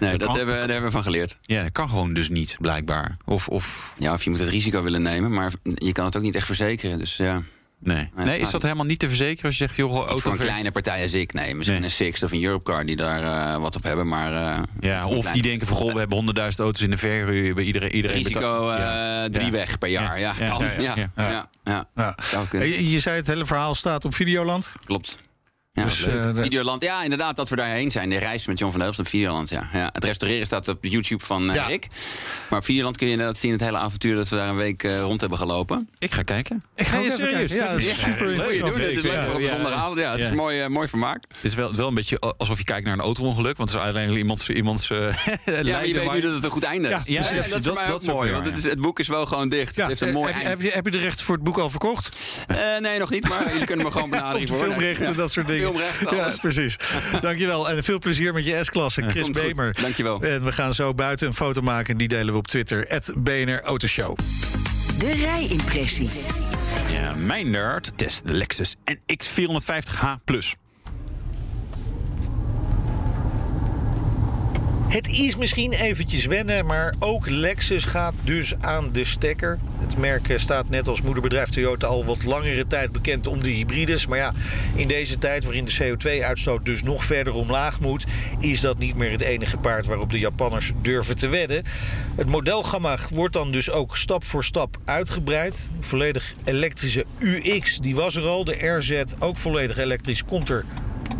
Nee, 0.08 0.18
dat, 0.18 0.28
kan. 0.28 0.36
hebben, 0.36 0.54
we- 0.54 0.60
daar 0.60 0.70
hebben 0.70 0.90
we 0.90 0.96
van 0.96 1.02
geleerd. 1.02 1.36
Ja, 1.42 1.62
dat 1.62 1.72
kan 1.72 1.88
gewoon 1.88 2.14
dus 2.14 2.28
niet, 2.28 2.56
blijkbaar. 2.60 3.16
Of, 3.24 3.48
of 3.48 3.92
Ja, 3.98 4.12
of 4.12 4.24
je 4.24 4.30
moet 4.30 4.38
het 4.38 4.48
risico 4.48 4.82
willen 4.82 5.02
nemen, 5.02 5.32
maar 5.32 5.52
je 5.74 5.92
kan 5.92 6.04
het 6.04 6.16
ook 6.16 6.22
niet 6.22 6.34
echt 6.34 6.46
verzekeren. 6.46 6.98
Dus 6.98 7.16
ja. 7.16 7.42
Nee. 7.84 8.10
nee, 8.16 8.38
is 8.40 8.50
dat 8.50 8.62
helemaal 8.62 8.84
niet 8.84 8.98
te 8.98 9.08
verzekeren 9.08 9.44
als 9.44 9.58
je 9.58 9.64
zegt, 9.64 9.76
joh, 9.76 9.94
auto 9.94 10.18
voor 10.18 10.32
een 10.32 10.38
kleine 10.38 10.70
partij 10.70 11.02
als 11.02 11.14
ik, 11.14 11.32
nee. 11.32 11.54
Misschien 11.54 11.82
een 11.82 11.90
Sixt 11.90 12.22
of 12.22 12.32
een 12.32 12.44
Europcar 12.44 12.86
die 12.86 12.96
daar 12.96 13.22
uh, 13.22 13.60
wat 13.60 13.76
op 13.76 13.82
hebben, 13.82 14.08
maar... 14.08 14.32
Uh, 14.32 14.62
ja, 14.80 15.06
of 15.06 15.30
die 15.30 15.42
denken 15.42 15.66
van, 15.66 15.76
goh, 15.76 15.92
we 15.92 15.98
hebben 15.98 16.34
100.000 16.36 16.40
auto's 16.40 16.80
in 16.80 16.90
de 16.90 16.96
verhuur, 16.96 17.54
bij 17.54 17.64
iedereen... 17.64 17.94
iedereen 17.94 18.16
Risico 18.16 18.70
uh, 18.70 18.78
ja. 18.78 19.28
drie 19.28 19.44
ja. 19.46 19.50
weg 19.50 19.78
per 19.78 19.88
jaar, 19.88 20.20
ja, 20.20 20.34
ja, 20.38 20.48
kan. 20.48 20.64
Ja, 20.78 20.94
ja, 20.96 21.48
ja, 21.64 21.86
ja. 21.94 22.14
Je 22.60 23.00
zei 23.00 23.16
het 23.16 23.26
hele 23.26 23.46
verhaal 23.46 23.74
staat 23.74 24.04
op 24.04 24.14
Videoland? 24.14 24.72
Klopt. 24.84 25.18
Ja, 25.76 25.84
dus, 25.84 26.06
uh, 26.06 26.28
Videoland, 26.32 26.82
ja, 26.82 27.02
inderdaad, 27.02 27.36
dat 27.36 27.48
we 27.48 27.56
daarheen 27.56 27.90
zijn. 27.90 28.10
De 28.10 28.18
reis 28.18 28.46
met 28.46 28.58
John 28.58 28.70
van 28.70 28.80
der 28.80 28.88
Helft 28.88 28.98
naar 28.98 29.06
Videoland, 29.06 29.48
ja. 29.48 29.68
ja. 29.72 29.90
Het 29.92 30.04
restaureren 30.04 30.46
staat 30.46 30.68
op 30.68 30.84
YouTube 30.84 31.24
van 31.24 31.48
uh, 31.48 31.54
ja. 31.54 31.66
Rick. 31.66 31.86
Maar 32.48 32.58
op 32.58 32.64
Videoland 32.64 32.96
kun 32.96 33.06
je 33.06 33.12
inderdaad 33.12 33.36
zien 33.36 33.52
het 33.52 33.60
hele 33.60 33.78
avontuur... 33.78 34.14
dat 34.16 34.28
we 34.28 34.36
daar 34.36 34.48
een 34.48 34.56
week 34.56 34.82
uh, 34.82 35.00
rond 35.00 35.20
hebben 35.20 35.38
gelopen. 35.38 35.88
Ik 35.98 36.12
ga 36.12 36.22
kijken. 36.22 36.62
Ik 36.74 36.86
ga 36.86 36.98
je 36.98 37.10
serieus. 37.10 37.52
Ja, 37.52 37.68
dat 37.68 37.78
is 37.78 37.98
super 37.98 38.32
interessant. 38.32 38.76
Het 38.76 38.88
is 38.88 39.02
leuk 39.02 39.24
voor 39.26 39.40
op 39.40 39.46
zondagavond. 39.46 39.98
Ja, 39.98 40.10
het 40.10 40.20
is 40.20 40.30
mooi, 40.30 40.68
mooi 40.68 40.88
vermaak. 40.88 41.24
Het 41.28 41.44
is 41.44 41.54
wel, 41.54 41.74
wel 41.74 41.88
een 41.88 41.94
beetje 41.94 42.18
alsof 42.18 42.58
je 42.58 42.64
kijkt 42.64 42.84
naar 42.84 42.94
een 42.94 43.00
auto-ongeluk. 43.00 43.56
Want 43.56 43.72
het 43.72 43.80
is 43.80 43.86
alleen 43.86 44.16
iemands... 44.16 44.48
iemands 44.48 44.88
ja, 44.88 44.94
maar 45.44 45.86
je 45.86 45.94
weet 45.94 46.12
nu 46.12 46.20
dat 46.20 46.34
het 46.34 46.44
een 46.44 46.50
goed 46.50 46.64
einde 46.64 46.88
heeft. 46.88 47.08
Ja, 47.08 47.22
ja, 47.22 47.32
dat 47.32 47.44
is 47.44 47.66
voor 47.66 47.74
mij 47.74 47.92
ook 47.92 48.02
mooi. 48.02 48.32
Want 48.32 48.46
het, 48.46 48.56
is, 48.56 48.64
het 48.64 48.80
boek 48.80 48.98
is 48.98 49.08
wel 49.08 49.26
gewoon 49.26 49.48
dicht. 49.48 49.76
Het 49.76 49.86
heeft 49.86 50.00
een 50.00 50.12
mooi 50.12 50.32
heb, 50.32 50.60
je, 50.60 50.70
heb 50.70 50.84
je 50.84 50.90
de 50.90 50.98
rechten 50.98 51.24
voor 51.24 51.34
het 51.34 51.44
boek 51.44 51.58
al 51.58 51.70
verkocht? 51.70 52.16
nee, 52.80 52.98
nog 52.98 53.10
niet. 53.10 53.28
Maar 53.28 53.52
jullie 53.52 53.66
kunnen 53.66 53.84
me 53.84 53.92
gewoon 53.92 54.10
benaderen. 54.16 54.56
Filmrechten, 54.56 55.16
dat 55.16 55.32
soort 55.32 55.46
dingen. 55.46 55.63
Ja, 56.00 56.08
Alles. 56.10 56.34
Ja, 56.34 56.40
precies. 56.40 56.76
Dankjewel. 57.20 57.70
En 57.70 57.84
veel 57.84 57.98
plezier 57.98 58.32
met 58.32 58.44
je 58.44 58.64
S-klasse, 58.64 59.02
Chris 59.02 59.28
Bämer. 59.28 59.32
Bemer. 59.32 59.74
Dankjewel. 59.80 60.22
En 60.22 60.44
we 60.44 60.52
gaan 60.52 60.74
zo 60.74 60.94
buiten 60.94 61.26
een 61.26 61.34
foto 61.34 61.60
maken. 61.62 61.92
en 61.92 61.98
Die 61.98 62.08
delen 62.08 62.32
we 62.32 62.38
op 62.38 62.46
Twitter. 62.46 63.02
BNR 63.16 63.60
Autoshow. 63.60 64.18
De 64.98 65.14
rijimpressie. 65.14 66.10
Ja, 66.90 67.14
mijn 67.14 67.50
nerd 67.50 67.92
test 67.96 68.26
de 68.26 68.32
Lexus 68.32 68.74
NX450H. 68.90 70.63
Het 74.94 75.08
is 75.08 75.36
misschien 75.36 75.72
eventjes 75.72 76.26
wennen, 76.26 76.66
maar 76.66 76.94
ook 76.98 77.28
Lexus 77.28 77.84
gaat 77.84 78.14
dus 78.22 78.54
aan 78.60 78.92
de 78.92 79.04
stekker. 79.04 79.58
Het 79.78 79.96
merk 79.96 80.32
staat 80.36 80.68
net 80.68 80.88
als 80.88 81.02
moederbedrijf 81.02 81.48
Toyota 81.48 81.86
al 81.86 82.04
wat 82.04 82.24
langere 82.24 82.66
tijd 82.66 82.92
bekend 82.92 83.26
om 83.26 83.42
de 83.42 83.48
hybrides. 83.48 84.06
Maar 84.06 84.18
ja, 84.18 84.32
in 84.74 84.88
deze 84.88 85.18
tijd 85.18 85.44
waarin 85.44 85.64
de 85.64 85.74
CO2-uitstoot 85.82 86.64
dus 86.64 86.82
nog 86.82 87.04
verder 87.04 87.32
omlaag 87.32 87.80
moet, 87.80 88.06
is 88.38 88.60
dat 88.60 88.78
niet 88.78 88.96
meer 88.96 89.10
het 89.10 89.20
enige 89.20 89.56
paard 89.56 89.86
waarop 89.86 90.10
de 90.10 90.18
Japanners 90.18 90.72
durven 90.82 91.16
te 91.16 91.28
wedden. 91.28 91.64
Het 92.14 92.26
modelgamma 92.26 92.98
wordt 93.12 93.34
dan 93.34 93.52
dus 93.52 93.70
ook 93.70 93.96
stap 93.96 94.24
voor 94.24 94.44
stap 94.44 94.76
uitgebreid. 94.84 95.68
Volledig 95.80 96.34
elektrische 96.44 97.04
UX, 97.18 97.78
die 97.78 97.94
was 97.94 98.16
er 98.16 98.24
al. 98.26 98.44
De 98.44 98.66
RZ, 98.66 99.02
ook 99.18 99.38
volledig 99.38 99.78
elektrisch, 99.78 100.24
komt 100.24 100.50
er 100.50 100.64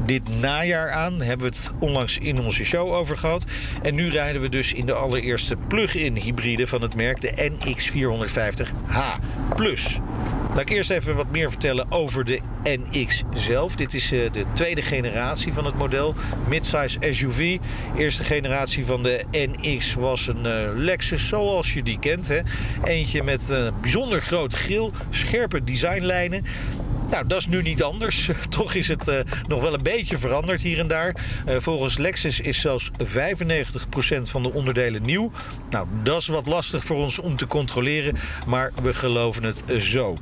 dit 0.07 0.41
najaar 0.41 0.91
aan. 0.91 1.23
Hebben 1.23 1.51
we 1.51 1.57
het 1.57 1.71
onlangs 1.79 2.19
in 2.19 2.41
onze 2.41 2.65
show 2.65 2.93
over 2.93 3.17
gehad. 3.17 3.45
En 3.83 3.95
nu 3.95 4.11
rijden 4.11 4.43
we 4.43 4.49
dus 4.49 4.73
in 4.73 4.87
de 4.87 4.93
allereerste 4.93 5.57
plug-in 5.57 6.17
hybride 6.17 6.67
van 6.67 6.83
het 6.83 6.95
merk, 6.95 7.21
de 7.21 7.51
NX450H 7.53 8.99
Plus. 9.57 10.01
Laat 10.55 10.63
ik 10.63 10.71
eerst 10.71 10.91
even 10.91 11.15
wat 11.17 11.31
meer 11.31 11.51
vertellen 11.51 11.91
over 11.91 12.25
de 12.25 12.41
NX 12.63 13.23
zelf. 13.35 13.77
Dit 13.77 13.95
is 13.95 14.13
uh, 14.13 14.33
de 14.33 14.45
tweede 14.53 14.83
generatie 14.83 15.53
van 15.53 15.65
het 15.65 15.75
model. 15.75 16.15
Midsize 16.49 16.99
SUV. 17.11 17.59
Eerste 17.97 18.25
generatie 18.25 18.87
van 18.87 19.03
de 19.03 19.25
NX 19.31 19.95
was 19.95 20.27
een 20.27 20.47
uh, 20.47 20.69
Lexus 20.75 21.29
zoals 21.29 21.73
je 21.73 21.83
die 21.83 21.99
kent. 21.99 22.29
Hè. 22.29 22.41
Eentje 22.85 23.23
met 23.23 23.49
een 23.49 23.73
bijzonder 23.81 24.21
groot 24.21 24.55
grill, 24.55 24.91
scherpe 25.11 25.65
designlijnen. 25.65 26.45
Nou, 27.11 27.27
dat 27.27 27.39
is 27.39 27.47
nu 27.47 27.63
niet 27.63 27.83
anders. 27.83 28.29
Toch 28.49 28.75
is 28.75 28.89
het 28.89 29.09
uh, 29.09 29.21
nog 29.49 29.61
wel 29.61 29.75
een 29.75 29.83
beetje 29.83 30.19
veranderd 30.19 30.63
hier 30.63 30.79
en 30.79 30.87
daar. 30.87 31.17
Uh, 31.49 31.57
volgens 31.59 31.99
Lexus 31.99 32.41
is 32.41 32.61
zelfs 32.61 32.91
95% 32.91 32.95
van 34.21 34.43
de 34.43 34.53
onderdelen 34.53 35.03
nieuw. 35.03 35.31
Nou, 35.71 35.87
dat 36.03 36.21
is 36.21 36.27
wat 36.27 36.47
lastig 36.47 36.85
voor 36.85 36.97
ons 36.97 37.19
om 37.19 37.37
te 37.37 37.47
controleren, 37.47 38.17
maar 38.47 38.73
we 38.83 38.93
geloven 38.93 39.43
het 39.43 39.63
uh, 39.67 39.81
zo. 39.81 40.17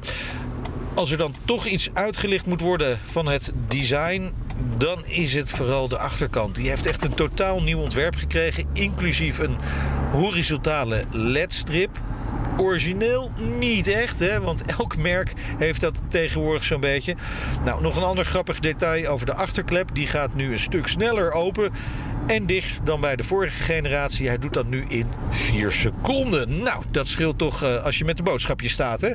Als 0.95 1.11
er 1.11 1.19
dan 1.19 1.35
toch 1.45 1.67
iets 1.67 1.91
uitgelicht 1.93 2.47
moet 2.47 2.61
worden 2.61 2.99
van 3.05 3.27
het 3.27 3.53
design, 3.69 4.33
dan 4.77 5.07
is 5.07 5.35
het 5.35 5.51
vooral 5.51 5.89
de 5.89 5.99
achterkant. 5.99 6.55
Die 6.55 6.69
heeft 6.69 6.87
echt 6.87 7.03
een 7.03 7.15
totaal 7.15 7.63
nieuw 7.63 7.79
ontwerp 7.79 8.15
gekregen, 8.17 8.67
inclusief 8.73 9.39
een 9.39 9.57
horizontale 10.11 11.05
LED-strip 11.11 12.01
origineel 12.57 13.31
niet 13.59 13.89
echt, 13.89 14.19
hè? 14.19 14.41
want 14.41 14.65
elk 14.79 14.97
merk 14.97 15.33
heeft 15.59 15.81
dat 15.81 16.03
tegenwoordig 16.09 16.65
zo'n 16.65 16.81
beetje. 16.81 17.15
Nou, 17.65 17.83
nog 17.83 17.97
een 17.97 18.03
ander 18.03 18.25
grappig 18.25 18.61
detail 18.61 19.07
over 19.07 19.27
de 19.27 19.35
achterklep. 19.35 19.95
Die 19.95 20.07
gaat 20.07 20.35
nu 20.35 20.53
een 20.53 20.59
stuk 20.59 20.87
sneller 20.87 21.33
open 21.33 21.73
en 22.27 22.47
dicht 22.47 22.87
dan 22.87 23.01
bij 23.01 23.17
de 23.17 23.25
vorige 23.25 23.63
generatie. 23.63 24.29
Hij 24.29 24.39
doet 24.39 24.55
dat 24.55 24.67
nu 24.67 24.85
in 24.89 25.07
4 25.31 25.73
seconden. 25.73 26.63
Nou, 26.63 26.83
dat 26.91 27.07
scheelt 27.07 27.39
toch 27.39 27.65
uh, 27.65 27.85
als 27.85 27.99
je 27.99 28.05
met 28.05 28.17
de 28.17 28.23
boodschapje 28.23 28.69
staat. 28.69 29.01
Hè? 29.01 29.11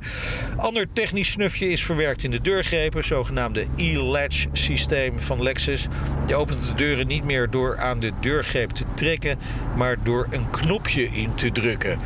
Ander 0.56 0.88
technisch 0.94 1.32
snufje 1.32 1.70
is 1.70 1.84
verwerkt 1.84 2.24
in 2.24 2.32
de 2.32 2.42
deurgrepen. 2.42 3.06
Zogenaamde 3.06 3.66
e-latch 3.76 4.46
systeem 4.52 5.22
van 5.22 5.44
Lexus. 5.44 5.88
Je 6.28 6.36
opent 6.36 6.68
de 6.68 6.74
deuren 6.74 7.08
niet 7.08 7.24
meer 7.24 7.50
door 7.50 7.78
aan 7.78 8.00
de 8.00 8.12
deurgreep 8.20 8.70
te 8.70 8.84
trekken, 8.94 9.38
maar 9.76 10.04
door 10.04 10.28
een 10.30 10.50
knopje 10.50 11.04
in 11.04 11.36
te 11.36 11.52
drukken. 11.52 12.00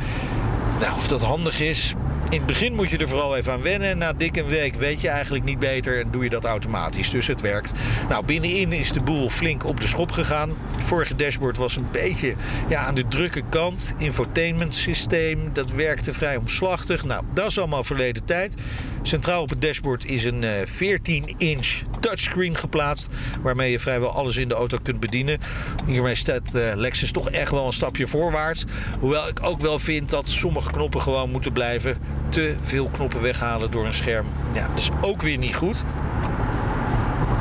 Nou, 0.82 0.96
of 0.96 1.08
dat 1.08 1.22
handig 1.22 1.60
is. 1.60 1.94
In 2.30 2.38
het 2.38 2.46
begin 2.46 2.74
moet 2.74 2.90
je 2.90 2.98
er 2.98 3.08
vooral 3.08 3.36
even 3.36 3.52
aan 3.52 3.62
wennen. 3.62 3.98
Na 3.98 4.12
dik 4.12 4.36
een 4.36 4.46
week 4.46 4.74
weet 4.74 5.00
je 5.00 5.08
eigenlijk 5.08 5.44
niet 5.44 5.58
beter 5.58 6.00
en 6.00 6.10
doe 6.10 6.24
je 6.24 6.30
dat 6.30 6.44
automatisch. 6.44 7.10
Dus 7.10 7.26
het 7.26 7.40
werkt. 7.40 7.72
Nou, 8.08 8.24
binnenin 8.24 8.72
is 8.72 8.92
de 8.92 9.00
boel 9.00 9.30
flink 9.30 9.64
op 9.64 9.80
de 9.80 9.86
schop 9.86 10.10
gegaan. 10.10 10.48
Het 10.48 10.84
vorige 10.84 11.14
dashboard 11.14 11.56
was 11.56 11.76
een 11.76 11.88
beetje 11.90 12.34
ja, 12.68 12.84
aan 12.84 12.94
de 12.94 13.08
drukke 13.08 13.42
kant. 13.48 13.94
Infotainment 13.98 14.74
systeem, 14.74 15.50
dat 15.52 15.70
werkte 15.70 16.12
vrij 16.12 16.36
omslachtig. 16.36 17.04
Nou, 17.04 17.24
dat 17.34 17.46
is 17.46 17.58
allemaal 17.58 17.84
verleden 17.84 18.24
tijd. 18.24 18.54
Centraal 19.02 19.42
op 19.42 19.50
het 19.50 19.60
dashboard 19.60 20.04
is 20.04 20.24
een 20.24 20.44
14-inch 20.66 21.82
touchscreen 22.00 22.56
geplaatst. 22.56 23.08
Waarmee 23.42 23.70
je 23.70 23.78
vrijwel 23.78 24.10
alles 24.10 24.36
in 24.36 24.48
de 24.48 24.54
auto 24.54 24.78
kunt 24.82 25.00
bedienen. 25.00 25.38
Hiermee 25.86 26.14
staat 26.14 26.54
uh, 26.54 26.72
Lexus 26.74 27.10
toch 27.10 27.30
echt 27.30 27.50
wel 27.50 27.66
een 27.66 27.72
stapje 27.72 28.06
voorwaarts. 28.06 28.64
Hoewel 29.00 29.28
ik 29.28 29.42
ook 29.42 29.60
wel 29.60 29.78
vind 29.78 30.10
dat 30.10 30.28
sommige 30.28 30.70
knoppen 30.70 31.00
gewoon 31.00 31.30
moeten 31.30 31.52
blijven. 31.52 31.98
Te 32.28 32.56
veel 32.60 32.88
knoppen 32.88 33.22
weghalen 33.22 33.70
door 33.70 33.86
een 33.86 33.94
scherm. 33.94 34.26
Ja, 34.54 34.68
dat 34.68 34.78
is 34.78 34.90
ook 35.00 35.22
weer 35.22 35.38
niet 35.38 35.54
goed. 35.54 35.84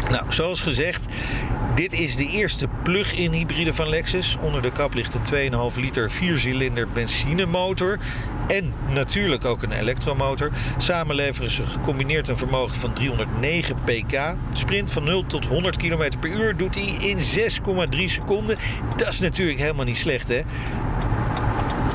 Nou, 0.09 0.25
zoals 0.29 0.61
gezegd, 0.61 1.05
dit 1.75 1.93
is 1.93 2.15
de 2.15 2.27
eerste 2.27 2.67
plug-in 2.83 3.31
hybride 3.31 3.73
van 3.73 3.89
Lexus. 3.89 4.37
Onder 4.41 4.61
de 4.61 4.71
kap 4.71 4.93
ligt 4.93 5.13
een 5.31 5.51
2,5 5.73 5.79
liter 5.79 6.11
viercilinder 6.11 6.89
benzinemotor. 6.89 7.99
En 8.47 8.73
natuurlijk 8.89 9.45
ook 9.45 9.63
een 9.63 9.71
elektromotor. 9.71 10.51
Samen 10.77 11.15
leveren 11.15 11.51
ze 11.51 11.65
gecombineerd 11.65 12.27
een 12.27 12.37
vermogen 12.37 12.77
van 12.77 12.93
309 12.93 13.75
pk. 13.83 14.35
Sprint 14.53 14.91
van 14.91 15.03
0 15.03 15.25
tot 15.25 15.45
100 15.45 15.77
km 15.77 16.09
per 16.19 16.29
uur 16.29 16.57
doet 16.57 16.75
hij 16.75 17.09
in 17.09 17.17
6,3 17.17 18.03
seconden. 18.05 18.57
Dat 18.95 19.07
is 19.07 19.19
natuurlijk 19.19 19.59
helemaal 19.59 19.85
niet 19.85 19.97
slecht, 19.97 20.27
hè? 20.27 20.41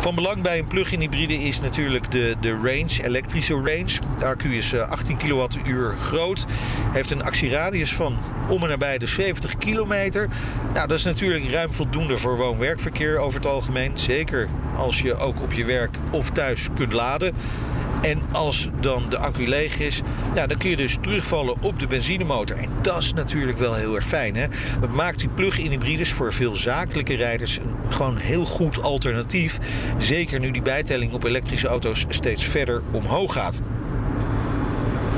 Van 0.07 0.15
belang 0.15 0.43
bij 0.43 0.59
een 0.59 0.67
plug-in 0.67 1.01
hybride 1.01 1.35
is 1.35 1.61
natuurlijk 1.61 2.11
de, 2.11 2.37
de 2.41 2.51
range, 2.51 3.03
elektrische 3.03 3.55
range. 3.55 3.99
De 4.19 4.25
accu 4.25 4.57
is 4.57 4.75
18 4.75 5.17
kWh 5.17 5.99
groot. 6.01 6.47
Heeft 6.93 7.11
een 7.11 7.23
actieradius 7.23 7.95
van 7.95 8.19
om 8.49 8.63
en 8.63 8.69
nabij 8.69 8.99
de 8.99 9.07
70 9.07 9.57
kilometer. 9.57 10.29
Nou, 10.75 10.89
dat 10.89 10.99
is 10.99 11.05
natuurlijk 11.05 11.51
ruim 11.51 11.73
voldoende 11.73 12.19
voor 12.19 12.37
woon-werkverkeer 12.37 13.19
over 13.19 13.39
het 13.39 13.49
algemeen. 13.49 13.99
Zeker 13.99 14.49
als 14.77 15.01
je 15.01 15.17
ook 15.17 15.43
op 15.43 15.53
je 15.53 15.65
werk 15.65 15.97
of 16.11 16.31
thuis 16.31 16.69
kunt 16.75 16.93
laden. 16.93 17.35
En 18.07 18.23
als 18.33 18.69
dan 18.81 19.09
de 19.09 19.19
accu 19.19 19.47
leeg 19.47 19.79
is, 19.79 20.03
ja, 20.35 20.47
dan 20.47 20.59
kun 20.59 20.71
je 20.71 20.77
dus 20.77 20.97
terugvallen 21.01 21.63
op 21.63 21.81
de 21.81 21.87
benzinemotor. 21.87 22.57
En 22.57 22.69
dat 22.83 23.03
is 23.03 23.13
natuurlijk 23.13 23.59
wel 23.59 23.75
heel 23.75 23.95
erg 23.95 24.07
fijn. 24.07 24.37
Hè? 24.37 24.47
Dat 24.81 24.91
maakt 24.91 25.19
die 25.19 25.29
plug-in 25.29 25.71
hybrides 25.71 26.13
voor 26.13 26.33
veel 26.33 26.57
zakelijke 26.57 27.15
rijders 27.15 27.59
een 27.59 27.93
gewoon 27.93 28.17
heel 28.17 28.45
goed 28.45 28.83
alternatief. 28.83 29.59
Zeker 29.99 30.41
nu 30.41 30.51
die 30.51 30.63
bijtelling 30.63 31.13
op 31.13 31.25
elektrische 31.25 31.69
auto's 31.69 32.05
steeds 32.09 32.45
verder 32.45 32.83
omhoog 32.91 33.33
gaat. 33.33 33.61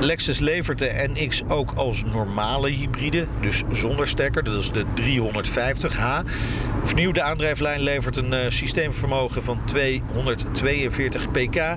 Lexus 0.00 0.38
levert 0.38 0.78
de 0.78 1.08
NX 1.12 1.42
ook 1.48 1.72
als 1.72 2.04
normale 2.04 2.68
hybride, 2.68 3.26
dus 3.40 3.62
zonder 3.72 4.08
stekker. 4.08 4.44
Dat 4.44 4.54
is 4.54 4.70
de 4.70 4.84
350h. 5.00 6.26
Vernieuwde 6.84 7.22
aandrijflijn 7.22 7.80
levert 7.80 8.16
een 8.16 8.32
uh, 8.32 8.38
systeemvermogen 8.48 9.42
van 9.42 9.60
242 9.64 11.30
pk. 11.30 11.56
Uh, 11.56 11.76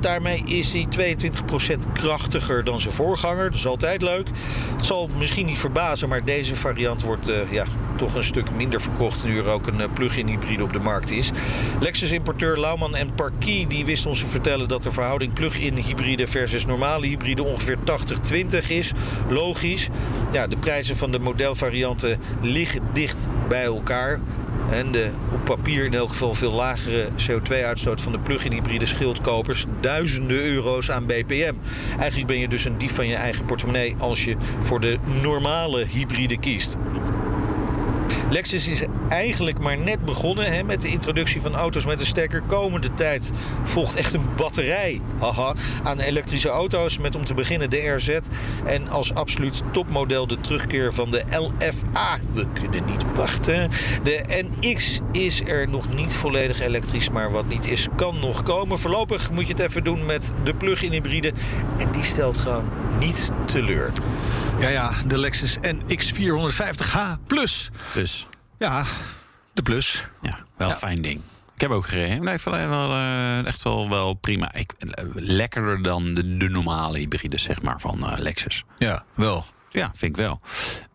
daarmee 0.00 0.42
is 0.44 0.72
hij 0.72 0.86
22% 0.96 1.92
krachtiger 1.92 2.64
dan 2.64 2.80
zijn 2.80 2.94
voorganger. 2.94 3.44
Dat 3.44 3.54
is 3.54 3.66
altijd 3.66 4.02
leuk. 4.02 4.28
Het 4.76 4.86
zal 4.86 5.10
misschien 5.18 5.46
niet 5.46 5.58
verbazen, 5.58 6.08
maar 6.08 6.24
deze 6.24 6.56
variant 6.56 7.02
wordt 7.02 7.28
uh, 7.28 7.52
ja, 7.52 7.64
toch 7.96 8.14
een 8.14 8.24
stuk 8.24 8.50
minder 8.50 8.80
verkocht... 8.80 9.24
nu 9.24 9.38
er 9.38 9.48
ook 9.48 9.66
een 9.66 9.80
eh, 9.80 9.92
plug-in 9.92 10.26
hybride 10.26 10.62
op 10.62 10.72
de 10.72 10.78
markt 10.78 11.10
is. 11.10 11.30
Lexus-importeur 11.80 12.60
Lauman 12.60 12.96
en 12.96 13.14
Parkie 13.14 13.66
die 13.66 13.84
wist 13.84 14.06
ons 14.06 14.20
te 14.20 14.26
vertellen... 14.26 14.68
dat 14.68 14.82
de 14.82 14.92
verhouding 14.92 15.32
plug-in 15.32 15.74
hybride 15.76 16.26
versus 16.26 16.66
normale 16.66 17.06
hybride 17.06 17.25
ongeveer 17.34 17.76
80-20 18.64 18.68
is. 18.68 18.92
Logisch. 19.28 19.88
Ja, 20.32 20.46
de 20.46 20.56
prijzen 20.56 20.96
van 20.96 21.10
de 21.10 21.18
modelvarianten 21.18 22.20
liggen 22.40 22.82
dicht 22.92 23.26
bij 23.48 23.64
elkaar... 23.64 24.20
En 24.70 24.92
de 24.92 25.10
op 25.32 25.44
papier 25.44 25.84
in 25.84 25.94
elk 25.94 26.10
geval 26.10 26.34
veel 26.34 26.52
lagere 26.52 27.08
CO2-uitstoot 27.08 28.00
van 28.00 28.12
de 28.12 28.18
plug-in 28.18 28.52
hybride 28.52 28.86
schildkopers 28.86 29.66
duizenden 29.80 30.44
euro's 30.44 30.90
aan 30.90 31.06
BPM. 31.06 31.54
Eigenlijk 31.98 32.26
ben 32.26 32.38
je 32.38 32.48
dus 32.48 32.64
een 32.64 32.78
dief 32.78 32.94
van 32.94 33.06
je 33.06 33.14
eigen 33.14 33.44
portemonnee 33.44 33.94
als 33.98 34.24
je 34.24 34.36
voor 34.60 34.80
de 34.80 34.98
normale 35.22 35.84
hybride 35.84 36.38
kiest. 36.38 36.76
Lexus 38.30 38.68
is 38.68 38.82
eigenlijk 39.08 39.58
maar 39.58 39.78
net 39.78 40.04
begonnen 40.04 40.52
hè, 40.52 40.62
met 40.62 40.80
de 40.80 40.88
introductie 40.88 41.40
van 41.40 41.54
auto's 41.54 41.86
met 41.86 42.00
een 42.00 42.06
stekker. 42.06 42.42
Komende 42.42 42.94
tijd 42.94 43.30
volgt 43.64 43.96
echt 43.96 44.14
een 44.14 44.26
batterij 44.36 45.00
haha, 45.18 45.54
aan 45.82 46.00
elektrische 46.00 46.48
auto's. 46.48 46.98
Met 46.98 47.14
om 47.14 47.24
te 47.24 47.34
beginnen 47.34 47.70
de 47.70 47.88
RZ. 47.88 48.18
En 48.64 48.88
als 48.88 49.14
absoluut 49.14 49.62
topmodel 49.72 50.26
de 50.26 50.40
terugkeer 50.40 50.92
van 50.92 51.10
de 51.10 51.22
LFA. 51.30 52.18
We 52.32 52.46
kunnen 52.52 52.84
niet 52.84 53.04
wachten. 53.14 53.70
De 54.02 54.44
NX 54.60 55.00
is 55.12 55.40
er 55.40 55.68
nog 55.68 55.94
niet 55.94 56.14
volledig 56.14 56.60
elektrisch. 56.60 57.10
Maar 57.10 57.30
wat 57.30 57.48
niet 57.48 57.66
is, 57.66 57.88
kan 57.96 58.18
nog 58.18 58.42
komen. 58.42 58.78
Voorlopig 58.78 59.30
moet 59.30 59.46
je 59.46 59.52
het 59.52 59.62
even 59.62 59.84
doen 59.84 60.04
met 60.04 60.32
de 60.44 60.54
plug-in 60.54 60.92
hybride. 60.92 61.32
En 61.78 61.92
die 61.92 62.04
stelt 62.04 62.36
gewoon 62.36 62.64
niet 62.98 63.30
teleur. 63.44 63.92
Ja, 64.60 64.68
ja, 64.68 64.90
de 65.06 65.18
Lexus 65.18 65.58
NX 65.60 66.12
450h 66.12 67.26
Plus. 67.26 67.70
Dus. 67.94 68.25
Ja, 68.58 68.84
de 69.52 69.62
Plus. 69.62 70.06
Ja, 70.22 70.38
wel 70.56 70.70
fijn 70.70 71.02
ding. 71.02 71.20
Ik 71.54 71.60
heb 71.60 71.70
ook 71.70 71.86
gereden. 71.86 72.24
Nee, 72.24 72.38
wel, 72.44 72.68
wel, 72.68 72.90
uh, 72.90 73.46
echt 73.46 73.62
wel, 73.62 73.88
wel 73.88 74.14
prima. 74.14 74.54
Ik, 74.54 74.72
uh, 74.78 74.90
lekkerder 75.14 75.82
dan 75.82 76.14
de, 76.14 76.36
de, 76.36 76.48
normale 76.48 76.98
hybride, 76.98 77.38
zeg 77.38 77.62
maar, 77.62 77.80
van 77.80 77.98
uh, 77.98 78.12
Lexus. 78.16 78.64
Ja, 78.78 79.04
wel. 79.14 79.44
Ja, 79.70 79.90
vind 79.94 80.10
ik 80.12 80.16
wel. 80.16 80.40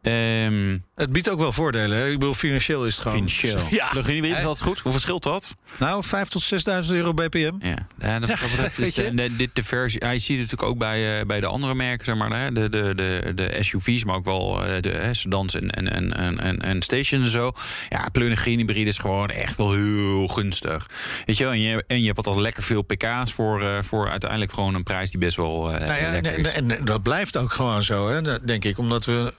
Um, 0.01 0.85
het 0.95 1.11
biedt 1.11 1.29
ook 1.29 1.39
wel 1.39 1.53
voordelen. 1.53 1.97
Hè? 1.97 2.07
Ik 2.07 2.19
bedoel, 2.19 2.33
financieel 2.33 2.85
is 2.85 2.93
het 2.93 3.01
gewoon... 3.01 3.17
Financieel. 3.17 3.67
Ja. 3.81 3.89
Plug-in 3.89 4.23
is 4.23 4.43
altijd 4.43 4.67
goed. 4.67 4.79
Hoeveel 4.79 5.01
scheelt 5.01 5.23
dat? 5.23 5.55
Nou, 5.77 6.03
5 6.03 6.27
tot 6.27 6.43
6.000 6.85 6.89
euro 6.89 7.13
BPM. 7.13 7.53
Ja, 7.59 7.87
ja 7.99 8.19
dat, 8.19 8.29
is 8.77 8.93
de, 8.93 9.13
de, 9.13 9.35
dit 9.35 9.49
de 9.53 9.63
versie. 9.63 10.01
Hij 10.05 10.19
ziet 10.19 10.37
natuurlijk 10.37 10.69
ook 10.69 10.77
bij, 10.77 11.19
uh, 11.19 11.25
bij 11.25 11.39
de 11.39 11.45
andere 11.45 11.73
merken, 11.73 12.05
zeg 12.05 12.15
maar, 12.15 12.53
de, 12.53 12.69
de, 12.69 12.95
de, 12.95 13.31
de 13.35 13.57
SUV's, 13.59 14.03
maar 14.03 14.15
ook 14.15 14.25
wel 14.25 14.67
uh, 14.67 14.81
de 14.81 15.09
sedans 15.11 15.53
en, 15.53 15.69
en, 15.69 16.13
en, 16.13 16.39
en, 16.39 16.59
en 16.59 16.81
stations 16.81 17.23
en 17.23 17.29
zo. 17.29 17.51
Ja, 17.89 18.09
plug-in 18.11 18.57
hybride 18.57 18.89
is 18.89 18.97
gewoon 18.97 19.29
echt 19.29 19.57
wel 19.57 19.73
heel 19.73 20.27
gunstig. 20.27 20.89
Weet 21.25 21.37
je 21.37 21.43
wel, 21.43 21.53
en 21.53 21.59
je, 21.59 21.83
en 21.87 21.99
je 21.99 22.05
hebt 22.05 22.17
altijd 22.17 22.37
lekker 22.37 22.63
veel 22.63 22.81
pk's 22.81 23.33
voor, 23.33 23.61
uh, 23.61 23.81
voor 23.81 24.09
uiteindelijk 24.09 24.53
gewoon 24.53 24.75
een 24.75 24.83
prijs 24.83 25.11
die 25.11 25.19
best 25.19 25.35
wel 25.35 25.69
nou 25.69 25.83
ja. 25.83 26.13
En, 26.13 26.53
en, 26.53 26.85
dat 26.85 27.03
blijft 27.03 27.37
ook 27.37 27.51
gewoon 27.51 27.83
zo, 27.83 28.09
hè, 28.09 28.45
denk 28.45 28.65
ik. 28.65 28.77
Omdat 28.77 29.05
we 29.05 29.33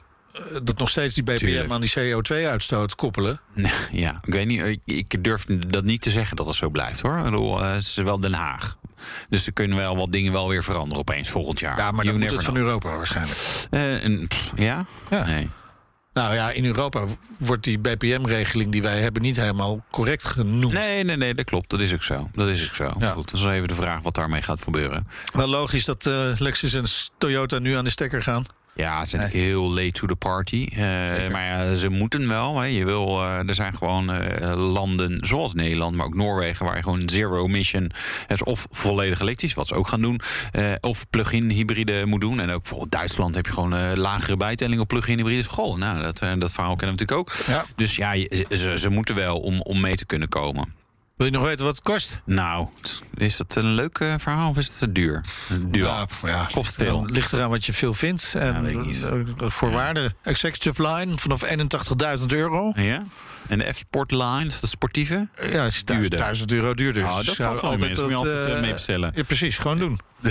dat 0.62 0.78
nog 0.78 0.89
steeds 0.89 1.14
die 1.14 1.22
BPM 1.24 1.37
Tuurlijk. 1.37 1.70
aan 1.70 1.80
die 1.80 1.93
CO2-uitstoot 1.99 2.95
koppelen. 2.95 3.41
Ja, 3.93 4.20
ik 4.24 4.33
weet 4.33 4.47
niet. 4.47 4.61
Ik, 4.61 4.80
ik 4.85 5.24
durf 5.24 5.45
dat 5.45 5.85
niet 5.85 6.03
te 6.03 6.11
zeggen 6.11 6.37
dat 6.37 6.47
het 6.47 6.55
zo 6.55 6.68
blijft 6.68 7.01
hoor. 7.01 7.18
Ik 7.18 7.24
bedoel, 7.24 7.61
uh, 7.61 7.72
het 7.72 7.83
is 7.83 7.95
wel 7.95 8.20
Den 8.20 8.33
Haag. 8.33 8.76
Dus 9.28 9.47
er 9.47 9.53
kunnen 9.53 9.76
wel 9.76 9.97
wat 9.97 10.12
dingen 10.12 10.33
wel 10.33 10.49
weer 10.49 10.64
veranderen 10.64 10.99
opeens 10.99 11.28
volgend 11.30 11.61
jaar. 11.61 11.78
Ja, 11.78 11.91
maar 11.91 12.05
dan 12.05 12.14
You 12.14 12.18
moet 12.18 12.30
het 12.30 12.45
van 12.45 12.55
know. 12.55 12.66
Europa 12.66 12.97
waarschijnlijk. 12.97 13.39
Eh, 13.70 14.05
en, 14.05 14.28
pff, 14.28 14.53
ja? 14.57 14.85
Ja. 15.11 15.24
Nee. 15.26 15.51
Nou 16.12 16.35
ja, 16.35 16.51
in 16.51 16.64
Europa 16.64 17.05
wordt 17.39 17.64
die 17.64 17.78
BPM-regeling 17.78 18.72
die 18.72 18.83
wij 18.83 19.01
hebben 19.01 19.22
niet 19.22 19.37
helemaal 19.37 19.85
correct 19.91 20.24
genoemd. 20.24 20.72
Nee, 20.72 21.05
nee, 21.05 21.16
nee, 21.16 21.35
dat 21.35 21.45
klopt. 21.45 21.70
Dat 21.70 21.80
is 21.80 21.93
ook 21.93 22.03
zo. 22.03 22.28
Dat 22.33 22.49
is 22.49 22.68
ook 22.68 22.74
zo. 22.74 22.95
Ja. 22.99 23.11
Goed, 23.11 23.30
dat 23.30 23.41
is 23.41 23.47
even 23.47 23.68
de 23.68 23.74
vraag 23.74 24.01
wat 24.01 24.14
daarmee 24.14 24.43
gaat 24.43 24.62
gebeuren. 24.62 25.09
Wel 25.33 25.49
logisch 25.49 25.85
dat 25.85 26.07
eh, 26.07 26.30
Lexus 26.39 26.74
en 26.74 26.85
Toyota 27.18 27.59
nu 27.59 27.76
aan 27.76 27.85
de 27.85 27.91
stekker 27.91 28.22
gaan. 28.22 28.45
Ja, 28.75 29.05
ze 29.05 29.11
zijn 29.11 29.31
heel 29.31 29.70
late 29.70 29.93
to 29.93 30.07
the 30.07 30.16
party. 30.16 30.68
Uh, 30.73 30.79
maar 31.31 31.45
ja, 31.45 31.75
ze 31.75 31.89
moeten 31.89 32.29
wel. 32.29 32.61
Hè. 32.61 32.66
Je 32.66 32.85
wil, 32.85 33.23
uh, 33.23 33.49
er 33.49 33.55
zijn 33.55 33.75
gewoon 33.77 34.11
uh, 34.11 34.73
landen 34.73 35.18
zoals 35.20 35.55
Nederland, 35.55 35.97
maar 35.97 36.07
ook 36.07 36.14
Noorwegen, 36.14 36.66
waar 36.66 36.77
je 36.77 36.83
gewoon 36.83 37.09
zero 37.09 37.47
emission 37.47 37.91
is 38.29 38.43
of 38.43 38.66
volledig 38.70 39.20
elektrisch, 39.20 39.55
wat 39.55 39.68
ze 39.68 39.75
ook 39.75 39.89
gaan 39.89 40.01
doen, 40.01 40.20
of 40.81 41.11
plug-in 41.11 41.51
hybride 41.51 42.07
moet 42.07 42.20
doen. 42.20 42.41
En 42.41 42.51
ook 42.51 42.61
bijvoorbeeld 42.61 42.91
Duitsland 42.91 43.35
heb 43.35 43.47
je 43.47 43.53
gewoon 43.53 43.97
lagere 43.97 44.37
bijtelling 44.37 44.81
op 44.81 44.89
plug-in 44.89 45.16
hybrides. 45.16 45.47
Goh, 45.47 45.77
nou, 45.77 46.03
dat, 46.03 46.18
dat 46.39 46.53
verhaal 46.53 46.77
kennen 46.77 46.97
we 46.97 47.05
natuurlijk 47.05 47.18
ook. 47.18 47.33
Ja. 47.47 47.64
Dus 47.77 47.97
ja, 47.97 48.12
je, 48.12 48.47
ze, 48.51 48.79
ze 48.79 48.89
moeten 48.89 49.14
wel 49.14 49.39
om, 49.39 49.61
om 49.61 49.81
mee 49.81 49.97
te 49.97 50.07
kunnen 50.07 50.29
komen. 50.29 50.81
Wil 51.17 51.27
je 51.27 51.33
nog 51.33 51.43
weten 51.43 51.65
wat 51.65 51.75
het 51.75 51.85
kost? 51.85 52.19
Nou, 52.25 52.69
is 53.15 53.37
dat 53.37 53.55
een 53.55 53.75
leuk 53.75 53.99
uh, 53.99 54.15
verhaal 54.19 54.51
of 54.51 54.57
is 54.57 54.67
het 54.67 54.79
te 54.79 54.93
duur? 54.93 55.25
Duur. 55.61 55.85
Ja, 55.85 56.07
ja. 56.23 56.49
Kost 56.53 56.75
veel. 56.75 57.05
Ligt 57.07 57.33
eraan 57.33 57.51
wat 57.51 57.65
je 57.65 57.73
veel 57.73 57.95
vindt. 57.95 58.35
En 58.35 58.83
niet. 58.87 59.03
uh, 59.03 59.51
voorwaarde. 59.51 60.15
Executive 60.23 60.89
line 60.89 61.19
vanaf 61.19 61.45
81.000 62.19 62.27
euro. 62.27 62.73
Ja. 62.75 63.03
En 63.49 63.59
de 63.59 63.73
F-Sport 63.73 64.11
line, 64.11 64.47
is 64.47 64.61
dat 64.61 64.71
sportieve? 64.71 65.29
Ja, 65.51 65.65
is 65.65 65.85
1000 65.85 66.53
euro 66.53 66.75
duurder. 66.75 67.05
Oh, 67.05 67.17
dat 67.17 67.37
valt 67.37 67.61
wel 67.61 67.71
altijd, 67.71 67.97
dat, 67.97 68.01
moet 68.01 68.11
je 68.11 68.17
altijd 68.17 68.49
uh, 68.49 68.61
mee 68.61 68.73
bestellen. 68.73 69.13
Ja, 69.15 69.23
precies, 69.23 69.59
gewoon 69.59 69.79
doen. 69.79 70.01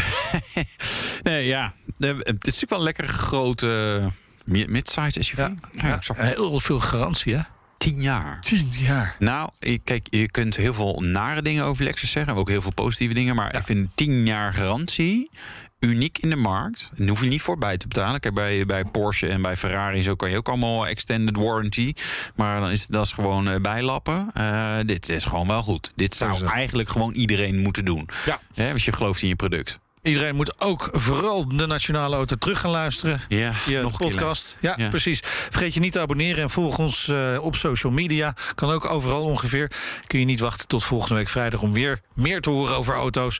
nee, 1.23 1.45
ja. 1.45 1.73
Het 1.97 1.99
is 1.99 2.33
natuurlijk 2.33 2.69
wel 2.69 2.79
een 2.79 2.85
lekkere 2.85 3.07
grote 3.07 4.01
mid-size 4.45 5.23
SUV. 5.23 5.37
Ja, 5.37 5.53
ja, 5.71 5.99
ja. 6.01 6.13
heel 6.15 6.59
veel 6.59 6.79
garantie, 6.79 7.35
hè? 7.35 7.41
Tien 7.81 8.01
jaar. 8.01 8.39
Tien 8.41 8.69
jaar. 8.77 9.15
Nou, 9.19 9.49
kijk, 9.83 10.07
je 10.09 10.31
kunt 10.31 10.55
heel 10.55 10.73
veel 10.73 11.01
nare 11.01 11.41
dingen 11.41 11.63
over 11.63 11.83
Lexus 11.83 12.11
zeggen. 12.11 12.35
Ook 12.35 12.49
heel 12.49 12.61
veel 12.61 12.73
positieve 12.73 13.13
dingen. 13.13 13.35
Maar 13.35 13.53
ja. 13.53 13.59
ik 13.59 13.65
vind 13.65 13.89
tien 13.95 14.25
jaar 14.25 14.53
garantie 14.53 15.29
uniek 15.79 16.17
in 16.17 16.29
de 16.29 16.35
markt. 16.35 16.89
Daar 16.95 17.07
hoef 17.07 17.21
je 17.21 17.29
niet 17.29 17.41
voorbij 17.41 17.77
te 17.77 17.87
betalen. 17.87 18.19
Kijk, 18.19 18.33
bij, 18.33 18.65
bij 18.65 18.85
Porsche 18.85 19.27
en 19.27 19.41
bij 19.41 19.57
Ferrari 19.57 20.03
zo 20.03 20.15
kan 20.15 20.29
je 20.29 20.37
ook 20.37 20.47
allemaal 20.47 20.87
extended 20.87 21.37
warranty. 21.37 21.93
Maar 22.35 22.59
dan 22.59 22.71
is 22.71 22.87
dat 22.87 23.05
is 23.05 23.11
gewoon 23.11 23.49
uh, 23.49 23.55
bijlappen. 23.55 24.31
Uh, 24.37 24.77
dit 24.85 25.09
is 25.09 25.25
gewoon 25.25 25.47
wel 25.47 25.63
goed. 25.63 25.91
Dit 25.95 26.13
zou 26.13 26.45
eigenlijk 26.45 26.89
gewoon 26.89 27.13
iedereen 27.13 27.59
moeten 27.59 27.85
doen. 27.85 28.09
Ja. 28.25 28.71
Als 28.71 28.85
je 28.85 28.93
gelooft 28.93 29.21
in 29.21 29.27
je 29.27 29.35
product. 29.35 29.79
Iedereen 30.03 30.35
moet 30.35 30.61
ook 30.61 30.89
vooral 30.91 31.47
de 31.47 31.65
Nationale 31.65 32.15
Auto 32.15 32.35
terug 32.35 32.59
gaan 32.59 32.71
luisteren. 32.71 33.21
Ja, 33.27 33.53
je 33.65 33.81
nog 33.81 33.97
podcast. 33.97 34.55
Ja, 34.59 34.73
ja, 34.77 34.89
precies. 34.89 35.19
Vergeet 35.23 35.73
je 35.73 35.79
niet 35.79 35.91
te 35.91 35.99
abonneren 35.99 36.43
en 36.43 36.49
volg 36.49 36.77
ons 36.77 37.07
uh, 37.07 37.43
op 37.43 37.55
social 37.55 37.93
media. 37.93 38.33
Kan 38.55 38.69
ook 38.69 38.89
overal 38.89 39.23
ongeveer. 39.23 39.71
Kun 40.07 40.19
je 40.19 40.25
niet 40.25 40.39
wachten 40.39 40.67
tot 40.67 40.83
volgende 40.83 41.15
week 41.15 41.27
vrijdag 41.29 41.61
om 41.61 41.73
weer 41.73 42.01
meer 42.13 42.41
te 42.41 42.49
horen 42.49 42.75
over 42.75 42.93
auto's. 42.93 43.37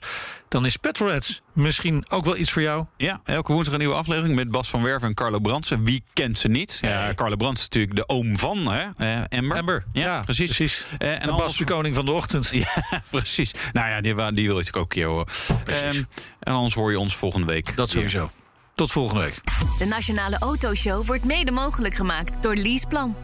Dan 0.52 0.66
is 0.66 0.76
Petrolheads 0.76 1.42
misschien 1.52 2.04
ook 2.08 2.24
wel 2.24 2.36
iets 2.36 2.50
voor 2.50 2.62
jou. 2.62 2.84
Ja, 2.96 3.20
elke 3.24 3.52
woensdag 3.52 3.74
een 3.74 3.80
nieuwe 3.80 3.94
aflevering 3.94 4.34
met 4.34 4.50
Bas 4.50 4.68
van 4.68 4.82
Werven 4.82 5.08
en 5.08 5.14
Carlo 5.14 5.38
Brandsen. 5.38 5.84
Wie 5.84 6.04
kent 6.12 6.38
ze 6.38 6.48
niet? 6.48 6.78
Ja, 6.80 7.04
nee. 7.04 7.14
Carlo 7.14 7.36
Brandsen 7.36 7.68
is 7.68 7.74
natuurlijk 7.74 7.96
de 7.96 8.14
oom 8.14 8.36
van 8.36 8.72
hè? 8.72 8.84
Uh, 8.98 9.22
Amber. 9.28 9.58
Amber, 9.58 9.84
ja, 9.92 10.02
ja 10.02 10.22
precies. 10.22 10.56
precies. 10.56 10.84
Uh, 10.98 11.08
en, 11.08 11.20
en 11.20 11.28
Bas 11.28 11.38
anders... 11.38 11.56
de 11.56 11.64
koning 11.64 11.94
van 11.94 12.04
de 12.04 12.10
ochtend. 12.10 12.50
Ja, 12.62 13.02
precies. 13.10 13.54
Nou 13.72 13.88
ja, 13.88 14.00
die, 14.00 14.32
die 14.32 14.46
wil 14.46 14.58
ik 14.58 14.76
ook 14.76 14.82
een 14.82 14.88
keer 14.88 15.06
horen. 15.06 15.26
Um, 15.66 16.06
en 16.40 16.52
anders 16.52 16.74
hoor 16.74 16.90
je 16.90 16.98
ons 16.98 17.16
volgende 17.16 17.46
week. 17.46 17.76
Dat 17.76 17.88
sowieso. 17.88 18.30
Tot 18.74 18.90
volgende 18.90 19.22
week. 19.22 19.40
De 19.78 19.84
Nationale 19.84 20.38
Autoshow 20.38 21.06
wordt 21.06 21.24
mede 21.24 21.50
mogelijk 21.50 21.94
gemaakt 21.94 22.42
door 22.42 22.54
Leaseplan. 22.54 23.16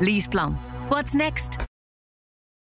Leaseplan. 0.00 0.60
What's 0.88 1.12
next? 1.12 1.56